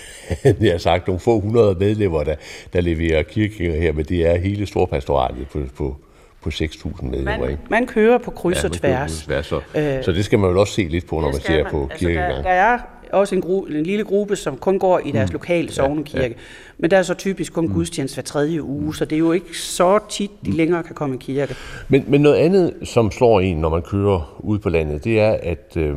jeg 0.60 0.72
har 0.72 0.78
sagt, 0.78 1.06
nogle 1.06 1.20
få 1.20 1.40
hundrede 1.40 1.74
medlemmer, 1.74 2.24
der, 2.24 2.34
der 2.72 2.80
leverer 2.80 3.22
kirkeganger 3.22 3.80
her, 3.80 3.92
men 3.92 4.04
det 4.04 4.26
er 4.26 4.38
hele 4.38 4.66
storpastoratet 4.66 5.48
på, 5.52 5.58
på, 5.76 5.96
på 6.42 6.48
6.000 6.48 7.04
medlemmer. 7.04 7.38
Man, 7.38 7.50
ikke? 7.50 7.62
man 7.70 7.86
kører 7.86 8.18
på 8.18 8.30
kryds 8.30 8.62
ja, 8.62 8.68
og 8.68 8.72
tværs. 8.72 9.22
tværs 9.22 9.46
så, 9.46 9.60
øh, 9.74 10.04
så 10.04 10.12
det 10.12 10.24
skal 10.24 10.38
man 10.38 10.50
jo 10.50 10.60
også 10.60 10.72
se 10.72 10.82
lidt 10.82 11.06
på, 11.06 11.20
når 11.20 11.32
man 11.32 11.40
ser 11.40 11.62
man. 11.62 11.70
på 11.70 11.88
altså. 11.90 12.08
Der, 12.08 12.42
der 12.42 12.50
er 12.50 12.78
også 13.12 13.34
en, 13.34 13.40
gru, 13.40 13.64
en 13.64 13.82
lille 13.82 14.04
gruppe, 14.04 14.36
som 14.36 14.56
kun 14.56 14.78
går 14.78 14.98
i 15.04 15.10
deres 15.10 15.30
mm. 15.30 15.32
lokale 15.32 15.72
sovnekirke. 15.72 16.22
Ja, 16.22 16.28
ja. 16.28 16.34
Men 16.78 16.90
der 16.90 16.98
er 16.98 17.02
så 17.02 17.14
typisk 17.14 17.52
kun 17.52 17.66
mm. 17.66 17.74
gudstjeneste 17.74 18.16
hver 18.16 18.22
tredje 18.22 18.62
uge, 18.62 18.94
så 18.96 19.04
det 19.04 19.16
er 19.16 19.18
jo 19.18 19.32
ikke 19.32 19.58
så 19.58 19.98
tit, 20.08 20.30
de 20.44 20.50
mm. 20.50 20.56
længere 20.56 20.82
kan 20.82 20.94
komme 20.94 21.14
i 21.14 21.18
kirke. 21.18 21.54
Men, 21.88 22.04
men 22.08 22.20
noget 22.20 22.36
andet, 22.36 22.74
som 22.82 23.10
slår 23.10 23.40
en, 23.40 23.56
når 23.56 23.68
man 23.68 23.82
kører 23.82 24.36
ud 24.38 24.58
på 24.58 24.68
landet, 24.68 25.04
det 25.04 25.20
er, 25.20 25.38
at 25.42 25.76
øh, 25.76 25.96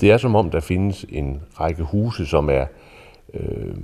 det 0.00 0.10
er 0.10 0.16
som 0.16 0.34
om, 0.34 0.50
der 0.50 0.60
findes 0.60 1.06
en 1.08 1.40
række 1.60 1.82
huse, 1.82 2.26
som 2.26 2.50
er 2.50 2.60
øh, 2.60 2.66
øh, 3.34 3.74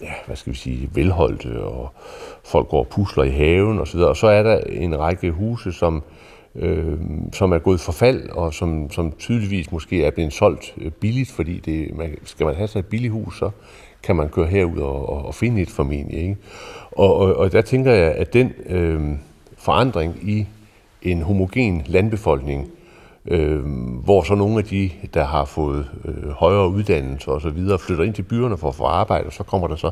ja, 0.00 0.12
hvad 0.26 0.36
skal 0.36 0.52
vi 0.52 0.58
sige, 0.58 0.90
velholdte, 0.94 1.62
og 1.62 1.92
folk 2.44 2.68
går 2.68 2.78
og 2.78 2.88
pusler 2.88 3.24
i 3.24 3.30
haven 3.30 3.78
osv., 3.78 4.00
og 4.00 4.16
så 4.16 4.26
er 4.26 4.42
der 4.42 4.58
en 4.58 4.98
række 4.98 5.30
huse, 5.30 5.72
som, 5.72 6.02
øh, 6.54 6.98
som 7.32 7.52
er 7.52 7.58
gået 7.58 7.80
forfald, 7.80 8.30
og 8.30 8.54
som, 8.54 8.90
som 8.90 9.12
tydeligvis 9.18 9.72
måske 9.72 10.04
er 10.04 10.10
blevet 10.10 10.32
solgt 10.32 10.74
øh, 10.78 10.90
billigt, 10.90 11.30
fordi 11.30 11.58
det, 11.58 11.96
man, 11.96 12.16
skal 12.24 12.46
man 12.46 12.54
have 12.54 12.68
sig 12.68 12.78
et 12.78 12.86
billigt 12.86 13.12
hus, 13.12 13.38
så 13.38 13.50
kan 14.02 14.16
man 14.16 14.28
køre 14.28 14.46
herud 14.46 14.78
og, 14.78 15.08
og, 15.08 15.26
og 15.26 15.34
finde 15.34 15.62
et 15.62 15.70
formentlig. 15.70 16.20
Ikke? 16.20 16.36
Og, 16.92 17.16
og, 17.16 17.36
og 17.36 17.52
der 17.52 17.62
tænker 17.62 17.92
jeg, 17.92 18.12
at 18.12 18.32
den 18.32 18.52
øh, 18.66 19.00
forandring 19.58 20.30
i 20.30 20.46
en 21.02 21.22
homogen 21.22 21.82
landbefolkning, 21.86 22.70
øh, 23.30 23.60
hvor 24.04 24.22
så 24.22 24.34
nogle 24.34 24.58
af 24.58 24.64
de, 24.64 24.90
der 25.14 25.24
har 25.24 25.44
fået 25.44 25.86
øh, 26.04 26.30
højere 26.30 26.68
uddannelse 26.68 27.30
og 27.30 27.40
så 27.40 27.50
videre, 27.50 27.78
flytter 27.78 28.04
ind 28.04 28.14
til 28.14 28.22
byerne 28.22 28.58
for 28.58 28.68
at 28.68 28.74
få 28.74 28.84
arbejde, 28.84 29.26
og 29.26 29.32
så 29.32 29.42
kommer 29.42 29.68
der 29.68 29.76
så 29.76 29.90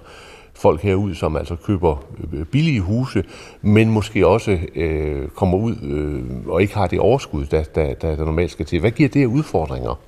folk 0.55 0.81
herud, 0.81 1.15
som 1.15 1.37
altså 1.37 1.57
køber 1.57 2.05
øh, 2.33 2.45
billige 2.45 2.81
huse, 2.81 3.25
men 3.63 3.91
måske 3.91 4.27
også 4.27 4.59
øh, 4.75 5.29
kommer 5.29 5.59
ud 5.59 5.77
øh, 5.83 6.53
og 6.53 6.63
ikke 6.63 6.75
har 6.75 6.87
det 6.87 7.01
overskud, 7.01 7.47
der, 7.47 7.63
der, 7.63 7.95
der, 7.95 8.17
der 8.17 8.25
normalt 8.25 8.51
skal 8.51 8.67
til. 8.67 8.81
Hvad 8.81 8.91
giver 8.91 9.09
det 9.09 9.23
af 9.23 9.27
udfordringer? 9.27 10.01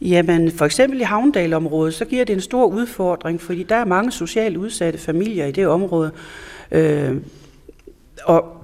Jamen, 0.00 0.50
for 0.50 0.64
eksempel 0.64 1.00
i 1.00 1.04
Havndalområdet, 1.04 1.94
så 1.94 2.04
giver 2.04 2.24
det 2.24 2.34
en 2.34 2.40
stor 2.40 2.66
udfordring, 2.66 3.40
fordi 3.40 3.62
der 3.62 3.76
er 3.76 3.84
mange 3.84 4.12
socialt 4.12 4.56
udsatte 4.56 4.98
familier 4.98 5.46
i 5.46 5.52
det 5.52 5.66
område. 5.66 6.10
Øh, 6.70 7.16
og 8.24 8.55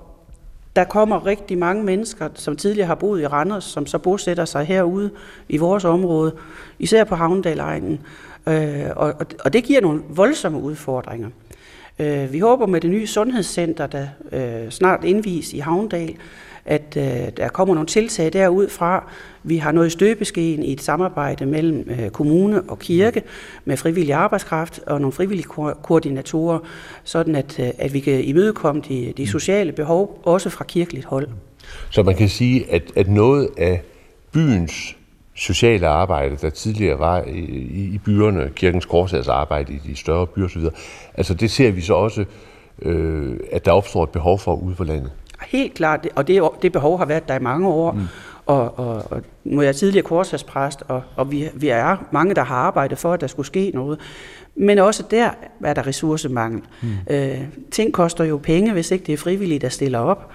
der 0.76 0.84
kommer 0.84 1.26
rigtig 1.26 1.58
mange 1.58 1.84
mennesker, 1.84 2.28
som 2.34 2.56
tidligere 2.56 2.86
har 2.86 2.94
boet 2.94 3.20
i 3.20 3.26
Randers, 3.26 3.64
som 3.64 3.86
så 3.86 3.98
bosætter 3.98 4.44
sig 4.44 4.64
herude 4.64 5.10
i 5.48 5.56
vores 5.56 5.84
område, 5.84 6.34
især 6.78 7.04
på 7.04 7.14
Havndalegnen. 7.14 8.00
Øh, 8.48 8.84
og, 8.96 9.14
og 9.44 9.52
det 9.52 9.64
giver 9.64 9.80
nogle 9.80 10.02
voldsomme 10.08 10.60
udfordringer. 10.60 11.28
Øh, 11.98 12.32
vi 12.32 12.38
håber 12.38 12.66
med 12.66 12.80
det 12.80 12.90
nye 12.90 13.06
sundhedscenter, 13.06 13.86
der 13.86 14.06
øh, 14.32 14.70
snart 14.70 15.04
indvies 15.04 15.52
i 15.52 15.58
Havndal, 15.58 16.16
at 16.64 16.96
øh, 16.96 17.02
der 17.36 17.48
kommer 17.48 17.74
nogle 17.74 17.86
tiltag 17.86 18.32
derudfra. 18.32 19.10
Vi 19.42 19.56
har 19.56 19.72
noget 19.72 19.86
i 19.86 19.90
støbeskeen 19.90 20.62
i 20.62 20.72
et 20.72 20.80
samarbejde 20.80 21.46
mellem 21.46 21.88
øh, 21.90 22.10
kommune 22.10 22.62
og 22.62 22.78
kirke 22.78 23.22
med 23.64 23.76
frivillig 23.76 24.14
arbejdskraft 24.14 24.80
og 24.86 25.00
nogle 25.00 25.12
frivillige 25.12 25.46
ko- 25.46 25.74
koordinatorer, 25.82 26.58
sådan 27.04 27.36
at, 27.36 27.58
øh, 27.60 27.70
at 27.78 27.94
vi 27.94 28.00
kan 28.00 28.24
imødekomme 28.24 28.82
de, 28.88 29.12
de 29.16 29.26
sociale 29.26 29.72
behov, 29.72 30.20
også 30.24 30.50
fra 30.50 30.64
kirkeligt 30.64 31.06
hold. 31.06 31.28
Så 31.90 32.02
man 32.02 32.16
kan 32.16 32.28
sige, 32.28 32.70
at, 32.70 32.82
at 32.96 33.08
noget 33.08 33.48
af 33.58 33.82
byens 34.32 34.96
sociale 35.34 35.86
arbejde, 35.88 36.36
der 36.36 36.50
tidligere 36.50 36.98
var 36.98 37.22
i, 37.22 37.38
i 37.94 38.00
byerne, 38.04 38.50
kirkens 38.54 38.84
korsærs 38.84 39.28
arbejde 39.28 39.72
i 39.72 39.78
de 39.86 39.96
større 39.96 40.26
byer 40.26 40.44
osv., 40.44 40.62
altså 41.14 41.34
det 41.34 41.50
ser 41.50 41.70
vi 41.70 41.80
så 41.80 41.94
også, 41.94 42.24
øh, 42.82 43.36
at 43.52 43.64
der 43.64 43.72
opstår 43.72 44.04
et 44.04 44.10
behov 44.10 44.38
for 44.38 44.54
ude 44.54 44.74
på 44.74 44.84
landet. 44.84 45.10
Helt 45.46 45.74
klart, 45.74 46.08
og 46.14 46.28
det, 46.28 46.42
det 46.62 46.72
behov 46.72 46.98
har 46.98 47.04
været 47.04 47.28
der 47.28 47.34
i 47.34 47.42
mange 47.42 47.68
år. 47.68 47.92
Mm. 47.92 48.00
Og, 48.46 48.78
og, 48.78 49.02
og 49.10 49.22
nu 49.44 49.60
er 49.60 49.64
jeg 49.64 49.76
tidligere 49.76 50.04
korsagspræst, 50.04 50.82
og, 50.88 51.02
og 51.16 51.32
vi, 51.32 51.48
vi 51.54 51.68
er 51.68 51.96
mange, 52.10 52.34
der 52.34 52.44
har 52.44 52.56
arbejdet 52.56 52.98
for, 52.98 53.12
at 53.12 53.20
der 53.20 53.26
skulle 53.26 53.46
ske 53.46 53.70
noget. 53.74 53.98
Men 54.54 54.78
også 54.78 55.04
der 55.10 55.30
er 55.64 55.74
der 55.74 55.86
ressourcemangel. 55.86 56.62
Mm. 56.82 56.88
Øh, 57.10 57.40
ting 57.70 57.92
koster 57.92 58.24
jo 58.24 58.40
penge, 58.42 58.72
hvis 58.72 58.90
ikke 58.90 59.04
det 59.06 59.12
er 59.12 59.16
frivillige, 59.16 59.58
der 59.58 59.68
stiller 59.68 59.98
op. 59.98 60.30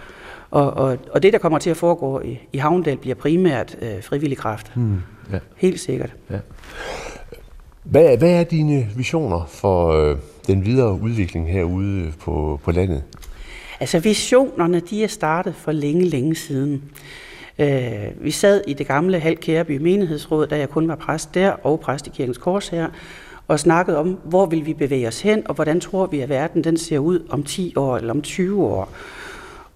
Og, 0.51 0.73
og, 0.73 0.97
og 1.11 1.23
det, 1.23 1.33
der 1.33 1.39
kommer 1.39 1.59
til 1.59 1.69
at 1.69 1.77
foregå 1.77 2.21
i, 2.21 2.39
i 2.53 2.57
Havndal, 2.57 2.97
bliver 2.97 3.15
primært 3.15 3.77
øh, 3.81 4.03
frivillig 4.03 4.37
kraft. 4.37 4.71
Mm, 4.75 5.01
ja. 5.31 5.39
Helt 5.55 5.79
sikkert. 5.79 6.13
Ja. 6.29 6.37
Hvad, 7.83 8.17
hvad 8.17 8.31
er 8.31 8.43
dine 8.43 8.87
visioner 8.95 9.45
for 9.47 9.91
øh, 9.91 10.17
den 10.47 10.65
videre 10.65 11.01
udvikling 11.01 11.51
herude 11.51 12.13
på, 12.19 12.59
på 12.63 12.71
landet? 12.71 13.03
Altså 13.79 13.99
visionerne, 13.99 14.79
de 14.79 15.03
er 15.03 15.07
startet 15.07 15.55
for 15.55 15.71
længe, 15.71 16.05
længe 16.05 16.35
siden. 16.35 16.83
Øh, 17.59 18.07
vi 18.21 18.31
sad 18.31 18.61
i 18.67 18.73
det 18.73 18.87
gamle 18.87 19.19
Halkæreby 19.19 19.77
menighedsråd, 19.77 20.47
da 20.47 20.57
jeg 20.57 20.69
kun 20.69 20.87
var 20.87 20.95
præst 20.95 21.33
der, 21.35 21.51
og 21.51 21.79
præst 21.79 22.07
i 22.07 22.09
Kirkens 22.09 22.37
Kors 22.37 22.67
her, 22.67 22.87
og 23.47 23.59
snakkede 23.59 23.97
om, 23.97 24.17
hvor 24.23 24.45
vil 24.45 24.65
vi 24.65 24.73
bevæge 24.73 25.07
os 25.07 25.21
hen, 25.21 25.47
og 25.47 25.55
hvordan 25.55 25.79
tror 25.79 26.05
vi, 26.05 26.19
at 26.19 26.29
verden 26.29 26.63
den 26.63 26.77
ser 26.77 26.99
ud 26.99 27.19
om 27.29 27.43
10 27.43 27.73
år 27.75 27.97
eller 27.97 28.13
om 28.13 28.21
20 28.21 28.63
år. 28.63 28.89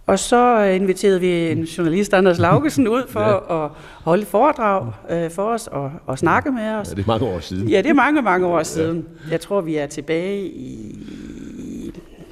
Og 0.07 0.19
så 0.19 0.59
inviterede 0.59 1.19
vi 1.19 1.49
en 1.49 1.63
journalist, 1.63 2.13
Anders 2.13 2.39
Laugesen, 2.39 2.87
ud 2.87 3.03
for 3.09 3.19
ja. 3.53 3.65
at 3.65 3.71
holde 4.03 4.25
foredrag 4.25 4.91
øh, 5.09 5.31
for 5.31 5.43
os 5.43 5.67
og, 5.67 5.91
og 6.05 6.19
snakke 6.19 6.51
med 6.51 6.69
os. 6.69 6.89
Ja, 6.89 6.95
det 6.95 7.03
er 7.03 7.07
mange 7.07 7.25
år 7.25 7.39
siden. 7.39 7.69
Ja, 7.69 7.77
det 7.77 7.89
er 7.89 7.93
mange, 7.93 8.21
mange 8.21 8.47
år 8.47 8.63
siden. 8.63 9.05
Ja. 9.25 9.31
Jeg 9.31 9.41
tror, 9.41 9.61
vi 9.61 9.75
er 9.75 9.87
tilbage 9.87 10.45
i 10.45 11.01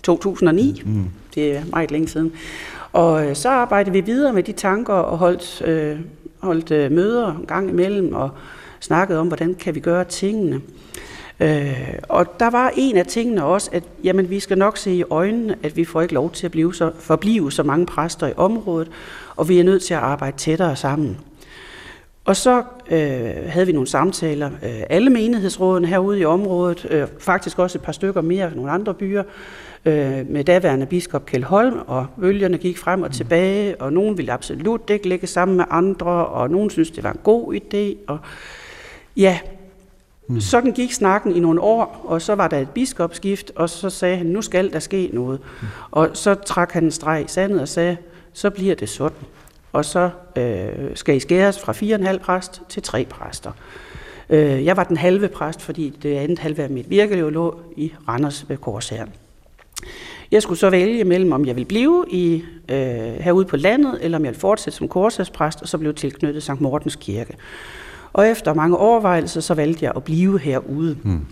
2009. 0.04 0.82
Mm 0.86 1.06
ikke 1.40 1.64
meget 1.72 1.92
længe 1.92 2.08
siden. 2.08 2.34
Og 2.94 3.28
øh, 3.28 3.36
så 3.36 3.50
arbejdede 3.50 3.94
vi 3.94 4.02
videre 4.02 4.34
med 4.34 4.44
de 4.44 4.52
tanker 4.52 4.94
og 4.94 5.18
holdt, 5.18 5.62
øh, 5.66 6.00
holdt 6.40 6.72
øh, 6.72 6.92
møder 6.92 7.36
en 7.36 7.46
gang 7.46 7.70
imellem 7.70 8.14
og 8.14 8.30
snakkede 8.80 9.20
om, 9.20 9.28
hvordan 9.28 9.56
kan 9.56 9.76
vi 9.76 9.80
gøre 9.80 10.04
tingene. 10.04 10.62
Øh, 11.40 11.94
og 12.10 12.40
der 12.40 12.50
var 12.50 12.72
en 12.76 12.98
af 12.98 13.06
tingene 13.06 13.44
også, 13.44 13.70
at 13.74 13.84
jamen, 14.04 14.30
vi 14.30 14.40
skal 14.40 14.58
nok 14.58 14.78
se 14.78 14.92
i 14.92 15.04
øjnene, 15.10 15.56
at 15.64 15.78
vi 15.78 15.86
får 15.86 16.02
ikke 16.02 16.14
lov 16.14 16.32
til 16.32 16.46
at 16.46 16.52
blive 16.52 16.74
så, 16.74 16.92
forblive 17.00 17.52
så 17.52 17.64
mange 17.64 17.86
præster 17.86 18.28
i 18.28 18.34
området, 18.38 18.92
og 19.36 19.50
vi 19.50 19.60
er 19.60 19.64
nødt 19.64 19.84
til 19.84 19.94
at 19.94 20.00
arbejde 20.00 20.38
tættere 20.38 20.76
sammen. 20.76 21.18
Og 22.26 22.36
så 22.36 22.64
øh, 22.92 23.50
havde 23.50 23.66
vi 23.66 23.72
nogle 23.72 23.88
samtaler, 23.88 24.48
øh, 24.64 24.82
alle 24.90 25.10
menighedsrådene 25.10 25.88
herude 25.88 26.20
i 26.20 26.26
området, 26.26 26.88
øh, 26.90 27.08
faktisk 27.20 27.60
også 27.60 27.78
et 27.78 27.82
par 27.82 27.92
stykker 27.92 28.22
mere 28.22 28.50
fra 28.50 28.56
nogle 28.56 28.72
andre 28.72 28.94
byer, 28.94 29.24
øh, 29.86 30.30
med 30.30 30.44
daværende 30.44 30.86
biskop 30.86 31.26
Kjell 31.26 31.44
Holm, 31.44 31.80
og 31.88 32.08
bølgerne 32.20 32.58
gik 32.58 32.78
frem 32.78 33.02
og 33.02 33.12
tilbage, 33.12 33.82
og 33.82 33.94
nogen 33.94 34.18
ville 34.18 34.32
absolut 34.32 34.90
ikke 34.90 35.10
ligge 35.10 35.28
sammen 35.28 35.58
med 35.58 35.66
andre, 35.70 36.26
og 36.26 36.50
nogen 36.50 36.70
synes 36.70 36.92
det 36.92 37.04
var 37.04 37.12
en 37.12 37.20
god 37.24 37.56
idé. 37.56 37.98
Og 38.08 38.20
ja, 39.18 39.40
mm. 40.28 40.40
sådan 40.40 40.72
gik 40.72 40.94
snakken 40.94 41.36
i 41.36 41.40
nogle 41.40 41.62
år, 41.62 42.06
og 42.08 42.22
så 42.22 42.36
var 42.36 42.48
der 42.48 42.58
et 42.58 42.70
biskopskift, 42.70 43.52
og 43.56 43.70
så 43.70 43.90
sagde 43.90 44.18
han, 44.18 44.26
nu 44.26 44.42
skal 44.42 44.74
der 44.74 44.80
ske 44.80 45.10
noget. 45.14 45.40
Mm. 45.62 45.68
Og 45.92 46.10
så 46.14 46.34
trak 46.36 46.72
han 46.72 46.84
en 46.84 46.92
streg 46.92 47.26
i 47.26 47.28
sandet 47.28 47.62
og 47.62 47.68
sagde, 47.68 47.98
så 48.34 48.50
bliver 48.50 48.76
det 48.76 48.90
sådan. 48.90 49.18
Og 49.74 49.86
så 49.86 50.10
øh, 50.36 50.68
skal 50.96 51.16
I 51.16 51.20
skæres 51.20 51.60
fra 51.60 51.74
4,5 51.74 52.18
præst 52.18 52.62
til 52.70 52.84
3 52.84 53.06
præster. 53.06 53.52
Øh, 54.30 54.66
jeg 54.66 54.78
var 54.78 54.84
den 54.84 54.98
halve 54.98 55.28
præst, 55.28 55.62
fordi 55.62 55.98
det 56.04 56.16
andet 56.16 56.40
halve 56.40 56.64
af 56.64 56.70
mit 56.70 56.90
virke 56.90 57.16
lå 57.16 57.60
i 57.78 57.94
Randers 58.08 58.50
ved 58.50 58.58
Korsherren. 58.58 59.10
Jeg 60.32 60.42
skulle 60.42 60.60
så 60.60 60.70
vælge 60.70 61.04
mellem, 61.04 61.32
om 61.32 61.46
jeg 61.46 61.56
ville 61.56 61.68
blive 61.68 62.06
i, 62.10 62.44
øh, 62.70 62.78
herude 63.20 63.46
på 63.46 63.58
landet, 63.58 63.98
eller 64.02 64.18
om 64.18 64.26
jeg 64.26 64.30
ville 64.30 64.40
fortsætte 64.40 64.78
som 64.78 64.88
korsagspræst, 64.88 65.62
og 65.62 65.68
så 65.68 65.78
blev 65.78 65.94
tilknyttet 65.94 66.44
St. 66.44 66.62
Mortens 66.62 66.96
Kirke. 66.96 67.34
Og 68.14 68.28
efter 68.28 68.54
mange 68.54 68.78
overvejelser, 68.78 69.42
så 69.42 69.54
valgte 69.54 69.86
jeg 69.86 69.94
at 69.96 70.04
blive 70.04 70.40
herude. 70.40 70.98
Mm. 71.04 71.26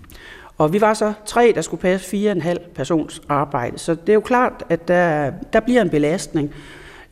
Og 0.58 0.74
vi 0.74 0.82
var 0.82 0.94
så 0.94 1.14
tre, 1.26 1.52
der 1.56 1.62
skulle 1.62 1.82
passe 1.82 2.10
fire 2.10 2.32
og 2.32 2.36
en 2.36 2.42
halv 2.42 2.60
persons 2.76 3.22
arbejde. 3.30 3.80
Så 3.80 3.96
det 3.96 4.10
er 4.10 4.14
jo 4.14 4.20
klart, 4.20 4.64
at 4.70 4.88
der, 4.88 5.32
der 5.54 5.60
bliver 5.60 5.82
en 5.82 5.90
belastning. 5.90 6.54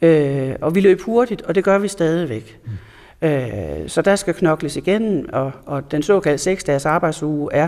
Øh, 0.01 0.53
og 0.61 0.75
vi 0.75 0.81
løb 0.81 1.01
hurtigt, 1.01 1.41
og 1.41 1.55
det 1.55 1.63
gør 1.63 1.77
vi 1.77 1.87
stadigvæk. 1.87 2.59
Mm. 2.65 2.71
Øh, 3.27 3.87
så 3.87 4.01
der 4.01 4.15
skal 4.15 4.33
knokles 4.33 4.75
igen, 4.75 5.29
og, 5.33 5.51
og 5.65 5.91
den 5.91 6.03
såkaldte 6.03 6.43
6 6.43 6.63
dages 6.63 6.85
arbejdsuge 6.85 7.53
er 7.53 7.67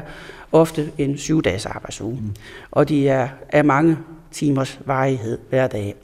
ofte 0.52 0.92
en 0.98 1.18
7 1.18 1.42
dages 1.42 1.66
arbejdsuge. 1.66 2.20
Mm. 2.22 2.36
Og 2.72 2.90
de 2.90 3.10
er 3.10 3.28
af 3.50 3.66
mange 3.66 3.98
timers 4.32 4.80
varighed 4.86 5.38
hver 5.50 5.68
dag. 5.68 5.96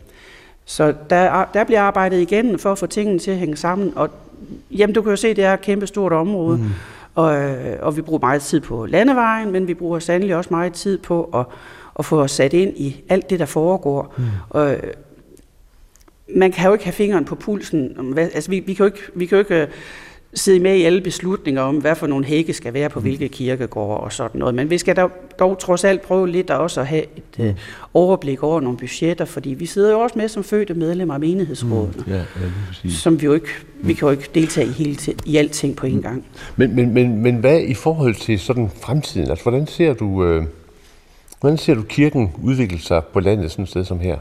Så 0.66 0.94
der, 1.10 1.46
der 1.54 1.64
bliver 1.64 1.82
arbejdet 1.82 2.22
igen 2.22 2.60
for 2.60 2.72
at 2.72 2.78
få 2.78 2.86
tingene 2.86 3.20
til 3.20 3.32
at 3.32 3.38
hænge 3.38 3.58
sammen. 3.58 3.94
Og 3.96 4.10
jamen, 4.72 4.94
du 4.94 5.02
kan 5.02 5.10
jo 5.10 5.16
se, 5.16 5.34
det 5.34 5.44
er 5.44 5.54
et 5.54 5.62
kæmpe 5.62 5.88
stort 5.88 6.14
område. 6.14 6.58
Mm. 6.58 6.70
Og, 7.16 7.56
og 7.82 7.98
vi 7.98 8.02
bruger 8.02 8.20
meget 8.20 8.41
tid 8.41 8.60
på 8.60 8.86
landevejen, 8.86 9.52
men 9.52 9.68
vi 9.68 9.74
bruger 9.74 10.00
sandelig 10.00 10.36
også 10.36 10.50
meget 10.52 10.74
tid 10.74 10.98
på 10.98 11.24
at, 11.24 11.46
at 12.00 12.06
få 12.06 12.22
os 12.22 12.32
sat 12.32 12.54
ind 12.54 12.78
i 12.78 13.04
alt 13.10 13.30
det, 13.30 13.39
der 13.39 13.46
foregår. 13.46 14.14
Mm. 14.18 14.24
Og, 14.50 14.76
man 16.36 16.52
kan 16.52 16.68
jo 16.68 16.74
ikke 16.74 16.86
have 16.86 16.94
fingeren 16.94 17.26
på 17.26 17.36
pulsen. 17.36 18.14
Altså, 18.18 18.50
vi, 18.50 18.60
vi 18.60 18.74
kan 18.74 18.84
jo 18.84 18.86
ikke, 18.86 19.00
vi 19.16 19.26
kan 19.26 19.36
jo 19.36 19.39
ikke 19.39 19.68
sidde 20.36 20.60
med 20.60 20.76
i 20.76 20.84
alle 20.84 21.02
beslutninger 21.02 21.62
om, 21.62 21.76
hvad 21.76 21.96
for 21.96 22.08
nogle 22.08 22.26
hække 22.26 22.54
skal 22.54 22.74
være 22.74 22.90
på 22.90 23.00
mm. 23.00 23.04
hvilke 23.04 23.28
kirkegårde 23.28 24.00
og 24.00 24.14
sådan 24.14 24.40
noget. 24.40 24.56
Men 24.56 24.70
vi 24.70 24.78
skal 24.78 24.96
dog, 24.96 25.12
dog 25.40 25.60
trods 25.60 25.84
alt 25.84 26.02
prøve 26.02 26.30
lidt 26.30 26.50
at 26.50 26.58
også 26.58 26.82
at 26.82 26.88
have 26.88 27.04
et 27.04 27.40
mm. 27.40 27.46
uh, 27.46 27.54
overblik 27.94 28.44
over 28.44 28.62
nogle 28.62 28.78
budgetter, 28.78 29.26
fordi 29.26 29.50
vi 29.50 29.66
sidder 29.66 29.92
jo 29.92 30.00
også 30.00 30.18
med 30.20 30.28
som 30.28 30.44
fødte 30.44 30.74
medlemmer 30.74 31.14
af 31.14 31.20
menighedsrådet, 31.20 32.08
mm. 32.08 32.14
ja, 32.14 32.18
ja, 32.18 32.90
som 32.90 33.22
vi 33.22 33.26
jo 33.26 33.34
ikke, 33.34 33.48
vi 33.82 33.94
kan 33.94 34.06
jo 34.06 34.12
ikke 34.12 34.30
deltage 34.36 34.68
i, 34.68 34.72
hele, 34.72 34.98
i 35.26 35.38
alting 35.38 35.76
på 35.76 35.86
en 35.86 35.96
mm. 35.96 36.02
gang. 36.02 36.26
Men, 36.56 36.76
men, 36.76 36.94
men, 36.94 37.22
men 37.22 37.36
hvad 37.36 37.62
i 37.62 37.74
forhold 37.74 38.16
til 38.16 38.40
sådan 38.40 38.70
fremtiden? 38.82 39.30
Altså, 39.30 39.44
hvordan 39.44 39.68
ser 39.68 39.94
du, 39.94 40.26
øh, 40.26 40.44
hvordan 41.40 41.58
ser 41.58 41.74
du 41.74 41.82
kirken 41.82 42.32
udvikle 42.44 42.80
sig 42.80 43.04
på 43.14 43.20
landet 43.20 43.52
sådan 43.52 43.64
et 43.64 43.70
sted 43.70 43.86
som 43.86 44.00
her? 44.00 44.18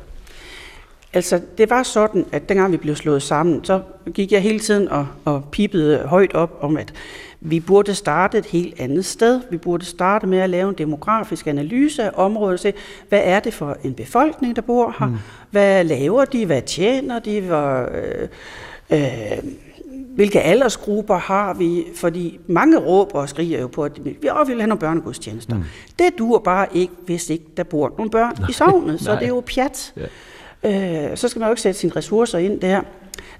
Altså, 1.14 1.40
det 1.58 1.70
var 1.70 1.82
sådan, 1.82 2.26
at 2.32 2.48
dengang 2.48 2.72
vi 2.72 2.76
blev 2.76 2.96
slået 2.96 3.22
sammen, 3.22 3.64
så 3.64 3.80
gik 4.14 4.32
jeg 4.32 4.42
hele 4.42 4.58
tiden 4.58 4.88
og, 4.88 5.06
og 5.24 5.44
pipede 5.52 5.98
højt 5.98 6.34
op 6.34 6.58
om, 6.60 6.76
at 6.76 6.92
vi 7.40 7.60
burde 7.60 7.94
starte 7.94 8.38
et 8.38 8.46
helt 8.46 8.80
andet 8.80 9.04
sted. 9.04 9.40
Vi 9.50 9.56
burde 9.56 9.84
starte 9.84 10.26
med 10.26 10.38
at 10.38 10.50
lave 10.50 10.68
en 10.68 10.74
demografisk 10.78 11.46
analyse 11.46 12.02
af 12.02 12.10
området 12.14 12.52
og 12.52 12.58
se, 12.58 12.72
hvad 13.08 13.20
er 13.24 13.40
det 13.40 13.54
for 13.54 13.76
en 13.84 13.94
befolkning, 13.94 14.56
der 14.56 14.62
bor 14.62 14.96
her? 14.98 15.06
Mm. 15.06 15.16
Hvad 15.50 15.84
laver 15.84 16.24
de? 16.24 16.46
Hvad 16.46 16.62
tjener 16.62 17.18
de? 17.18 17.40
Hvor, 17.40 17.88
øh, 17.94 18.28
øh, 18.90 19.38
hvilke 20.14 20.40
aldersgrupper 20.40 21.16
har 21.18 21.54
vi? 21.54 21.84
Fordi 21.94 22.40
mange 22.46 22.78
råber 22.78 23.20
og 23.20 23.28
skriger 23.28 23.60
jo 23.60 23.66
på, 23.66 23.84
at 23.84 24.00
vi 24.04 24.28
også 24.30 24.52
vil 24.52 24.60
have 24.60 24.68
nogle 24.68 24.80
børnegudstjenester. 24.80 25.56
Mm. 25.56 25.64
Det 25.98 26.18
dur 26.18 26.38
bare 26.38 26.66
ikke, 26.76 26.92
hvis 27.06 27.30
ikke 27.30 27.44
der 27.56 27.62
bor 27.62 27.94
nogle 27.98 28.10
børn 28.10 28.34
Nej. 28.38 28.48
i 28.48 28.52
sovnet, 28.52 29.00
så 29.04 29.12
det 29.12 29.22
er 29.22 29.28
jo 29.28 29.42
pjat. 29.46 29.92
Ja 29.96 30.06
øh, 30.64 31.16
så 31.16 31.28
skal 31.28 31.40
man 31.40 31.48
jo 31.48 31.52
ikke 31.52 31.62
sætte 31.62 31.80
sine 31.80 31.92
ressourcer 31.96 32.38
ind 32.38 32.60
der. 32.60 32.80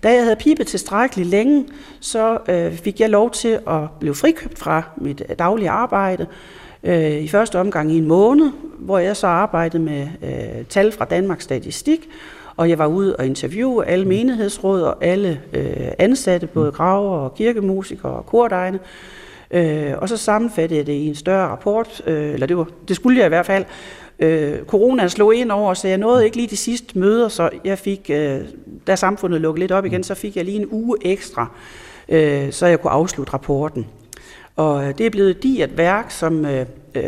Da 0.02 0.12
jeg 0.12 0.22
havde 0.22 0.36
pipet 0.36 0.66
tilstrækkeligt 0.66 1.28
længe, 1.28 1.66
så 2.00 2.38
øh, 2.48 2.72
fik 2.72 3.00
jeg 3.00 3.10
lov 3.10 3.30
til 3.30 3.58
at 3.68 3.90
blive 4.00 4.14
frikøbt 4.14 4.58
fra 4.58 4.82
mit 4.96 5.22
øh, 5.28 5.36
daglige 5.38 5.70
arbejde. 5.70 6.26
Øh, 6.82 7.22
I 7.22 7.28
første 7.28 7.58
omgang 7.58 7.92
i 7.92 7.98
en 7.98 8.06
måned, 8.08 8.50
hvor 8.78 8.98
jeg 8.98 9.16
så 9.16 9.26
arbejdede 9.26 9.82
med 9.82 10.08
øh, 10.22 10.64
tal 10.68 10.92
fra 10.92 11.04
Danmarks 11.04 11.44
Statistik, 11.44 12.08
og 12.56 12.68
jeg 12.68 12.78
var 12.78 12.86
ude 12.86 13.16
og 13.16 13.26
interviewe 13.26 13.86
alle 13.86 14.04
menighedsråd 14.04 14.82
og 14.82 15.04
alle 15.04 15.40
øh, 15.52 15.88
ansatte, 15.98 16.46
både 16.46 16.72
graver 16.72 17.16
og 17.16 17.34
kirkemusikere 17.34 18.12
og 18.12 18.26
kordegne. 18.26 18.78
Øh, 19.50 19.92
og 19.98 20.08
så 20.08 20.16
sammenfattede 20.16 20.78
jeg 20.78 20.86
det 20.86 20.92
i 20.92 21.06
en 21.06 21.14
større 21.14 21.48
rapport, 21.48 22.02
øh, 22.06 22.34
eller 22.34 22.46
det, 22.46 22.56
var, 22.56 22.66
det 22.88 22.96
skulle 22.96 23.18
jeg 23.18 23.26
i 23.26 23.28
hvert 23.28 23.46
fald, 23.46 23.64
Øh, 24.22 24.64
corona 24.66 25.08
slog 25.08 25.34
ind 25.34 25.50
over, 25.50 25.74
så 25.74 25.88
jeg 25.88 25.98
nåede 25.98 26.24
ikke 26.24 26.36
lige 26.36 26.48
de 26.48 26.56
sidste 26.56 26.98
møder, 26.98 27.28
så 27.28 27.50
jeg 27.64 27.78
fik, 27.78 28.10
øh, 28.14 28.40
da 28.86 28.96
samfundet 28.96 29.40
lukkede 29.40 29.60
lidt 29.60 29.72
op 29.72 29.84
igen, 29.84 30.04
så 30.04 30.14
fik 30.14 30.36
jeg 30.36 30.44
lige 30.44 30.60
en 30.60 30.68
uge 30.70 30.96
ekstra, 31.00 31.50
øh, 32.08 32.52
så 32.52 32.66
jeg 32.66 32.80
kunne 32.80 32.90
afslutte 32.90 33.32
rapporten. 33.32 33.86
Og 34.56 34.84
øh, 34.84 34.98
det 34.98 35.06
er 35.06 35.10
blevet 35.10 35.30
et 35.30 35.42
digert 35.42 35.76
værk, 35.76 36.10
som, 36.10 36.46
øh, 36.46 36.66
øh, 36.94 37.04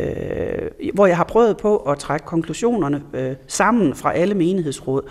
hvor 0.95 1.07
jeg 1.07 1.17
har 1.17 1.25
prøvet 1.25 1.57
på 1.57 1.77
at 1.77 1.99
trække 1.99 2.27
konklusionerne 2.27 3.03
øh, 3.15 3.33
sammen 3.47 3.95
fra 3.95 4.12
alle 4.12 4.35
menighedsråd. 4.35 5.03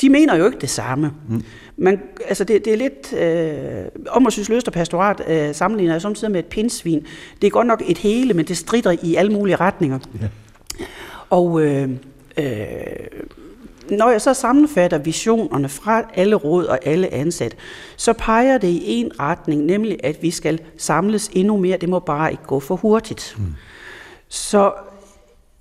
De 0.00 0.10
mener 0.10 0.36
jo 0.36 0.46
ikke 0.46 0.58
det 0.58 0.70
samme. 0.70 1.12
Mm. 1.28 1.42
Man, 1.76 2.00
altså 2.28 2.44
det, 2.44 2.64
det 2.64 2.72
er 2.72 2.76
lidt... 2.76 3.12
Øh, 3.12 4.04
om 4.08 4.26
at 4.26 4.32
synes 4.32 4.48
løst 4.48 4.66
og 4.66 4.72
pastorat 4.72 5.22
øh, 5.28 5.54
sammenligner 5.54 5.94
jeg 5.94 6.02
samtidig 6.02 6.32
med 6.32 6.40
et 6.40 6.46
pindsvin. 6.46 7.06
Det 7.40 7.46
er 7.46 7.50
godt 7.50 7.66
nok 7.66 7.82
et 7.86 7.98
hele, 7.98 8.34
men 8.34 8.44
det 8.44 8.56
strider 8.56 8.96
i 9.02 9.14
alle 9.14 9.32
mulige 9.32 9.56
retninger. 9.56 9.98
Yeah. 10.20 10.30
Og 11.30 11.62
øh, 11.62 11.90
øh, 12.36 12.46
når 13.90 14.10
jeg 14.10 14.20
så 14.20 14.34
sammenfatter 14.34 14.98
visionerne 14.98 15.68
fra 15.68 16.02
alle 16.14 16.36
råd 16.36 16.64
og 16.64 16.78
alle 16.86 17.14
ansat, 17.14 17.56
så 17.96 18.12
peger 18.12 18.58
det 18.58 18.68
i 18.68 18.92
en 18.92 19.20
retning, 19.20 19.64
nemlig 19.64 20.04
at 20.04 20.22
vi 20.22 20.30
skal 20.30 20.60
samles 20.76 21.30
endnu 21.32 21.56
mere. 21.56 21.76
Det 21.76 21.88
må 21.88 21.98
bare 21.98 22.30
ikke 22.30 22.42
gå 22.42 22.60
for 22.60 22.76
hurtigt. 22.76 23.34
Mm. 23.38 23.44
Så 24.28 24.72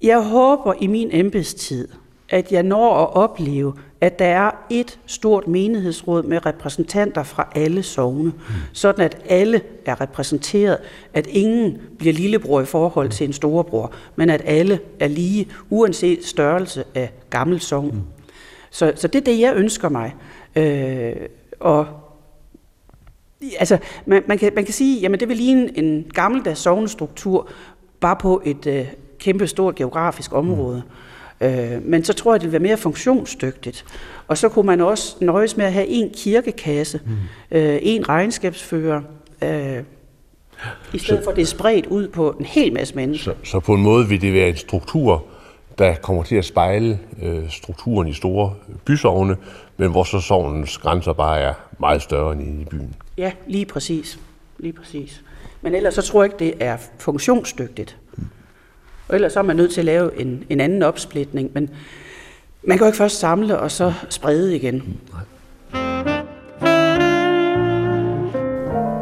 jeg 0.02 0.22
håber 0.22 0.74
i 0.80 0.88
min 0.88 1.10
embedstid, 1.12 1.88
at 2.30 2.52
jeg 2.52 2.64
når 2.64 2.96
at 2.96 3.16
opleve, 3.16 3.74
at 4.02 4.20
der 4.20 4.26
er 4.26 4.52
et 4.70 5.00
stort 5.06 5.48
menighedsråd 5.48 6.24
med 6.24 6.46
repræsentanter 6.46 7.24
fra 7.24 7.48
alle 7.56 7.84
sogne, 7.84 8.24
mm. 8.24 8.34
sådan 8.74 9.06
at 9.06 9.18
alle 9.30 9.62
er 9.86 10.02
repræsenteret, 10.02 10.78
at 11.14 11.28
ingen 11.28 11.78
bliver 11.98 12.14
lillebror 12.14 12.62
i 12.62 12.66
forhold 12.66 13.10
til 13.10 13.28
en 13.28 13.34
storebror, 13.34 13.92
men 14.16 14.30
at 14.30 14.42
alle 14.46 14.80
er 15.00 15.08
lige, 15.08 15.48
uanset 15.70 16.26
størrelse 16.26 16.84
af 16.96 17.12
gammel 17.30 17.60
sogn. 17.60 18.04
Så, 18.72 18.94
så 18.96 19.08
det 19.08 19.20
er 19.20 19.24
det, 19.24 19.40
jeg 19.40 19.56
ønsker 19.56 19.90
mig. 19.90 20.16
Øh, 20.56 21.16
og 21.60 21.88
altså, 23.60 23.78
man, 24.06 24.24
man, 24.28 24.38
kan, 24.38 24.52
man 24.56 24.66
kan 24.66 24.74
sige, 24.74 25.00
jamen 25.00 25.20
det 25.20 25.30
vil 25.30 25.38
ligne 25.38 25.78
en 25.78 26.12
gammeldags 26.14 26.60
sovnestruktur, 26.60 27.50
bare 28.00 28.16
på 28.16 28.42
et 28.46 28.68
øh, 28.68 28.88
kæmpe 29.20 29.48
stort 29.48 29.76
geografisk 29.76 30.34
område. 30.34 30.84
Mm. 30.86 30.92
Øh, 31.42 31.86
men 31.86 32.04
så 32.04 32.14
tror 32.14 32.34
jeg, 32.34 32.42
det 32.42 32.46
vil 32.46 32.52
være 32.52 32.70
mere 32.70 32.78
funktionsdygtigt. 32.78 33.86
Og 34.28 34.38
så 34.38 34.50
kunne 34.50 34.66
man 34.66 34.82
også 34.82 35.16
nøjes 35.22 35.58
med 35.58 35.66
at 35.66 35.74
have 35.74 35.88
en 35.88 36.10
kirkekasse, 36.10 37.02
mm. 37.06 37.58
øh, 37.58 37.80
en 37.82 38.10
regnskabsfører, 38.10 39.02
øh, 39.44 39.84
i 40.94 40.98
stedet 40.98 41.20
så, 41.20 41.24
for 41.24 41.32
at 41.32 41.36
det 41.36 41.42
er 41.42 41.46
spredt 41.46 41.86
ud 41.86 42.08
på 42.08 42.36
en 42.40 42.46
hel 42.46 42.74
masse 42.74 42.96
mennesker. 42.96 43.32
Så, 43.44 43.52
så 43.52 43.60
på 43.60 43.74
en 43.74 43.82
måde 43.82 44.08
vil 44.08 44.22
det 44.22 44.34
være 44.34 44.50
en 44.50 44.58
struktur, 44.58 45.26
der 45.78 45.96
kommer 45.96 46.24
til 46.24 46.36
at 46.36 46.46
spejle 46.46 47.00
øh, 47.22 47.50
strukturen 47.50 48.08
i 48.08 48.14
store 48.14 48.54
bysovne, 48.86 49.38
men 49.78 49.92
hvor 49.92 50.04
så 50.04 50.20
sovnens 50.20 50.78
grænser 50.78 51.14
bare 51.14 51.40
er 51.40 51.54
meget 51.80 52.02
større 52.02 52.34
end 52.34 52.62
i 52.62 52.66
byen. 52.66 52.96
Ja, 53.18 53.32
lige 53.48 53.66
præcis. 53.66 54.20
Lige 54.58 54.74
præcis. 54.74 55.24
Men 55.62 55.76
ellers 55.76 55.94
så 55.94 56.02
tror 56.02 56.24
jeg 56.24 56.34
ikke, 56.34 56.46
det 56.46 56.66
er 56.66 56.78
funktionsdygtigt. 56.98 57.98
Og 59.10 59.16
ellers 59.16 59.34
så 59.34 59.40
er 59.40 59.44
man 59.44 59.56
nødt 59.56 59.72
til 59.72 59.82
at 59.82 59.86
lave 59.86 60.20
en, 60.22 60.44
en 60.50 60.60
anden 60.60 60.84
opsplitning, 60.84 61.52
men 61.54 61.70
man 62.64 62.78
kan 62.78 62.86
jo 62.86 62.90
ikke 62.90 62.98
først 62.98 63.20
samle 63.20 63.60
og 63.60 63.72
så 63.72 63.94
sprede 64.10 64.56
igen. 64.56 65.00
Nej. 65.14 65.22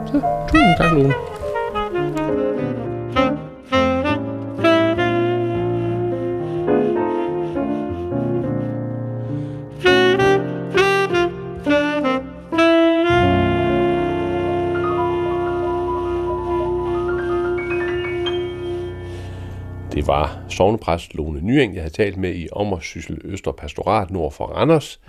Så, 0.07 0.21
tusind 0.51 0.77
tak, 0.77 0.91
Lone. 0.91 1.13
Var 20.17 20.45
sovnepræst 20.49 21.13
Lone 21.13 21.41
Nyeng, 21.41 21.75
jeg 21.75 21.83
havde 21.83 21.93
talt 21.93 22.17
med 22.17 22.35
i 22.35 22.47
Ommersyssel 22.51 23.21
Øster 23.23 23.51
Pastorat 23.51 24.11
nord 24.11 24.31
for 24.31 24.45
Randers. 24.45 25.01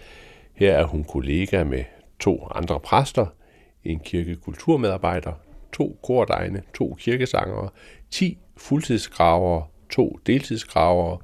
Her 0.55 0.73
er 0.73 0.85
hun 0.85 1.05
kollega 1.05 1.65
med 1.65 1.85
to 2.21 2.49
andre 2.55 2.81
præster, 2.81 3.27
en 3.85 4.01
kirkekulturmedarbejder, 4.01 5.33
to 5.73 5.99
kordegne, 6.03 6.63
to 6.75 6.97
kirkesangere, 6.99 7.69
10 8.11 8.39
fuldtidsgravere, 8.57 9.65
to 9.91 10.19
deltidsgravere, 10.27 11.19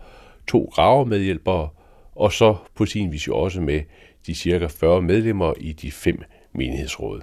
to 0.49 0.71
gravermedhjælpere, 0.73 1.69
og 2.15 2.33
så 2.33 2.57
på 2.75 2.87
sin 2.87 3.13
vis 3.13 3.27
jo 3.27 3.37
også 3.37 3.61
med 3.61 3.81
de 4.27 4.35
cirka 4.35 4.67
40 4.67 5.03
medlemmer 5.03 5.53
i 5.57 5.73
de 5.73 5.93
fem 5.93 6.23
menighedsråd. 6.53 7.21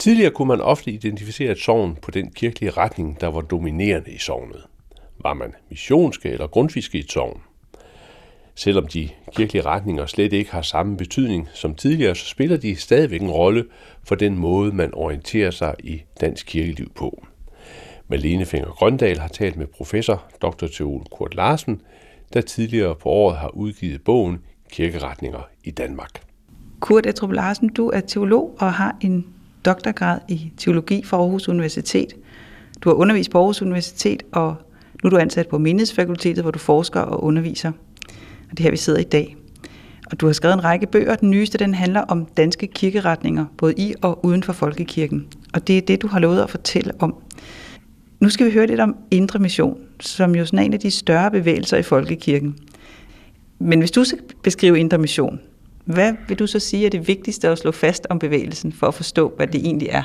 Tidligere 0.00 0.30
kunne 0.30 0.48
man 0.48 0.60
ofte 0.60 0.90
identificere 0.90 1.52
et 1.52 1.58
sogn 1.58 1.96
på 2.02 2.10
den 2.10 2.32
kirkelige 2.32 2.70
retning, 2.70 3.20
der 3.20 3.26
var 3.26 3.40
dominerende 3.40 4.10
i 4.10 4.18
sognet. 4.18 4.66
Var 5.22 5.34
man 5.34 5.54
missionske 5.70 6.28
eller 6.28 6.46
grundfiske 6.46 6.98
i 6.98 7.00
et 7.00 7.12
sogn? 7.12 7.40
Selvom 8.54 8.86
de 8.86 9.08
kirkelige 9.36 9.66
retninger 9.66 10.06
slet 10.06 10.32
ikke 10.32 10.50
har 10.50 10.62
samme 10.62 10.96
betydning 10.96 11.48
som 11.54 11.74
tidligere, 11.74 12.14
så 12.14 12.26
spiller 12.26 12.56
de 12.56 12.76
stadigvæk 12.76 13.20
en 13.22 13.30
rolle 13.30 13.64
for 14.04 14.14
den 14.14 14.38
måde, 14.38 14.72
man 14.72 14.94
orienterer 14.94 15.50
sig 15.50 15.74
i 15.78 16.02
dansk 16.20 16.46
kirkeliv 16.46 16.92
på. 16.94 17.24
Malene 18.08 18.46
Finger 18.46 18.68
Grøndal 18.68 19.18
har 19.18 19.28
talt 19.28 19.56
med 19.56 19.66
professor 19.66 20.24
Dr. 20.42 20.66
Theol 20.66 21.04
Kurt 21.10 21.34
Larsen, 21.34 21.80
der 22.32 22.40
tidligere 22.40 22.94
på 22.94 23.08
året 23.08 23.36
har 23.36 23.48
udgivet 23.48 24.04
bogen 24.04 24.38
Kirkeretninger 24.72 25.48
i 25.64 25.70
Danmark. 25.70 26.22
Kurt 26.80 27.06
Etrup 27.06 27.32
Larsen, 27.32 27.68
du 27.68 27.88
er 27.88 28.00
teolog 28.00 28.56
og 28.58 28.72
har 28.72 28.96
en 29.00 29.26
doktorgrad 29.64 30.18
i 30.28 30.52
teologi 30.56 31.02
fra 31.04 31.16
Aarhus 31.16 31.48
Universitet. 31.48 32.14
Du 32.80 32.88
har 32.88 32.94
undervist 32.94 33.30
på 33.30 33.38
Aarhus 33.38 33.62
Universitet, 33.62 34.22
og 34.32 34.54
nu 35.02 35.06
er 35.06 35.10
du 35.10 35.16
ansat 35.16 35.48
på 35.48 35.58
Menighedsfakultetet, 35.58 36.44
hvor 36.44 36.50
du 36.50 36.58
forsker 36.58 37.00
og 37.00 37.24
underviser. 37.24 37.72
Og 38.50 38.50
det 38.50 38.60
er 38.60 38.62
her, 38.62 38.70
vi 38.70 38.76
sidder 38.76 39.00
i 39.00 39.04
dag. 39.04 39.36
Og 40.10 40.20
du 40.20 40.26
har 40.26 40.32
skrevet 40.32 40.54
en 40.54 40.64
række 40.64 40.86
bøger. 40.86 41.16
Den 41.16 41.30
nyeste, 41.30 41.58
den 41.58 41.74
handler 41.74 42.00
om 42.00 42.26
danske 42.36 42.66
kirkeretninger, 42.66 43.44
både 43.58 43.74
i 43.76 43.94
og 44.02 44.24
uden 44.24 44.42
for 44.42 44.52
folkekirken. 44.52 45.26
Og 45.54 45.66
det 45.66 45.78
er 45.78 45.82
det, 45.82 46.02
du 46.02 46.06
har 46.06 46.18
lovet 46.18 46.42
at 46.42 46.50
fortælle 46.50 46.92
om. 46.98 47.14
Nu 48.20 48.28
skal 48.28 48.46
vi 48.46 48.52
høre 48.52 48.66
lidt 48.66 48.80
om 48.80 48.96
Indre 49.10 49.38
Mission, 49.38 49.78
som 50.00 50.34
jo 50.34 50.42
er 50.42 50.58
en 50.58 50.72
af 50.72 50.80
de 50.80 50.90
større 50.90 51.30
bevægelser 51.30 51.76
i 51.76 51.82
folkekirken. 51.82 52.56
Men 53.58 53.78
hvis 53.78 53.90
du 53.90 54.04
skal 54.04 54.18
beskrive 54.42 54.78
Indre 54.78 54.98
Mission, 54.98 55.40
hvad 55.92 56.12
vil 56.28 56.38
du 56.38 56.46
så 56.46 56.58
sige 56.58 56.86
er 56.86 56.90
det 56.90 57.08
vigtigste 57.08 57.48
at 57.48 57.58
slå 57.58 57.70
fast 57.70 58.06
om 58.10 58.18
bevægelsen, 58.18 58.72
for 58.72 58.86
at 58.86 58.94
forstå, 58.94 59.32
hvad 59.36 59.46
det 59.46 59.60
egentlig 59.60 59.88
er? 59.90 60.02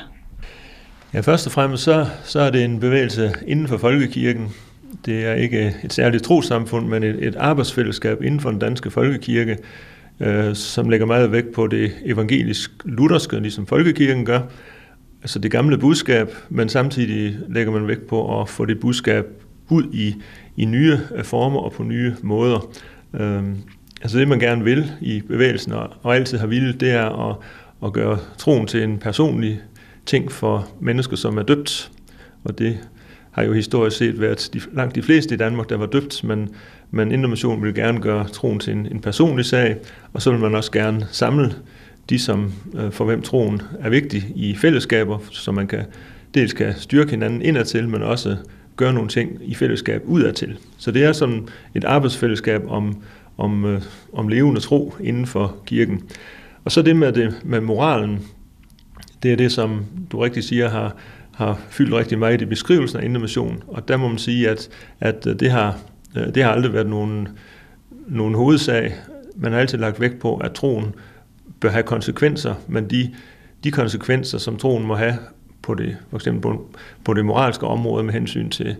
Ja, 1.14 1.20
først 1.20 1.46
og 1.46 1.52
fremmest 1.52 1.84
så, 1.84 2.08
så 2.24 2.40
er 2.40 2.50
det 2.50 2.64
en 2.64 2.80
bevægelse 2.80 3.34
inden 3.48 3.68
for 3.68 3.78
folkekirken. 3.78 4.54
Det 5.06 5.26
er 5.26 5.34
ikke 5.34 5.76
et 5.84 5.94
særligt 5.94 6.24
trosamfund, 6.24 6.88
men 6.88 7.04
et, 7.04 7.28
et 7.28 7.36
arbejdsfællesskab 7.36 8.22
inden 8.22 8.40
for 8.40 8.50
den 8.50 8.60
danske 8.60 8.92
folkekirke, 8.92 9.58
øh, 10.20 10.56
som 10.56 10.90
lægger 10.90 11.06
meget 11.06 11.32
vægt 11.32 11.52
på 11.54 11.68
det 11.68 11.92
evangelisk-lutherske, 12.06 13.40
ligesom 13.40 13.68
folkekirken 13.68 14.26
gør. 14.26 14.42
Altså 15.22 15.40
det 15.40 15.52
gamle 15.52 15.78
budskab, 15.78 16.36
men 16.50 16.70
samtidig 16.70 17.38
lægger 17.50 17.72
man 17.72 17.88
vægt 17.88 18.08
på 18.08 18.42
at 18.42 18.50
få 18.50 18.66
det 18.66 18.80
budskab 18.80 19.26
ud 19.70 19.84
i, 19.94 20.16
i 20.58 20.66
nye 20.66 21.00
øh, 21.16 21.24
former 21.24 21.60
og 21.60 21.72
på 21.72 21.84
nye 21.84 22.16
måder. 22.22 22.76
Øh, 23.14 23.44
Altså 24.06 24.20
det, 24.20 24.28
man 24.28 24.40
gerne 24.40 24.64
vil 24.64 24.92
i 25.02 25.22
bevægelsen, 25.22 25.72
og, 25.72 25.90
og 26.04 26.16
altid 26.16 26.38
har 26.38 26.48
ville, 26.48 26.74
det 26.74 26.92
er 26.92 27.30
at, 27.30 27.36
at 27.86 27.94
gøre 27.94 28.20
troen 28.38 28.68
til 28.68 28.84
en 28.84 28.98
personlig 28.98 29.62
ting 30.06 30.32
for 30.32 30.70
mennesker, 30.80 31.16
som 31.16 31.38
er 31.38 31.44
døbt. 31.44 31.92
Og 32.44 32.58
det 32.58 32.78
har 33.32 33.44
jo 33.44 33.54
historisk 33.54 33.98
set 33.98 34.22
været 34.22 34.50
de, 34.54 34.62
langt 34.74 34.96
de 34.96 35.02
fleste 35.02 35.36
i 35.36 35.38
Danmark, 35.38 35.70
der 35.70 35.78
var 35.78 35.86
døbt, 35.86 36.24
men, 36.24 36.50
men 36.92 37.12
Indre 37.12 37.62
vil 37.62 37.76
gerne 37.76 38.02
gøre 38.02 38.28
troen 38.28 38.60
til 38.60 38.74
en, 38.74 38.88
en 38.92 39.00
personlig 39.00 39.46
sag, 39.46 39.78
og 40.14 40.22
så 40.22 40.32
vil 40.32 40.40
man 40.40 40.56
også 40.56 40.72
gerne 40.72 41.08
samle 41.12 41.54
de, 42.10 42.20
som 42.20 42.54
øh, 42.76 42.92
for 42.92 43.06
hvem 43.06 43.22
troen 43.22 43.62
er 43.80 43.90
vigtig 43.90 44.24
i 44.36 44.56
fællesskaber, 44.56 45.20
så 45.32 45.52
man 45.52 45.68
kan 45.68 45.86
dels 46.34 46.54
kan 46.54 46.74
styrke 46.78 47.12
hinanden 47.12 47.42
indadtil, 47.42 47.90
men 47.90 48.04
også 48.04 48.38
gøre 48.76 48.94
nogle 48.94 49.10
ting 49.10 49.40
i 49.42 49.56
fællesskab 49.56 50.02
udadtil. 50.06 50.58
Så 50.78 50.92
det 50.92 51.04
er 51.04 51.12
sådan 51.12 51.48
et 51.76 51.84
arbejdsfællesskab 51.84 52.62
om, 52.68 53.02
om, 53.38 53.66
øh, 53.66 53.82
om 54.14 54.28
levende 54.28 54.62
tro 54.62 54.94
inden 55.00 55.26
for 55.26 55.56
kirken. 55.66 56.02
Og 56.64 56.72
så 56.72 56.82
det 56.82 56.96
med, 56.96 57.14
det 57.14 57.42
med 57.44 57.62
moralen, 57.62 58.20
det 59.24 59.32
er 59.32 59.36
det, 59.36 59.52
som 59.52 59.86
du 60.12 60.20
rigtig 60.20 60.44
siger, 60.44 60.70
har, 60.70 60.96
har 61.32 61.60
fyldt 61.70 61.94
rigtig 61.94 62.20
meget 62.20 62.42
i 62.42 62.46
beskrivelsen 62.46 63.00
af 63.00 63.06
innovation. 63.06 63.64
Og 63.68 63.88
der 63.88 63.98
må 63.98 64.08
man 64.08 64.18
sige, 64.18 64.50
at, 64.50 64.70
at 65.00 65.28
øh, 65.28 65.40
det, 65.40 65.52
har, 65.52 65.78
øh, 66.18 66.36
det 66.36 66.44
har 66.44 66.52
aldrig 66.52 66.74
været 66.74 66.90
nogen, 66.90 67.28
nogen 68.08 68.36
hovedsag. 68.36 68.94
Man 69.36 69.52
har 69.52 69.60
altid 69.60 69.78
lagt 69.78 70.02
vægt 70.02 70.20
på, 70.20 70.38
at 70.38 70.52
troen 70.52 70.96
bør 71.60 71.70
have 71.70 71.84
konsekvenser, 71.84 72.56
men 72.68 72.90
de, 72.90 73.14
de 73.64 73.72
konsekvenser, 73.72 74.38
som 74.38 74.58
troen 74.58 74.88
må 74.88 74.96
have 74.96 75.18
på 75.62 75.74
det, 75.74 75.98
for 76.10 76.18
eksempel 76.18 76.42
på, 76.42 76.70
på 77.04 77.14
det 77.14 77.26
moralske 77.26 77.68
område 77.68 78.04
med 78.04 78.14
hensyn 78.14 78.50
til, 78.50 78.76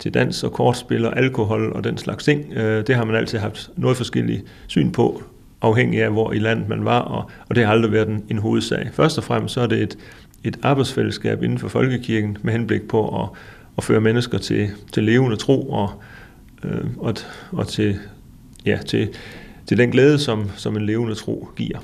til 0.00 0.14
dans 0.14 0.44
og 0.44 0.52
kortspil 0.52 1.04
og 1.04 1.18
alkohol 1.18 1.72
og 1.72 1.84
den 1.84 1.98
slags 1.98 2.24
ting. 2.24 2.52
Øh, 2.52 2.86
det 2.86 2.94
har 2.94 3.04
man 3.04 3.16
altid 3.16 3.38
haft 3.38 3.70
noget 3.76 3.96
forskelligt 3.96 4.44
syn 4.66 4.92
på, 4.92 5.22
afhængig 5.62 6.02
af 6.02 6.10
hvor 6.10 6.32
i 6.32 6.38
landet 6.38 6.68
man 6.68 6.84
var, 6.84 6.98
og, 6.98 7.30
og 7.48 7.54
det 7.54 7.64
har 7.64 7.72
aldrig 7.72 7.92
været 7.92 8.08
en, 8.08 8.24
en 8.30 8.38
hovedsag. 8.38 8.90
Først 8.92 9.18
og 9.18 9.24
fremmest 9.24 9.54
så 9.54 9.60
er 9.60 9.66
det 9.66 9.82
et, 9.82 9.98
et 10.44 10.58
arbejdsfællesskab 10.62 11.42
inden 11.42 11.58
for 11.58 11.68
folkekirken 11.68 12.38
med 12.42 12.52
henblik 12.52 12.88
på 12.88 13.22
at, 13.22 13.28
at 13.78 13.84
føre 13.84 14.00
mennesker 14.00 14.38
til, 14.38 14.70
til 14.92 15.04
levende 15.04 15.36
tro 15.36 15.70
og, 15.70 15.90
øh, 16.64 16.84
og, 16.98 17.14
og 17.52 17.68
til, 17.68 17.98
ja, 18.66 18.78
til, 18.86 19.08
til 19.66 19.78
den 19.78 19.90
glæde, 19.90 20.18
som, 20.18 20.50
som 20.56 20.76
en 20.76 20.86
levende 20.86 21.14
tro 21.14 21.48
giver. 21.56 21.78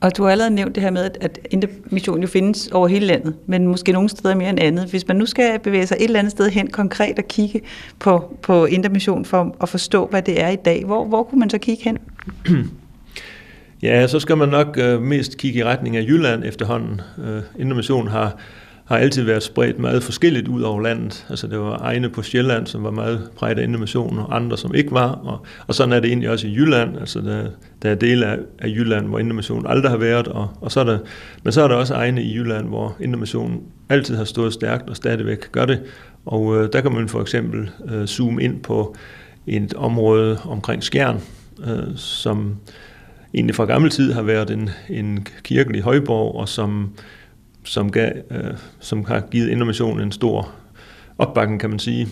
Og 0.00 0.16
du 0.16 0.22
har 0.22 0.30
allerede 0.30 0.54
nævnt 0.54 0.74
det 0.74 0.82
her 0.82 0.90
med, 0.90 1.10
at 1.20 1.38
intermission 1.50 2.20
jo 2.20 2.26
findes 2.26 2.68
over 2.68 2.88
hele 2.88 3.06
landet, 3.06 3.34
men 3.46 3.66
måske 3.66 3.92
nogle 3.92 4.08
steder 4.08 4.34
mere 4.34 4.50
end 4.50 4.60
andet. 4.60 4.86
Hvis 4.90 5.08
man 5.08 5.16
nu 5.16 5.26
skal 5.26 5.58
bevæge 5.58 5.86
sig 5.86 5.96
et 5.96 6.04
eller 6.04 6.18
andet 6.18 6.30
sted 6.30 6.50
hen 6.50 6.70
konkret 6.70 7.18
og 7.18 7.24
kigge 7.28 7.60
på, 7.98 8.36
på 8.42 8.64
intermission 8.64 9.24
for 9.24 9.56
at 9.60 9.68
forstå, 9.68 10.06
hvad 10.06 10.22
det 10.22 10.42
er 10.42 10.48
i 10.48 10.56
dag, 10.56 10.84
hvor, 10.84 11.04
hvor 11.04 11.22
kunne 11.22 11.38
man 11.38 11.50
så 11.50 11.58
kigge 11.58 11.84
hen? 11.84 11.98
Ja, 13.82 14.06
så 14.06 14.20
skal 14.20 14.36
man 14.36 14.48
nok 14.48 14.78
øh, 14.78 15.02
mest 15.02 15.36
kigge 15.38 15.58
i 15.58 15.64
retning 15.64 15.96
af 15.96 16.02
Jylland 16.02 16.44
efterhånden. 16.44 17.00
Øh, 17.18 17.42
intermission 17.58 18.08
har 18.08 18.36
har 18.86 18.96
altid 18.96 19.22
været 19.22 19.42
spredt 19.42 19.78
meget 19.78 20.02
forskelligt 20.02 20.48
ud 20.48 20.62
over 20.62 20.80
landet. 20.80 21.26
Altså 21.30 21.46
det 21.46 21.58
var 21.58 21.78
egne 21.78 22.08
på 22.08 22.22
Sjælland, 22.22 22.66
som 22.66 22.84
var 22.84 22.90
meget 22.90 23.30
præget 23.36 23.58
af 23.58 23.62
innovation, 23.62 24.18
og 24.18 24.36
andre, 24.36 24.58
som 24.58 24.74
ikke 24.74 24.92
var. 24.92 25.10
Og, 25.10 25.46
og 25.66 25.74
sådan 25.74 25.92
er 25.92 26.00
det 26.00 26.08
egentlig 26.08 26.30
også 26.30 26.46
i 26.46 26.54
Jylland. 26.54 26.98
Altså 26.98 27.20
der, 27.20 27.46
der 27.82 27.90
er 27.90 27.94
dele 27.94 28.26
af, 28.26 28.38
af 28.58 28.68
Jylland, 28.68 29.06
hvor 29.06 29.18
innovation 29.18 29.66
aldrig 29.66 29.90
har 29.90 29.98
været. 29.98 30.28
Og, 30.28 30.48
og 30.60 30.72
så 30.72 30.80
er 30.80 30.84
der, 30.84 30.98
men 31.42 31.52
så 31.52 31.62
er 31.62 31.68
der 31.68 31.74
også 31.74 31.94
egne 31.94 32.22
i 32.22 32.36
Jylland, 32.36 32.68
hvor 32.68 32.96
innovation 33.00 33.62
altid 33.88 34.16
har 34.16 34.24
stået 34.24 34.52
stærkt 34.52 34.90
og 34.90 34.96
stadigvæk 34.96 35.52
gør 35.52 35.64
det. 35.64 35.80
Og 36.26 36.56
øh, 36.56 36.68
der 36.72 36.80
kan 36.80 36.92
man 36.92 37.08
for 37.08 37.20
eksempel 37.20 37.70
øh, 37.88 38.06
zoome 38.06 38.42
ind 38.42 38.62
på 38.62 38.96
et 39.46 39.74
område 39.74 40.38
omkring 40.44 40.82
Skjern, 40.82 41.20
øh, 41.66 41.96
som 41.96 42.56
egentlig 43.34 43.54
fra 43.54 43.64
gammel 43.64 43.90
tid 43.90 44.12
har 44.12 44.22
været 44.22 44.50
en, 44.50 44.70
en 44.88 45.26
kirkelig 45.42 45.82
højborg, 45.82 46.34
og 46.34 46.48
som, 46.48 46.90
som, 47.66 47.92
gav, 47.92 48.12
øh, 48.30 48.54
som 48.80 49.04
har 49.04 49.20
givet 49.20 49.48
Indre 49.48 50.02
en 50.02 50.12
stor 50.12 50.52
opbakning, 51.18 51.60
kan 51.60 51.70
man 51.70 51.78
sige. 51.78 52.08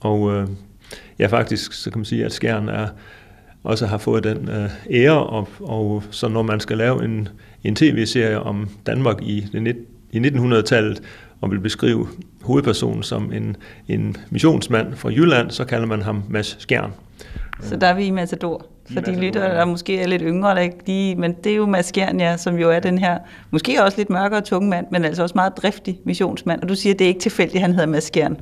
Og 0.00 0.34
øh, 0.34 0.48
ja, 1.18 1.26
faktisk 1.26 1.72
så 1.72 1.90
kan 1.90 1.98
man 1.98 2.04
sige, 2.04 2.24
at 2.24 2.32
Skjern 2.32 2.68
er, 2.68 2.88
også 3.64 3.86
har 3.86 3.98
fået 3.98 4.24
den 4.24 4.48
øh, 4.48 4.70
ære, 4.90 5.26
og, 5.26 5.48
og 5.60 6.02
så 6.10 6.28
når 6.28 6.42
man 6.42 6.60
skal 6.60 6.78
lave 6.78 7.04
en, 7.04 7.28
en 7.64 7.76
tv-serie 7.76 8.40
om 8.40 8.68
Danmark 8.86 9.22
i, 9.22 9.40
det, 9.52 9.76
i 10.12 10.18
1900-tallet, 10.18 11.02
og 11.40 11.50
vil 11.50 11.60
beskrive 11.60 12.08
hovedpersonen 12.42 13.02
som 13.02 13.32
en, 13.32 13.56
en 13.88 14.16
missionsmand 14.30 14.94
fra 14.94 15.08
Jylland, 15.08 15.50
så 15.50 15.64
kalder 15.64 15.86
man 15.86 16.02
ham 16.02 16.22
Mads 16.28 16.56
Skjern. 16.58 16.92
Så 17.60 17.76
der 17.76 17.86
er 17.86 17.94
vi 17.94 18.04
i 18.04 18.10
Matador. 18.10 18.66
For 18.92 19.00
de 19.00 19.20
lytter, 19.20 19.54
der 19.54 19.64
måske 19.64 20.00
er 20.00 20.06
lidt 20.06 20.22
yngre, 20.24 20.54
der 20.54 20.60
ikke 20.60 20.86
lige, 20.86 21.16
men 21.16 21.32
det 21.44 21.52
er 21.52 21.56
jo 21.56 21.66
Mads 21.66 21.86
Skjern, 21.86 22.20
ja, 22.20 22.36
som 22.36 22.56
jo 22.56 22.70
er 22.70 22.80
den 22.80 22.98
her, 22.98 23.18
måske 23.50 23.84
også 23.84 23.98
lidt 23.98 24.10
mørkere 24.10 24.40
tunge 24.40 24.70
mand, 24.70 24.86
men 24.90 25.04
altså 25.04 25.22
også 25.22 25.32
meget 25.34 25.56
driftig 25.56 25.98
missionsmand. 26.04 26.62
Og 26.62 26.68
du 26.68 26.74
siger, 26.74 26.94
at 26.94 26.98
det 26.98 27.04
er 27.04 27.08
ikke 27.08 27.20
tilfældigt, 27.20 27.56
at 27.56 27.60
han 27.60 27.72
hedder 27.72 27.86
Mads 27.86 28.04
Skjern. 28.04 28.36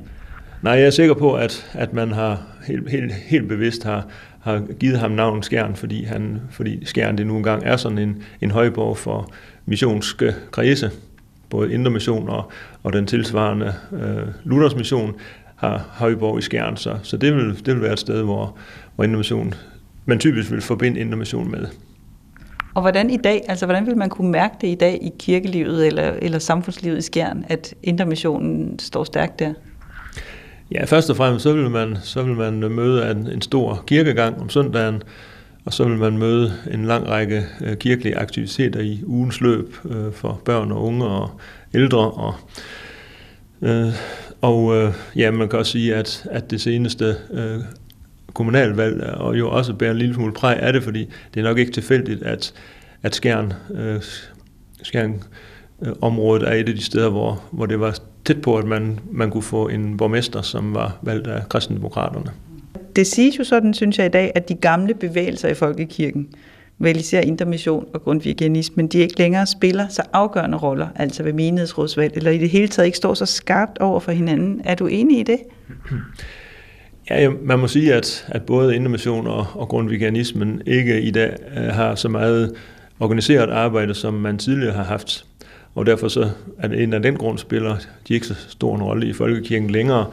Nej, 0.61 0.73
jeg 0.73 0.85
er 0.85 0.89
sikker 0.89 1.13
på, 1.13 1.33
at, 1.33 1.71
at 1.73 1.93
man 1.93 2.11
har 2.11 2.41
helt, 2.67 2.89
helt, 2.89 3.13
helt 3.13 3.47
bevidst 3.47 3.83
har, 3.83 4.05
har 4.41 4.61
givet 4.79 4.99
ham 4.99 5.11
navnet 5.11 5.45
Skjern, 5.45 5.75
fordi, 5.75 6.03
han, 6.03 6.41
fordi 6.51 6.85
Skjern 6.85 7.17
det 7.17 7.27
nu 7.27 7.37
engang 7.37 7.63
er 7.65 7.77
sådan 7.77 7.97
en, 7.97 8.23
en 8.41 8.51
højborg 8.51 8.97
for 8.97 9.29
missionske 9.65 10.35
kredse, 10.51 10.91
både 11.49 11.73
Indre 11.73 11.91
Mission 11.91 12.29
og, 12.29 12.51
og 12.83 12.93
den 12.93 13.07
tilsvarende 13.07 13.73
øh, 13.93 14.27
Luthers 14.43 14.75
Mission 14.75 15.15
har 15.55 15.85
højborg 15.91 16.39
i 16.39 16.41
Skjern, 16.41 16.77
så, 16.77 16.97
så 17.03 17.17
det, 17.17 17.35
vil, 17.35 17.65
det 17.65 17.73
vil 17.73 17.81
være 17.81 17.93
et 17.93 17.99
sted, 17.99 18.23
hvor, 18.23 18.57
hvor 18.95 19.07
Mission, 19.07 19.53
man 20.05 20.19
typisk 20.19 20.51
vil 20.51 20.61
forbinde 20.61 21.15
Mission 21.15 21.51
med. 21.51 21.65
Og 22.75 22.81
hvordan 22.81 23.09
i 23.09 23.17
dag, 23.17 23.41
altså 23.47 23.65
hvordan 23.65 23.85
vil 23.85 23.97
man 23.97 24.09
kunne 24.09 24.31
mærke 24.31 24.55
det 24.61 24.67
i 24.67 24.75
dag 24.75 24.99
i 25.01 25.11
kirkelivet 25.19 25.87
eller, 25.87 26.13
eller 26.21 26.39
samfundslivet 26.39 26.97
i 26.97 27.01
Skjern, 27.01 27.45
at 27.47 27.73
Indre 27.83 28.05
Missionen 28.05 28.79
står 28.79 29.03
stærkt 29.03 29.39
der? 29.39 29.53
Ja, 30.71 30.85
først 30.85 31.09
og 31.09 31.15
fremmest 31.15 31.43
så 31.43 31.53
vil 31.53 31.69
man, 31.69 31.97
så 32.03 32.23
vil 32.23 32.35
man 32.35 32.53
møde 32.53 33.11
en, 33.11 33.27
en 33.27 33.41
stor 33.41 33.83
kirkegang 33.87 34.41
om 34.41 34.49
søndagen, 34.49 35.03
og 35.65 35.73
så 35.73 35.83
vil 35.83 35.97
man 35.97 36.17
møde 36.17 36.53
en 36.71 36.85
lang 36.85 37.09
række 37.09 37.43
øh, 37.61 37.77
kirkelige 37.77 38.17
aktiviteter 38.17 38.79
i 38.79 39.01
ugens 39.05 39.41
løb 39.41 39.75
øh, 39.85 40.13
for 40.13 40.41
børn 40.45 40.71
og 40.71 40.83
unge 40.83 41.05
og 41.05 41.29
ældre. 41.73 42.11
Og, 42.11 42.33
øh, 43.61 43.93
og 44.45 44.75
øh, 44.75 44.93
ja, 45.15 45.31
man 45.31 45.49
kan 45.49 45.59
også 45.59 45.71
sige, 45.71 45.95
at, 45.95 46.27
at 46.31 46.51
det 46.51 46.61
seneste 46.61 47.15
øh, 47.31 47.59
kommunalvalg 48.33 49.03
og 49.03 49.39
jo 49.39 49.49
også 49.49 49.73
bærer 49.73 49.91
en 49.91 49.97
lille 49.97 50.15
smule 50.15 50.33
præg 50.33 50.59
af 50.59 50.73
det, 50.73 50.83
fordi 50.83 51.09
det 51.33 51.39
er 51.39 51.43
nok 51.43 51.57
ikke 51.57 51.71
tilfældigt, 51.71 52.23
at, 52.23 52.53
at 53.03 53.15
Skjern, 53.15 53.53
øh, 53.73 54.01
Skjern 54.83 55.23
øh, 55.81 55.93
området 56.01 56.47
er 56.47 56.51
et 56.53 56.69
af 56.69 56.75
de 56.75 56.83
steder, 56.83 57.09
hvor, 57.09 57.43
hvor 57.51 57.65
det 57.65 57.79
var 57.79 57.97
tæt 58.25 58.41
på, 58.41 58.57
at 58.57 58.65
man, 58.65 58.99
man 59.11 59.31
kunne 59.31 59.43
få 59.43 59.67
en 59.67 59.97
borgmester, 59.97 60.41
som 60.41 60.75
var 60.75 60.97
valgt 61.01 61.27
af 61.27 61.49
kristendemokraterne. 61.49 62.31
Det 62.95 63.07
siges 63.07 63.39
jo 63.39 63.43
sådan, 63.43 63.73
synes 63.73 63.97
jeg 63.97 64.05
i 64.05 64.09
dag, 64.09 64.31
at 64.35 64.49
de 64.49 64.55
gamle 64.55 64.93
bevægelser 64.93 65.49
i 65.49 65.53
folkekirken, 65.53 66.27
vel 66.79 66.97
især 66.97 67.21
intermission 67.21 67.85
og 67.93 68.01
grundvigianismen, 68.01 68.87
de 68.87 68.97
ikke 68.97 69.17
længere 69.19 69.45
spiller 69.45 69.87
så 69.87 70.01
afgørende 70.13 70.57
roller, 70.57 70.87
altså 70.95 71.23
ved 71.23 71.33
menighedsrådsvalg, 71.33 72.17
eller 72.17 72.31
i 72.31 72.37
det 72.37 72.49
hele 72.49 72.67
taget 72.67 72.85
ikke 72.85 72.97
står 72.97 73.13
så 73.13 73.25
skarpt 73.25 73.77
over 73.77 73.99
for 73.99 74.11
hinanden. 74.11 74.61
Er 74.63 74.75
du 74.75 74.87
enig 74.87 75.19
i 75.19 75.23
det? 75.23 75.39
Ja, 77.09 77.29
man 77.41 77.59
må 77.59 77.67
sige, 77.67 77.93
at, 77.93 78.25
at 78.27 78.43
både 78.43 78.75
intermission 78.75 79.27
og, 79.27 79.47
og 79.53 79.67
grundvigianismen 79.67 80.61
ikke 80.65 81.01
i 81.01 81.11
dag 81.11 81.35
uh, 81.57 81.63
har 81.63 81.95
så 81.95 82.09
meget 82.09 82.55
organiseret 82.99 83.49
arbejde, 83.49 83.93
som 83.93 84.13
man 84.13 84.37
tidligere 84.37 84.73
har 84.73 84.83
haft. 84.83 85.25
Og 85.75 85.85
derfor 85.85 86.07
så 86.07 86.29
er 86.59 86.67
det 86.67 86.83
en 86.83 86.93
af 86.93 87.01
den 87.01 87.15
grund 87.15 87.37
spiller 87.37 87.77
de 88.07 88.13
ikke 88.13 88.25
så 88.25 88.35
stor 88.49 88.75
en 88.75 88.83
rolle 88.83 89.07
i 89.07 89.13
folkekirken 89.13 89.69
længere. 89.69 90.05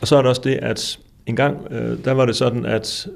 Og 0.00 0.08
så 0.08 0.16
er 0.16 0.22
der 0.22 0.28
også 0.28 0.42
det, 0.44 0.54
at 0.54 0.98
en 1.26 1.36
gang, 1.36 1.56
øh, 1.70 2.04
der 2.04 2.12
var 2.12 2.26
det 2.26 2.36
sådan, 2.36 2.66
at 2.66 3.08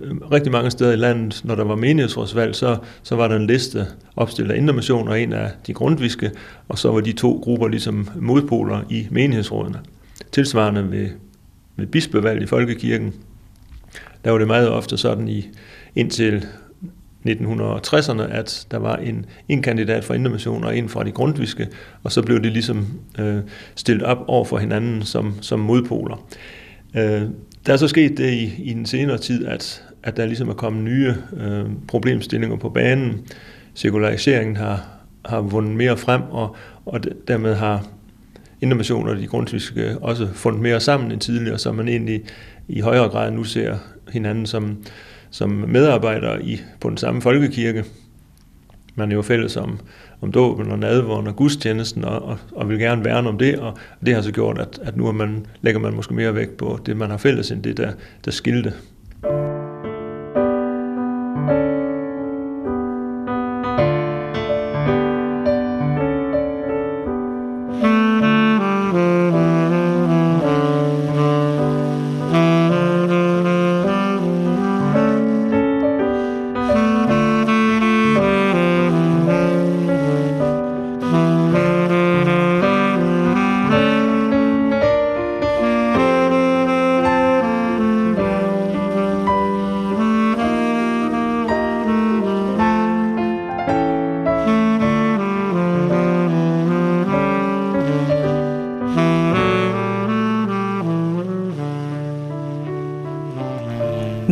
Øh, 0.00 0.16
rigtig 0.32 0.52
mange 0.52 0.70
steder 0.70 0.92
i 0.92 0.96
landet, 0.96 1.40
når 1.44 1.54
der 1.54 1.64
var 1.64 1.76
menighedsrådsvalg, 1.76 2.54
så, 2.54 2.76
så 3.02 3.16
var 3.16 3.28
der 3.28 3.36
en 3.36 3.46
liste 3.46 3.86
opstillet 4.16 4.52
af 4.52 4.56
Indermission 4.56 5.08
og 5.08 5.20
en 5.20 5.32
af 5.32 5.50
de 5.66 5.74
grundviske, 5.74 6.30
og 6.68 6.78
så 6.78 6.92
var 6.92 7.00
de 7.00 7.12
to 7.12 7.40
grupper 7.42 7.68
ligesom 7.68 8.08
modpoler 8.16 8.80
i 8.90 9.06
menighedsrådene. 9.10 9.78
Tilsvarende 10.32 10.90
ved, 10.90 11.08
ved 11.76 11.86
bispevalg 11.86 12.42
i 12.42 12.46
Folkekirken, 12.46 13.14
der 14.24 14.30
var 14.30 14.38
det 14.38 14.46
meget 14.46 14.68
ofte 14.68 14.96
sådan 14.96 15.28
i 15.28 15.48
indtil 15.96 16.46
1960'erne, 17.26 18.22
at 18.22 18.66
der 18.70 18.78
var 18.78 18.96
en, 18.96 19.26
en 19.48 19.62
kandidat 19.62 20.04
fra 20.04 20.14
Indermission 20.14 20.64
og 20.64 20.78
en 20.78 20.88
fra 20.88 21.04
de 21.04 21.12
grundviske, 21.12 21.68
og 22.02 22.12
så 22.12 22.22
blev 22.22 22.42
det 22.42 22.52
ligesom 22.52 22.86
øh, 23.18 23.38
stillet 23.74 24.04
op 24.04 24.24
over 24.26 24.44
for 24.44 24.58
hinanden 24.58 25.02
som, 25.02 25.34
som 25.40 25.60
modpoler. 25.60 26.26
Øh, 26.96 27.22
der 27.66 27.72
er 27.72 27.76
så 27.76 27.88
sket 27.88 28.18
det 28.18 28.30
i, 28.30 28.62
i 28.62 28.72
den 28.72 28.86
senere 28.86 29.18
tid, 29.18 29.46
at, 29.46 29.84
at 30.02 30.16
der 30.16 30.26
ligesom 30.26 30.48
er 30.48 30.54
kommet 30.54 30.84
nye 30.84 31.14
øh, 31.36 31.64
problemstillinger 31.88 32.56
på 32.56 32.68
banen. 32.68 33.26
Sekulariseringen 33.74 34.56
har, 34.56 34.88
har 35.24 35.40
vundet 35.40 35.76
mere 35.76 35.96
frem, 35.96 36.22
og, 36.22 36.56
og 36.86 37.00
dermed 37.28 37.54
har 37.54 37.86
Indre 38.60 38.94
og 38.94 39.16
de 39.16 39.26
grundtvigske 39.26 39.98
også 39.98 40.28
fundet 40.34 40.62
mere 40.62 40.80
sammen 40.80 41.12
end 41.12 41.20
tidligere, 41.20 41.58
så 41.58 41.72
man 41.72 41.88
egentlig 41.88 42.22
i 42.68 42.80
højere 42.80 43.08
grad 43.08 43.30
nu 43.30 43.44
ser 43.44 43.78
hinanden 44.12 44.46
som, 44.46 44.84
som 45.30 45.50
medarbejdere 45.50 46.44
i, 46.44 46.60
på 46.80 46.88
den 46.88 46.96
samme 46.96 47.22
folkekirke. 47.22 47.84
Man 48.94 49.12
er 49.12 49.16
jo 49.16 49.22
fælles 49.22 49.56
om, 49.56 49.78
om 50.22 50.32
dåben 50.32 50.70
og 50.70 50.78
nadvåren 50.78 51.26
og 51.26 51.36
gudstjenesten, 51.36 52.04
og, 52.04 52.22
og, 52.22 52.38
og 52.52 52.68
vil 52.68 52.78
gerne 52.78 53.04
værne 53.04 53.28
om 53.28 53.38
det, 53.38 53.58
og 53.58 53.78
det 54.06 54.14
har 54.14 54.22
så 54.22 54.32
gjort, 54.32 54.58
at, 54.58 54.78
at 54.82 54.96
nu 54.96 55.06
er 55.06 55.12
man, 55.12 55.46
lægger 55.62 55.80
man 55.80 55.94
måske 55.94 56.14
mere 56.14 56.34
vægt 56.34 56.56
på 56.56 56.78
det, 56.86 56.96
man 56.96 57.10
har 57.10 57.16
fælles, 57.16 57.50
end 57.50 57.62
det, 57.62 57.76
der, 57.76 57.92
der 58.24 58.30
skilte. 58.30 58.72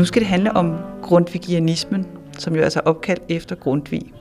Nu 0.01 0.05
skal 0.05 0.21
det 0.21 0.29
handle 0.29 0.57
om 0.57 0.77
grundvigianismen, 1.03 2.07
som 2.39 2.57
jo 2.57 2.63
altså 2.63 2.81
er 2.81 2.91
opkaldt 2.91 3.23
efter 3.29 3.57
Grundtvig. 3.57 4.13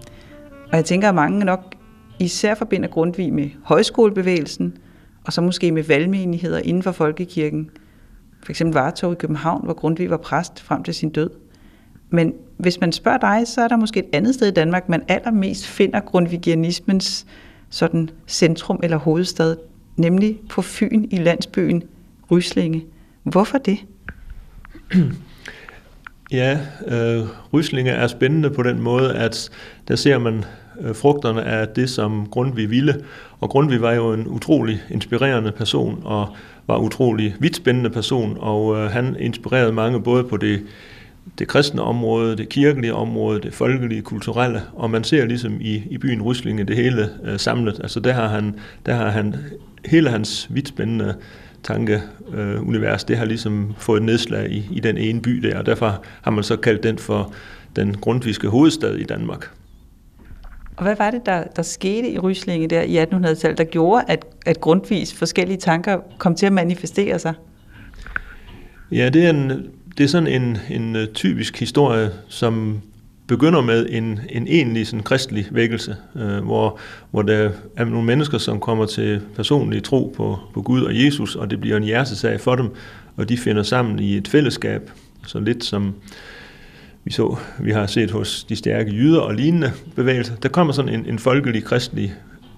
Og 0.71 0.75
jeg 0.77 0.85
tænker, 0.85 1.09
at 1.09 1.15
mange 1.15 1.45
nok 1.45 1.75
især 2.19 2.55
forbinder 2.55 2.89
Grundtvig 2.89 3.33
med 3.33 3.49
højskolebevægelsen, 3.63 4.77
og 5.25 5.33
så 5.33 5.41
måske 5.41 5.71
med 5.71 5.83
valgmenigheder 5.83 6.59
inden 6.59 6.83
for 6.83 6.91
folkekirken. 6.91 7.69
For 8.43 8.51
eksempel 8.51 8.73
Vartov 8.73 9.11
i 9.11 9.15
København, 9.15 9.63
hvor 9.63 9.73
Grundtvig 9.73 10.09
var 10.09 10.17
præst 10.17 10.61
frem 10.61 10.83
til 10.83 10.93
sin 10.93 11.09
død. 11.09 11.29
Men 12.09 12.33
hvis 12.57 12.79
man 12.79 12.91
spørger 12.91 13.17
dig, 13.17 13.47
så 13.47 13.61
er 13.61 13.67
der 13.67 13.77
måske 13.77 13.99
et 13.99 14.09
andet 14.13 14.35
sted 14.35 14.47
i 14.47 14.53
Danmark, 14.53 14.89
man 14.89 15.03
allermest 15.07 15.67
finder 15.67 15.99
grundvigianismens 15.99 17.25
sådan 17.69 18.09
centrum 18.27 18.79
eller 18.83 18.97
hovedstad, 18.97 19.57
nemlig 19.97 20.39
på 20.49 20.61
Fyn 20.61 21.07
i 21.11 21.17
landsbyen 21.17 21.83
Ryslinge. 22.31 22.85
Hvorfor 23.23 23.57
det? 23.57 23.77
Ja, 26.31 26.59
øh, 26.87 27.27
Ryslinge 27.53 27.91
er 27.91 28.07
spændende 28.07 28.49
på 28.49 28.63
den 28.63 28.81
måde, 28.81 29.15
at 29.15 29.49
der 29.87 29.95
ser 29.95 30.17
man 30.17 30.45
øh, 30.81 30.95
frugterne 30.95 31.43
af 31.43 31.67
det, 31.67 31.89
som 31.89 32.27
Grundtvig 32.31 32.69
ville. 32.69 32.95
Og 33.39 33.49
Grundtvig 33.49 33.81
var 33.81 33.93
jo 33.93 34.13
en 34.13 34.27
utrolig 34.27 34.81
inspirerende 34.89 35.51
person, 35.51 36.01
og 36.05 36.35
var 36.67 36.77
utrolig 36.77 37.35
vidt 37.39 37.55
spændende 37.55 37.89
person, 37.89 38.37
og 38.39 38.77
øh, 38.77 38.91
han 38.91 39.15
inspirerede 39.19 39.71
mange 39.71 40.01
både 40.01 40.23
på 40.23 40.37
det, 40.37 40.61
det 41.39 41.47
kristne 41.47 41.81
område, 41.81 42.37
det 42.37 42.49
kirkelige 42.49 42.93
område, 42.93 43.41
det 43.41 43.53
folkelige, 43.53 44.01
kulturelle, 44.01 44.61
og 44.73 44.89
man 44.89 45.03
ser 45.03 45.25
ligesom 45.25 45.61
i, 45.61 45.83
i 45.89 45.97
byen 45.97 46.21
Ryslinge 46.21 46.63
det 46.63 46.75
hele 46.75 47.09
øh, 47.23 47.39
samlet. 47.39 47.79
Altså 47.79 47.99
der 47.99 48.13
har 48.13 48.27
han, 48.27 48.55
der 48.85 48.93
har 48.93 49.09
han 49.09 49.35
hele 49.85 50.09
hans 50.09 50.47
vidt 50.49 50.67
spændende 50.67 51.15
tankeunivers, 51.63 53.03
øh, 53.03 53.07
det 53.07 53.17
har 53.17 53.25
ligesom 53.25 53.73
fået 53.77 54.01
nedslag 54.03 54.51
i, 54.51 54.67
i 54.71 54.79
den 54.79 54.97
ene 54.97 55.21
by 55.21 55.31
der, 55.31 55.59
og 55.59 55.65
derfor 55.65 56.03
har 56.21 56.31
man 56.31 56.43
så 56.43 56.55
kaldt 56.55 56.83
den 56.83 56.97
for 56.97 57.33
den 57.75 57.97
grundviske 57.97 58.47
hovedstad 58.47 58.95
i 58.95 59.03
Danmark. 59.03 59.51
Og 60.77 60.83
hvad 60.83 60.95
var 60.95 61.11
det, 61.11 61.25
der, 61.25 61.43
der 61.55 61.61
skete 61.61 62.09
i 62.09 62.19
Ryslinge 62.19 62.67
der 62.67 62.81
i 62.81 63.03
1800-tallet, 63.03 63.57
der 63.57 63.63
gjorde, 63.63 64.03
at, 64.07 64.25
at 64.45 64.61
grundvis 64.61 65.13
forskellige 65.13 65.57
tanker 65.57 65.99
kom 66.17 66.35
til 66.35 66.45
at 66.45 66.53
manifestere 66.53 67.19
sig? 67.19 67.33
Ja, 68.91 69.09
det 69.09 69.25
er, 69.25 69.29
en, 69.29 69.49
det 69.97 70.03
er 70.03 70.07
sådan 70.07 70.27
en, 70.27 70.57
en 70.69 70.95
øh, 70.95 71.07
typisk 71.07 71.59
historie, 71.59 72.09
som 72.27 72.81
begynder 73.29 73.61
med 73.61 73.85
en, 73.89 74.19
en 74.29 74.47
egentlig 74.47 74.87
sådan 74.87 75.03
kristelig 75.03 75.47
vækkelse, 75.51 75.95
øh, 76.15 76.43
hvor, 76.43 76.79
hvor 77.11 77.21
der 77.21 77.49
er 77.77 77.85
nogle 77.85 78.05
mennesker, 78.05 78.37
som 78.37 78.59
kommer 78.59 78.85
til 78.85 79.21
personlig 79.35 79.83
tro 79.83 80.13
på, 80.17 80.39
på 80.53 80.61
Gud 80.61 80.83
og 80.83 81.03
Jesus, 81.03 81.35
og 81.35 81.49
det 81.49 81.61
bliver 81.61 81.77
en 81.77 81.83
hjertesag 81.83 82.41
for 82.41 82.55
dem, 82.55 82.69
og 83.17 83.29
de 83.29 83.37
finder 83.37 83.63
sammen 83.63 83.99
i 83.99 84.17
et 84.17 84.27
fællesskab, 84.27 84.91
så 85.27 85.39
lidt 85.39 85.63
som 85.63 85.93
vi 87.03 87.11
så, 87.11 87.35
vi 87.59 87.71
har 87.71 87.87
set 87.87 88.11
hos 88.11 88.43
de 88.43 88.55
stærke 88.55 88.91
jyder 88.91 89.19
og 89.19 89.33
lignende 89.33 89.71
bevægelser. 89.95 90.35
Der 90.35 90.49
kommer 90.49 90.73
sådan 90.73 90.93
en, 90.93 91.05
en 91.05 91.19
folkelig 91.19 91.63
kristelig 91.63 92.13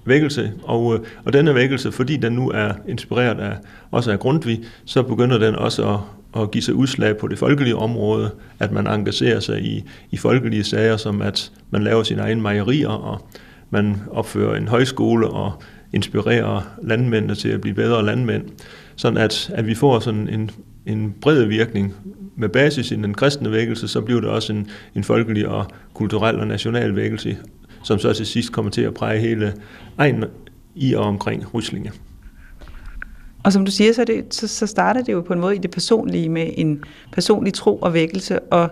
vækkelse, 0.05 0.51
og, 0.63 0.93
øh, 0.93 0.99
og 1.25 1.33
denne 1.33 1.55
vækkelse, 1.55 1.91
fordi 1.91 2.17
den 2.17 2.33
nu 2.33 2.49
er 2.49 2.73
inspireret 2.87 3.39
af, 3.39 3.57
også 3.91 4.11
af 4.11 4.19
Grundtvig, 4.19 4.63
så 4.85 5.03
begynder 5.03 5.37
den 5.37 5.55
også 5.55 5.93
at, 5.93 5.99
at 6.37 6.51
give 6.51 6.61
sig 6.61 6.73
udslag 6.73 7.17
på 7.17 7.27
det 7.27 7.39
folkelige 7.39 7.75
område, 7.75 8.31
at 8.59 8.71
man 8.71 8.87
engagerer 8.87 9.39
sig 9.39 9.61
i, 9.61 9.83
i 10.11 10.17
folkelige 10.17 10.63
sager, 10.63 10.97
som 10.97 11.21
at 11.21 11.51
man 11.69 11.83
laver 11.83 12.03
sine 12.03 12.21
egne 12.21 12.41
mejerier, 12.41 12.89
og 12.89 13.29
man 13.69 13.97
opfører 14.11 14.57
en 14.57 14.67
højskole 14.67 15.27
og 15.27 15.63
inspirerer 15.93 16.61
landmændene 16.83 17.35
til 17.35 17.49
at 17.49 17.61
blive 17.61 17.73
bedre 17.75 18.05
landmænd, 18.05 18.43
sådan 18.95 19.17
at, 19.17 19.51
at 19.53 19.67
vi 19.67 19.75
får 19.75 19.99
sådan 19.99 20.29
en, 20.29 20.51
en 20.85 21.15
bred 21.21 21.43
virkning 21.43 21.93
med 22.35 22.49
basis 22.49 22.91
i 22.91 22.95
den 22.95 23.13
kristne 23.13 23.51
vækkelse, 23.51 23.87
så 23.87 24.01
bliver 24.01 24.21
det 24.21 24.29
også 24.29 24.53
en, 24.53 24.67
en 24.95 25.03
folkelig 25.03 25.47
og 25.47 25.65
kulturel 25.93 26.39
og 26.39 26.47
national 26.47 26.95
vækkelse, 26.95 27.37
som 27.83 27.99
så 27.99 28.13
til 28.13 28.25
sidst 28.25 28.51
kommer 28.51 28.71
til 28.71 28.81
at 28.81 28.93
præge 28.93 29.19
hele 29.19 29.53
egen 29.97 30.23
i 30.75 30.93
og 30.93 31.03
omkring 31.03 31.53
Ryslinge. 31.53 31.91
Og 33.43 33.53
som 33.53 33.65
du 33.65 33.71
siger, 33.71 33.93
så, 33.93 34.03
det, 34.03 34.33
så, 34.33 34.47
så 34.47 34.67
starter 34.67 35.03
det 35.03 35.13
jo 35.13 35.21
på 35.21 35.33
en 35.33 35.39
måde 35.39 35.55
i 35.55 35.59
det 35.59 35.71
personlige 35.71 36.29
med 36.29 36.49
en 36.57 36.83
personlig 37.11 37.53
tro 37.53 37.77
og 37.77 37.93
vækkelse, 37.93 38.39
og 38.39 38.69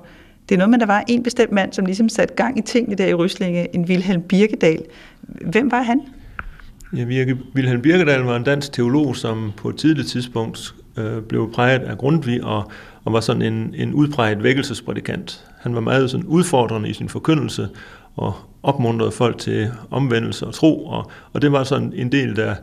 det 0.50 0.56
er 0.56 0.60
noget 0.60 0.70
med, 0.70 0.78
at 0.78 0.88
der 0.88 0.94
var 0.94 1.04
en 1.08 1.24
bestemt 1.24 1.52
mand, 1.52 1.74
som 1.74 1.86
ligesom 1.86 2.10
satte 2.10 2.34
gang 2.34 2.58
i 2.58 2.62
tingene 2.62 2.96
der 2.96 3.06
i 3.06 3.14
Ryslinge, 3.14 3.76
en 3.76 3.86
Wilhelm 3.86 4.22
Birkedal. 4.22 4.84
Hvem 5.22 5.72
var 5.72 5.82
han? 5.82 6.02
Ja, 6.96 7.06
Wilhelm 7.56 7.82
Birkedal 7.82 8.20
var 8.20 8.36
en 8.36 8.44
dansk 8.44 8.72
teolog, 8.72 9.16
som 9.16 9.52
på 9.58 9.70
et 9.70 9.76
tidligt 9.76 10.08
tidspunkt 10.08 10.76
øh, 10.98 11.22
blev 11.22 11.52
præget 11.52 11.82
af 11.82 11.98
Grundtvig 11.98 12.44
og, 12.44 12.72
og 13.04 13.14
var 13.14 13.20
sådan 13.20 13.42
en, 13.42 13.76
en 13.78 13.94
udpræget 13.94 14.44
vækkelsesprædikant. 14.44 15.46
Han 15.60 15.76
var 15.76 15.82
meget 15.82 16.12
sådan 16.12 16.26
udfordrende 16.26 16.90
i 16.90 16.94
sin 16.94 17.10
forkyndelse 17.10 17.68
og 18.16 18.34
opmuntrede 18.64 19.12
folk 19.12 19.38
til 19.38 19.68
omvendelse 19.92 20.48
og 20.48 20.54
tro, 20.54 20.86
og, 20.86 21.12
og 21.34 21.42
det 21.42 21.52
var 21.52 21.64
sådan 21.64 21.94
en 21.96 22.12
del, 22.12 22.36
der 22.36 22.56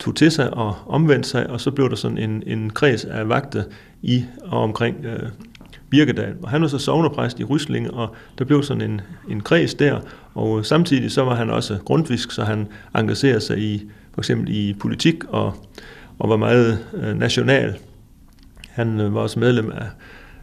tog 0.00 0.16
til 0.16 0.30
sig 0.30 0.54
og 0.54 0.74
omvendte 0.86 1.28
sig, 1.28 1.50
og 1.50 1.60
så 1.60 1.70
blev 1.70 1.90
der 1.90 1.96
sådan 1.96 2.18
en, 2.18 2.42
en 2.46 2.70
kreds 2.70 3.04
af 3.04 3.28
vagter 3.28 3.62
i 4.02 4.24
og 4.42 4.62
omkring 4.62 5.04
øh, 5.04 5.28
Birkedal. 5.90 6.34
Og 6.42 6.50
han 6.50 6.62
var 6.62 6.68
så 6.68 6.78
sovnepræst 6.78 7.40
i 7.40 7.44
Ryslinge, 7.44 7.90
og 7.90 8.14
der 8.38 8.44
blev 8.44 8.62
sådan 8.62 8.90
en, 8.90 9.00
en 9.28 9.40
kreds 9.40 9.74
der, 9.74 10.00
og 10.34 10.66
samtidig 10.66 11.12
så 11.12 11.24
var 11.24 11.34
han 11.34 11.50
også 11.50 11.78
grundvisk, 11.84 12.32
så 12.32 12.44
han 12.44 12.68
engagerede 12.96 13.40
sig 13.40 13.58
i 13.58 13.90
for 14.14 14.20
eksempel 14.20 14.54
i 14.54 14.74
politik 14.80 15.24
og, 15.24 15.54
og 16.18 16.28
var 16.28 16.36
meget 16.36 16.78
øh, 16.94 17.16
national. 17.16 17.76
Han 18.68 19.00
øh, 19.00 19.14
var 19.14 19.20
også 19.20 19.40
medlem 19.40 19.70
af, 19.70 19.86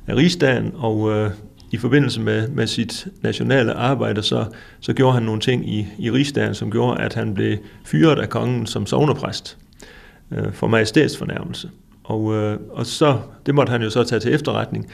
af 0.08 0.16
rigsdagen, 0.16 0.72
og 0.76 1.12
øh, 1.12 1.32
i 1.72 1.78
forbindelse 1.78 2.22
med, 2.22 2.47
med 2.47 2.68
sit 2.68 3.07
nationale 3.22 3.74
arbejde, 3.74 4.24
så, 4.24 4.45
så 4.80 4.93
gjorde 4.93 5.13
han 5.13 5.24
nogle 5.24 5.41
ting 5.41 5.70
i, 5.70 5.88
i 5.97 6.11
rigsdagen, 6.11 6.55
som 6.55 6.72
gjorde, 6.72 7.01
at 7.01 7.13
han 7.13 7.34
blev 7.34 7.57
fyret 7.86 8.20
af 8.20 8.30
kongen 8.30 8.66
som 8.66 8.86
sovnepræst 8.86 9.57
øh, 10.32 10.53
for 10.53 10.68
majestætsfornærmelse. 10.68 11.70
Og, 12.03 12.36
øh, 12.36 12.59
og 12.72 12.86
så, 12.86 13.20
det 13.45 13.55
måtte 13.55 13.72
han 13.72 13.82
jo 13.82 13.89
så 13.89 14.03
tage 14.03 14.20
til 14.20 14.34
efterretning. 14.34 14.88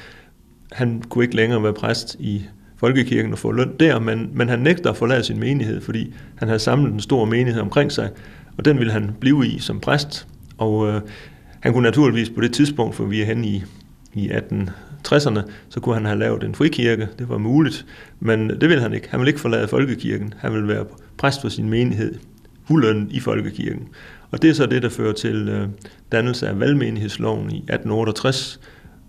Han 0.72 1.04
kunne 1.10 1.24
ikke 1.24 1.36
længere 1.36 1.64
være 1.64 1.74
præst 1.74 2.16
i 2.20 2.44
folkekirken 2.78 3.32
og 3.32 3.40
få 3.40 3.52
løn 3.52 3.74
der, 3.80 4.00
men, 4.00 4.30
men 4.34 4.50
han 4.50 4.60
nægter 4.60 4.90
at 4.90 4.98
forlade 4.98 5.24
sin 5.24 5.40
menighed, 5.40 5.82
fordi 5.82 6.14
han 6.36 6.48
havde 6.48 6.60
samlet 6.60 6.94
en 6.94 7.00
stor 7.00 7.26
menighed 7.26 7.62
omkring 7.62 7.92
sig, 7.92 8.10
og 8.58 8.66
den 8.66 8.80
ville 8.80 8.94
han 8.94 9.12
blive 9.20 9.48
i 9.48 9.60
som 9.60 9.80
præst. 9.80 10.28
Og 10.58 10.88
øh, 10.88 11.02
han 11.60 11.74
kunne 11.74 11.84
naturligvis 11.84 12.30
på 12.30 12.42
det 12.42 12.54
tidspunkt, 12.54 12.96
for 12.96 13.04
vi 13.04 13.22
er 13.22 13.26
henne 13.26 13.48
i, 13.48 13.64
i 14.14 14.30
18 14.30 14.70
1860'erne, 15.08 15.42
så 15.70 15.80
kunne 15.80 15.96
han 15.96 16.06
have 16.06 16.20
lavet 16.20 16.44
en 16.44 16.56
frikirke, 16.56 17.08
det 17.20 17.30
var 17.30 17.38
muligt, 17.38 17.86
men 18.20 18.50
det 18.50 18.70
ville 18.70 18.82
han 18.82 18.94
ikke. 18.94 19.08
Han 19.12 19.20
ville 19.20 19.30
ikke 19.30 19.40
forlade 19.40 19.68
folkekirken, 19.68 20.34
han 20.38 20.54
ville 20.54 20.68
være 20.68 20.86
præst 21.18 21.42
for 21.42 21.50
sin 21.50 21.70
menighed, 21.70 22.16
huløn 22.64 23.08
i 23.12 23.20
folkekirken. 23.20 23.88
Og 24.32 24.42
det 24.42 24.50
er 24.50 24.54
så 24.54 24.66
det, 24.66 24.82
der 24.82 24.90
fører 24.90 25.14
til 25.14 25.50
øh, 25.50 25.68
dannelse 26.12 26.48
af 26.48 26.60
valgmenighedsloven 26.60 27.52
i 27.52 27.58
1868, 27.58 28.60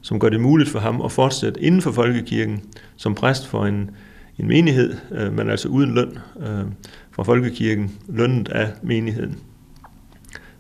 som 0.03 0.21
gør 0.21 0.29
det 0.29 0.41
muligt 0.41 0.69
for 0.69 0.79
ham 0.79 1.03
at 1.03 1.13
fortsætte 1.13 1.61
inden 1.61 1.83
for 1.83 1.93
folkekirken 1.93 2.63
som 2.97 3.15
præst 3.15 3.47
for 3.47 3.67
en, 3.67 3.91
en 4.39 4.49
menighed, 4.49 4.95
øh, 5.13 5.33
men 5.33 5.51
altså 5.51 5.69
uden 5.69 5.95
løn 5.95 6.19
øh, 6.41 6.65
fra 7.13 7.23
folkekirken, 7.23 7.99
lønnet 8.09 8.49
af 8.49 8.73
menigheden. 8.83 9.39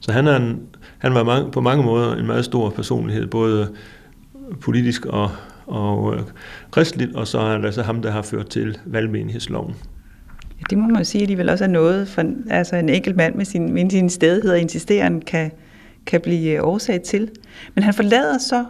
Så 0.01 0.12
han, 0.12 0.26
er 0.26 0.37
en, 0.37 0.61
han 0.99 1.14
var 1.14 1.24
mange, 1.24 1.51
på 1.51 1.61
mange 1.61 1.85
måder 1.85 2.14
en 2.14 2.26
meget 2.26 2.45
stor 2.45 2.70
personlighed, 2.70 3.26
både 3.26 3.68
politisk 4.61 5.07
og, 5.07 5.30
og 5.66 6.14
øh, 6.14 6.20
kristligt, 6.70 7.14
og 7.14 7.26
så 7.26 7.38
er 7.38 7.59
det 7.59 7.64
altså 7.64 7.82
ham, 7.82 8.03
der 8.03 8.11
har 8.11 8.22
ført 8.22 8.49
til 8.49 8.78
valgmenighedsloven. 8.84 9.74
Ja, 10.61 10.64
det 10.70 10.78
må 10.78 10.86
man 10.86 11.05
sige 11.05 11.22
alligevel 11.22 11.49
også 11.49 11.64
er 11.64 11.68
noget, 11.68 12.09
for 12.09 12.24
altså 12.51 12.76
en 12.76 12.88
enkelt 12.88 13.16
mand 13.16 13.34
med 13.34 13.45
sin, 13.45 13.72
med 13.72 13.90
sin 13.90 14.11
stedighed 14.11 14.51
og 14.51 14.59
insisteren 14.59 15.20
kan, 15.20 15.51
kan 16.07 16.20
blive 16.20 16.57
øh, 16.57 16.64
årsag 16.64 17.03
til. 17.03 17.30
Men 17.74 17.84
han 17.84 17.95
forlader 17.95 18.38
så 18.38 18.64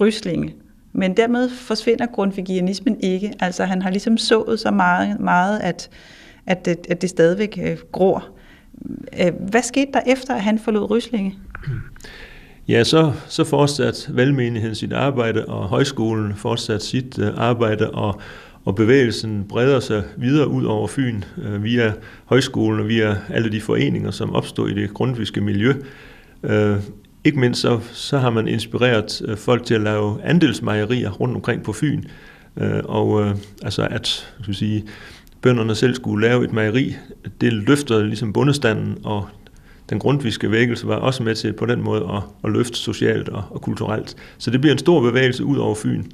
Ryslinge, 0.00 0.54
men 0.92 1.16
dermed 1.16 1.48
forsvinder 1.48 2.06
grundvigianismen 2.06 3.00
ikke. 3.00 3.32
Altså 3.40 3.64
han 3.64 3.82
har 3.82 3.90
ligesom 3.90 4.18
sået 4.18 4.60
så 4.60 4.70
meget, 4.70 5.20
meget 5.20 5.58
at, 5.58 5.90
at, 6.46 6.64
det, 6.64 6.76
at 6.88 7.02
det 7.02 7.10
stadigvæk 7.10 7.58
øh, 7.62 7.76
gror. 7.92 8.28
Øh, 9.20 9.32
hvad 9.50 9.62
skete 9.62 9.92
der 9.92 10.00
efter, 10.06 10.34
at 10.34 10.42
han 10.42 10.58
forlod 10.58 10.90
Ryslinge? 10.90 11.34
Ja, 12.70 12.84
så, 12.84 13.12
så 13.28 13.44
fortsat 13.44 14.10
valgmenigheden 14.12 14.74
sit 14.74 14.92
arbejde, 14.92 15.44
og 15.44 15.68
højskolen 15.68 16.34
fortsat 16.36 16.82
sit 16.82 17.18
øh, 17.18 17.28
arbejde, 17.36 17.90
og, 17.90 18.20
og 18.64 18.74
bevægelsen 18.74 19.44
breder 19.48 19.80
sig 19.80 20.02
videre 20.16 20.48
ud 20.48 20.64
over 20.64 20.88
Fyn 20.88 21.22
øh, 21.42 21.64
via 21.64 21.92
højskolen 22.24 22.80
og 22.80 22.88
via 22.88 23.16
alle 23.28 23.52
de 23.52 23.60
foreninger, 23.60 24.10
som 24.10 24.34
opstod 24.34 24.70
i 24.70 24.74
det 24.74 24.94
grundviske 24.94 25.40
miljø. 25.40 25.74
Øh, 26.42 26.76
ikke 27.24 27.40
mindst 27.40 27.60
så, 27.60 27.80
så 27.92 28.18
har 28.18 28.30
man 28.30 28.48
inspireret 28.48 29.22
øh, 29.24 29.36
folk 29.36 29.64
til 29.64 29.74
at 29.74 29.80
lave 29.80 30.22
andelsmejerier 30.22 31.10
rundt 31.10 31.34
omkring 31.34 31.62
på 31.62 31.72
Fyn, 31.72 32.02
øh, 32.56 32.80
og 32.84 33.22
øh, 33.22 33.34
altså 33.62 33.88
at 33.90 34.32
skal 34.42 34.54
sige, 34.54 34.84
bønderne 35.42 35.74
selv 35.74 35.94
skulle 35.94 36.28
lave 36.28 36.44
et 36.44 36.52
mejeri, 36.52 36.96
det 37.40 37.52
løfter 37.52 38.02
ligesom 38.02 38.32
bundestanden, 38.32 38.98
og 39.04 39.28
den 39.90 39.98
grundviske 39.98 40.50
vækkelse 40.50 40.86
var 40.86 40.96
også 40.96 41.22
med 41.22 41.34
til 41.34 41.52
på 41.52 41.66
den 41.66 41.82
måde 41.82 42.08
at, 42.12 42.22
at 42.44 42.50
løfte 42.50 42.78
socialt 42.78 43.28
og, 43.28 43.44
og 43.50 43.60
kulturelt. 43.60 44.16
Så 44.38 44.50
det 44.50 44.60
bliver 44.60 44.72
en 44.72 44.78
stor 44.78 45.00
bevægelse 45.00 45.44
ud 45.44 45.56
over 45.56 45.74
Fyn 45.74 46.04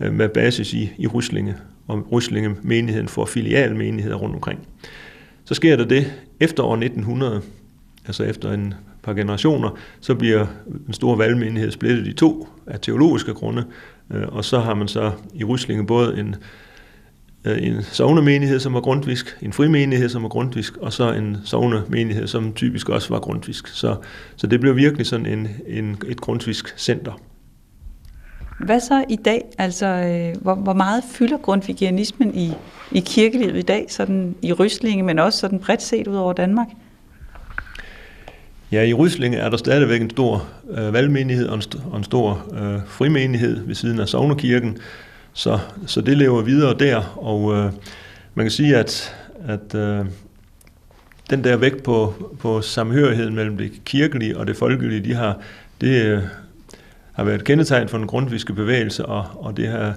øh, 0.00 0.12
med 0.12 0.28
basis 0.28 0.72
i, 0.72 0.90
i 0.98 1.06
Ryslinge, 1.06 1.54
og 1.88 2.12
Ryslinge 2.12 2.56
menigheden 2.62 3.08
får 3.08 3.24
filialmenigheder 3.26 4.16
rundt 4.16 4.34
omkring. 4.34 4.68
Så 5.44 5.54
sker 5.54 5.76
der 5.76 5.84
det 5.84 6.12
efter 6.40 6.62
år 6.62 6.74
1900, 6.74 7.42
altså 8.06 8.24
efter 8.24 8.52
en 8.52 8.74
par 9.02 9.14
generationer, 9.14 9.70
så 10.00 10.14
bliver 10.14 10.46
den 10.86 10.94
store 10.94 11.18
valgmenighed 11.18 11.70
splittet 11.70 12.06
i 12.06 12.12
to 12.12 12.48
af 12.66 12.80
teologiske 12.80 13.34
grunde, 13.34 13.64
øh, 14.10 14.28
og 14.28 14.44
så 14.44 14.58
har 14.58 14.74
man 14.74 14.88
så 14.88 15.12
i 15.34 15.44
Ryslinge 15.44 15.86
både 15.86 16.18
en 16.18 16.36
en 17.44 17.82
sovnemenighed, 17.82 18.60
som 18.60 18.74
var 18.74 18.80
grundvisk, 18.80 19.38
en 19.42 19.52
frimenighed, 19.52 20.08
som 20.08 20.22
var 20.22 20.28
grundvisk, 20.28 20.76
og 20.76 20.92
så 20.92 21.12
en 21.12 21.36
sovnemenighed, 21.44 22.26
som 22.26 22.52
typisk 22.52 22.88
også 22.88 23.08
var 23.08 23.20
grundvisk. 23.20 23.68
Så, 23.68 23.96
så 24.36 24.46
det 24.46 24.60
blev 24.60 24.76
virkelig 24.76 25.06
sådan 25.06 25.26
en, 25.26 25.48
en, 25.66 25.96
et 26.06 26.20
grundvisk 26.20 26.78
center. 26.78 27.20
Hvad 28.60 28.80
så 28.80 29.04
i 29.08 29.16
dag? 29.16 29.44
Altså, 29.58 29.86
øh, 29.86 30.42
hvor, 30.42 30.54
hvor 30.54 30.72
meget 30.72 31.04
fylder 31.12 31.38
grundvigianismen 31.38 32.34
i, 32.34 32.52
i 32.92 33.00
kirkelivet 33.00 33.56
i 33.56 33.62
dag, 33.62 33.86
sådan 33.88 34.34
i 34.42 34.52
Ryslinge, 34.52 35.02
men 35.02 35.18
også 35.18 35.38
sådan 35.38 35.58
bredt 35.58 35.82
set 35.82 36.06
ud 36.06 36.16
over 36.16 36.32
Danmark? 36.32 36.66
Ja, 38.72 38.82
i 38.82 38.94
Ryslinge 38.94 39.38
er 39.38 39.50
der 39.50 39.56
stadigvæk 39.56 40.00
en 40.00 40.10
stor 40.10 40.48
øh, 40.70 40.92
valgmenighed 40.92 41.46
og 41.46 41.54
en, 41.54 41.62
st- 41.62 41.90
og 41.90 41.98
en 41.98 42.04
stor 42.04 42.46
øh, 42.54 42.80
frimenighed 42.86 43.66
ved 43.66 43.74
siden 43.74 44.00
af 44.00 44.08
Sognekirken, 44.08 44.78
så, 45.34 45.58
så 45.86 46.00
det 46.00 46.16
lever 46.16 46.42
videre 46.42 46.74
der, 46.78 47.18
og 47.18 47.54
øh, 47.54 47.72
man 48.34 48.44
kan 48.46 48.50
sige, 48.50 48.76
at, 48.76 49.16
at 49.46 49.74
øh, 49.74 50.06
den 51.30 51.44
der 51.44 51.56
vægt 51.56 51.82
på, 51.82 52.14
på 52.40 52.60
samhørigheden 52.60 53.34
mellem 53.34 53.56
det 53.56 53.72
kirkelige 53.84 54.38
og 54.38 54.46
det 54.46 54.56
folkelige, 54.56 55.04
de 55.04 55.14
har, 55.14 55.38
det 55.80 56.04
øh, 56.04 56.22
har 57.12 57.24
været 57.24 57.44
kendetegn 57.44 57.88
for 57.88 57.98
den 57.98 58.06
grundviske 58.06 58.52
bevægelse, 58.52 59.06
og, 59.06 59.24
og 59.34 59.56
det 59.56 59.68
har, 59.68 59.94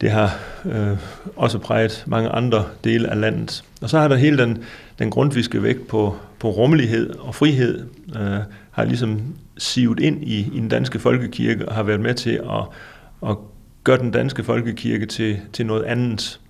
det 0.00 0.10
har 0.10 0.38
øh, 0.64 0.98
også 1.36 1.58
præget 1.58 2.04
mange 2.06 2.28
andre 2.28 2.64
dele 2.84 3.10
af 3.10 3.20
landet. 3.20 3.64
Og 3.80 3.90
så 3.90 3.98
har 3.98 4.08
der 4.08 4.16
hele 4.16 4.38
den, 4.38 4.64
den 4.98 5.10
grundviske 5.10 5.62
vægt 5.62 5.88
på, 5.88 6.16
på 6.38 6.50
rummelighed 6.50 7.10
og 7.10 7.34
frihed, 7.34 7.86
øh, 8.16 8.38
har 8.70 8.84
ligesom 8.84 9.20
sivet 9.58 10.00
ind 10.00 10.24
i, 10.24 10.38
i 10.38 10.60
den 10.60 10.68
danske 10.68 10.98
folkekirke 10.98 11.68
og 11.68 11.74
har 11.74 11.82
været 11.82 12.00
med 12.00 12.14
til 12.14 12.40
at, 12.50 12.64
at 13.30 13.36
gør 13.84 13.96
den 13.96 14.10
danske 14.10 14.44
folkekirke 14.44 15.06
til, 15.06 15.40
til 15.52 15.66
noget 15.66 15.84
andet. 15.84 16.40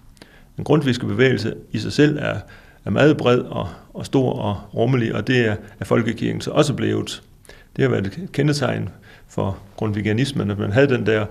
Den 0.56 0.64
grundviske 0.64 1.06
bevægelse 1.06 1.54
i 1.72 1.78
sig 1.78 1.92
selv 1.92 2.18
er, 2.18 2.40
er 2.84 2.90
meget 2.90 3.16
bred 3.16 3.38
og, 3.38 3.68
og 3.94 4.06
stor 4.06 4.32
og 4.32 4.60
rummelig, 4.74 5.14
og 5.14 5.26
det 5.26 5.46
er, 5.46 5.56
er 5.80 5.84
folkekirken 5.84 6.40
så 6.40 6.50
også 6.50 6.74
blevet. 6.74 7.22
Det 7.76 7.82
har 7.82 7.90
været 7.90 8.06
et 8.06 8.32
kendetegn 8.32 8.88
for 9.28 9.58
grundvigianismen, 9.76 10.50
at 10.50 10.58
man 10.58 10.72
havde 10.72 10.88
den 10.88 11.06
der 11.06 11.26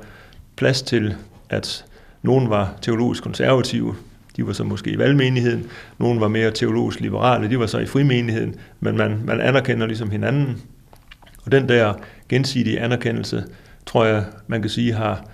plads 0.56 0.82
til, 0.82 1.16
at 1.50 1.86
nogen 2.22 2.50
var 2.50 2.74
teologisk 2.82 3.24
konservative, 3.24 3.96
de 4.38 4.48
var 4.48 4.54
så 4.54 4.64
måske 4.64 4.92
i 4.92 4.98
valgmenigheden, 4.98 5.66
nogen 5.98 6.22
var 6.22 6.28
mere 6.28 6.52
teologisk 6.52 7.00
liberale, 7.00 7.50
de 7.50 7.60
var 7.60 7.66
så 7.66 7.80
i 7.80 7.86
frimenigheden, 7.86 8.56
men 8.80 8.98
man, 8.98 9.22
man 9.26 9.42
anerkender 9.42 9.88
ligesom 9.88 10.12
hinanden. 10.12 10.62
Og 11.46 11.52
den 11.52 11.70
der 11.70 11.94
gensidige 12.30 12.80
anerkendelse, 12.80 13.44
tror 13.86 14.06
jeg, 14.06 14.26
man 14.48 14.62
kan 14.62 14.70
sige, 14.70 14.94
har, 14.94 15.26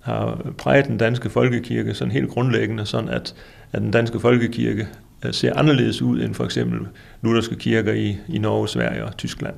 har 0.00 0.52
præget 0.58 0.86
den 0.86 0.98
danske 0.98 1.30
folkekirke 1.30 1.94
sådan 1.94 2.12
helt 2.12 2.28
grundlæggende, 2.28 2.86
sådan 2.86 3.08
at, 3.08 3.34
at 3.72 3.82
den 3.82 3.90
danske 3.90 4.20
folkekirke 4.20 4.88
øh, 5.24 5.32
ser 5.32 5.56
anderledes 5.56 6.02
ud 6.02 6.20
end 6.22 6.34
for 6.34 6.44
eksempel 6.44 6.80
lutherske 7.22 7.56
kirker 7.56 7.92
i, 7.92 8.18
i 8.28 8.38
Norge, 8.38 8.68
Sverige 8.68 9.04
og 9.04 9.16
Tyskland. 9.16 9.54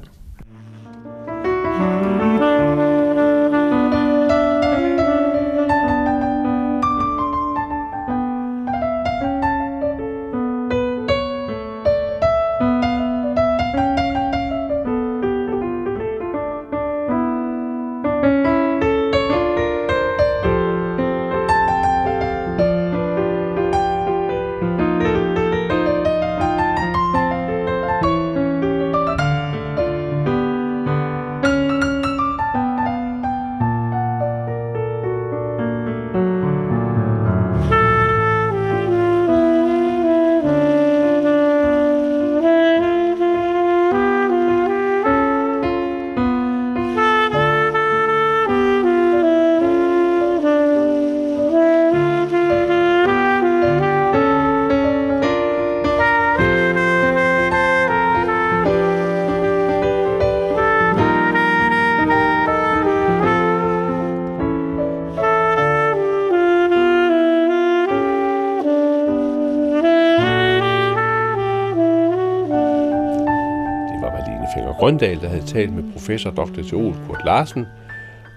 Grøndal, 74.91 75.20
der 75.20 75.28
havde 75.28 75.47
talt 75.47 75.72
med 75.72 75.93
professor 75.93 76.30
Dr. 76.30 76.62
Theol 76.62 76.95
Kurt 77.07 77.24
Larsen, 77.24 77.66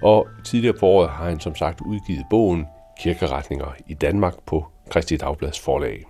og 0.04 0.28
tidligere 0.44 0.76
på 0.80 0.86
året 0.86 1.10
har 1.10 1.30
han 1.30 1.40
som 1.40 1.56
sagt 1.56 1.82
udgivet 1.82 2.26
bogen 2.30 2.66
Kirkeretninger 3.00 3.76
i 3.88 3.94
Danmark 3.94 4.34
på 4.46 4.66
Kristi 4.90 5.18
Dagblads 5.18 5.60
forlag. 5.60 6.04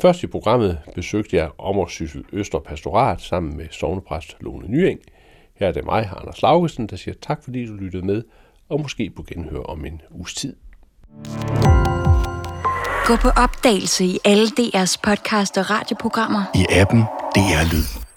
Først 0.00 0.22
i 0.22 0.26
programmet 0.26 0.78
besøgte 0.94 1.36
jeg 1.36 1.50
Ommersyssel 1.58 2.24
Øster 2.32 2.58
Pastorat 2.58 3.20
sammen 3.20 3.56
med 3.56 3.66
sovnepræst 3.70 4.36
Lone 4.40 4.68
Nyeng. 4.68 5.00
Her 5.56 5.68
er 5.68 5.72
det 5.72 5.84
mig, 5.84 6.10
Anders 6.20 6.42
Laugesen, 6.42 6.86
der 6.86 6.96
siger 6.96 7.14
tak, 7.22 7.44
fordi 7.44 7.66
du 7.66 7.72
lyttede 7.72 8.06
med, 8.06 8.22
og 8.68 8.80
måske 8.80 9.10
på 9.16 9.22
genhør 9.22 9.62
om 9.62 9.84
en 9.84 10.00
uges 10.10 10.34
tid. 10.34 10.56
Gå 13.04 13.16
på 13.16 13.28
opdagelse 13.28 14.04
i 14.04 14.18
alle 14.24 14.46
DR's 14.46 14.96
podcast 15.02 15.58
og 15.58 15.70
radioprogrammer. 15.70 16.44
I 16.54 16.66
appen 16.70 17.00
DR 17.34 17.72
Lyd. 17.72 18.09